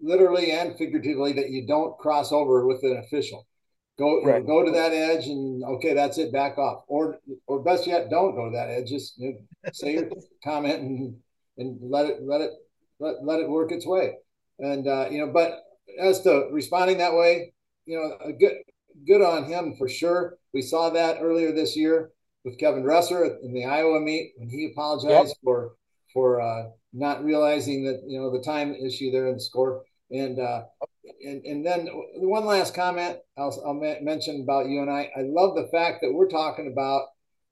literally 0.00 0.52
and 0.52 0.76
figuratively, 0.76 1.32
that 1.34 1.50
you 1.50 1.66
don't 1.66 1.98
cross 1.98 2.32
over 2.32 2.66
with 2.66 2.82
an 2.82 3.02
official. 3.04 3.46
Go 3.98 4.22
right. 4.22 4.46
go 4.46 4.64
to 4.64 4.70
that 4.70 4.92
edge 4.92 5.26
and 5.26 5.64
okay, 5.64 5.92
that's 5.92 6.18
it. 6.18 6.32
Back 6.32 6.56
off, 6.56 6.84
or 6.86 7.18
or 7.48 7.62
best 7.64 7.84
yet, 7.86 8.08
don't 8.10 8.36
go 8.36 8.44
to 8.44 8.56
that 8.56 8.70
edge. 8.70 8.88
Just 8.88 9.18
you 9.18 9.32
know, 9.32 9.70
say 9.72 9.94
your 9.94 10.08
comment 10.44 10.80
and 10.80 11.16
and 11.58 11.78
let 11.82 12.06
it 12.06 12.22
let 12.22 12.40
it 12.40 12.50
let, 13.00 13.24
let 13.24 13.40
it 13.40 13.48
work 13.48 13.72
its 13.72 13.86
way. 13.86 14.14
And 14.60 14.86
uh, 14.86 15.08
you 15.10 15.18
know, 15.18 15.32
but 15.32 15.64
as 16.00 16.20
to 16.22 16.48
responding 16.52 16.98
that 16.98 17.14
way, 17.14 17.52
you 17.86 17.96
know, 17.96 18.16
a 18.24 18.32
good 18.32 18.58
good 19.04 19.20
on 19.20 19.44
him 19.44 19.74
for 19.76 19.88
sure. 19.88 20.38
We 20.54 20.62
saw 20.62 20.90
that 20.90 21.18
earlier 21.20 21.52
this 21.52 21.76
year 21.76 22.12
with 22.48 22.58
Kevin 22.58 22.82
Dresser 22.82 23.38
in 23.42 23.52
the 23.52 23.64
Iowa 23.64 24.00
meet 24.00 24.32
when 24.36 24.48
he 24.48 24.70
apologized 24.72 25.28
yep. 25.28 25.36
for 25.44 25.72
for 26.12 26.40
uh, 26.40 26.70
not 26.92 27.24
realizing 27.24 27.84
that 27.84 28.02
you 28.06 28.18
know 28.18 28.30
the 28.30 28.42
time 28.42 28.74
issue 28.74 29.10
there 29.10 29.28
in 29.28 29.34
the 29.34 29.40
score. 29.40 29.82
And 30.10 30.40
uh, 30.40 30.62
and 31.24 31.44
and 31.44 31.66
then 31.66 31.88
one 32.16 32.46
last 32.46 32.74
comment 32.74 33.18
I'll, 33.36 33.54
I'll 33.66 33.74
mention 34.02 34.42
about 34.42 34.68
UNI 34.68 35.10
I 35.16 35.22
love 35.22 35.54
the 35.54 35.68
fact 35.70 36.00
that 36.00 36.12
we're 36.12 36.28
talking 36.28 36.70
about 36.72 37.02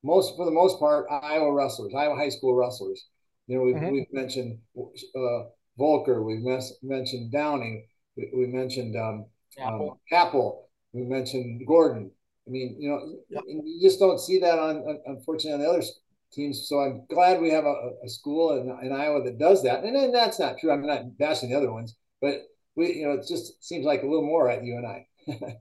most 0.03 0.36
for 0.36 0.44
the 0.44 0.51
most 0.51 0.78
part 0.78 1.07
Iowa 1.11 1.53
wrestlers, 1.53 1.92
Iowa 1.94 2.16
high 2.16 2.30
school 2.30 2.55
wrestlers. 2.55 3.07
You 3.47 3.57
know, 3.57 3.62
we've, 3.62 3.76
mm-hmm. 3.76 3.92
we've 3.92 4.12
mentioned 4.12 4.59
uh, 4.76 5.44
Voelker, 5.78 6.24
we've 6.24 6.42
mes- 6.42 6.78
mentioned 6.82 7.30
Downing, 7.30 7.86
we, 8.16 8.30
we 8.34 8.47
mentioned 8.47 8.97
um, 8.97 9.26
Happel. 9.59 9.92
Um, 9.92 9.99
Happel, 10.11 10.68
we 10.92 11.03
mentioned 11.03 11.66
Gordon. 11.66 12.11
I 12.47 12.51
mean, 12.51 12.76
you 12.78 12.88
know, 12.88 13.18
yep. 13.28 13.42
you 13.47 13.80
just 13.82 13.99
don't 13.99 14.20
see 14.20 14.38
that 14.38 14.59
on, 14.59 15.01
unfortunately, 15.07 15.55
on 15.55 15.61
the 15.61 15.68
other 15.68 15.86
teams. 16.32 16.68
So 16.68 16.78
I'm 16.78 17.05
glad 17.09 17.40
we 17.40 17.51
have 17.51 17.64
a, 17.64 17.90
a 18.05 18.09
school 18.09 18.57
in, 18.57 18.68
in, 18.86 18.92
Iowa 18.92 19.22
that 19.24 19.38
does 19.38 19.62
that. 19.64 19.82
And, 19.82 19.97
and 19.97 20.14
that's 20.14 20.38
not 20.38 20.59
true. 20.59 20.70
I'm 20.70 20.86
not 20.86 21.18
bashing 21.18 21.51
the 21.51 21.57
other 21.57 21.72
ones, 21.72 21.97
but 22.20 22.42
we, 22.76 22.94
you 22.94 23.07
know, 23.07 23.14
it 23.14 23.26
just 23.26 23.64
seems 23.64 23.84
like 23.84 24.03
a 24.03 24.07
little 24.07 24.24
more 24.24 24.49
at 24.49 24.62
UNI. 24.62 25.09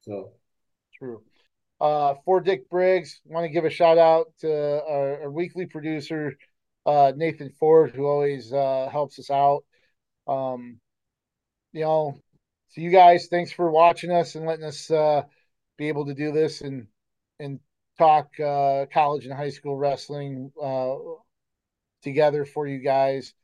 so 0.00 0.32
true. 0.96 1.22
Uh, 1.80 2.14
for 2.24 2.40
Dick 2.40 2.70
Briggs, 2.70 3.20
want 3.24 3.44
to 3.44 3.52
give 3.52 3.64
a 3.64 3.70
shout 3.70 3.98
out 3.98 4.28
to 4.40 4.48
our, 4.48 5.22
our 5.22 5.30
weekly 5.30 5.66
producer, 5.66 6.38
uh, 6.86 7.12
Nathan 7.16 7.50
Ford, 7.58 7.90
who 7.90 8.06
always 8.06 8.52
uh, 8.52 8.88
helps 8.90 9.18
us 9.18 9.30
out. 9.30 9.64
Um, 10.28 10.78
you 11.72 11.80
know, 11.80 12.20
so 12.68 12.80
you 12.80 12.90
guys, 12.90 13.26
thanks 13.28 13.50
for 13.50 13.70
watching 13.70 14.12
us 14.12 14.36
and 14.36 14.46
letting 14.46 14.64
us 14.64 14.90
uh, 14.90 15.22
be 15.76 15.88
able 15.88 16.06
to 16.06 16.14
do 16.14 16.32
this 16.32 16.60
and 16.60 16.86
and 17.40 17.60
talk 17.98 18.28
uh, 18.40 18.86
college 18.92 19.26
and 19.26 19.34
high 19.34 19.50
school 19.50 19.76
wrestling 19.76 20.52
uh, 20.62 20.94
together 22.02 22.44
for 22.44 22.66
you 22.66 22.78
guys. 22.78 23.34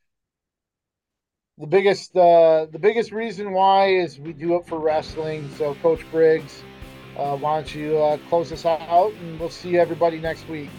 The 1.58 1.66
biggest 1.66 2.16
uh, 2.16 2.66
the 2.70 2.78
biggest 2.78 3.12
reason 3.12 3.52
why 3.52 3.88
is 3.88 4.18
we 4.18 4.32
do 4.32 4.56
it 4.56 4.66
for 4.66 4.78
wrestling. 4.78 5.50
So, 5.56 5.74
Coach 5.76 6.08
Briggs, 6.10 6.62
uh, 7.16 7.36
why 7.36 7.56
don't 7.56 7.74
you 7.74 7.98
uh, 7.98 8.18
close 8.28 8.52
us 8.52 8.64
out, 8.64 9.12
and 9.14 9.40
we'll 9.40 9.50
see 9.50 9.76
everybody 9.76 10.20
next 10.20 10.48
week. 10.48 10.70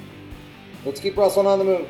Let's 0.85 1.01
keep 1.01 1.17
wrestling 1.17 1.47
on 1.47 1.59
the 1.59 1.65
move. 1.65 1.89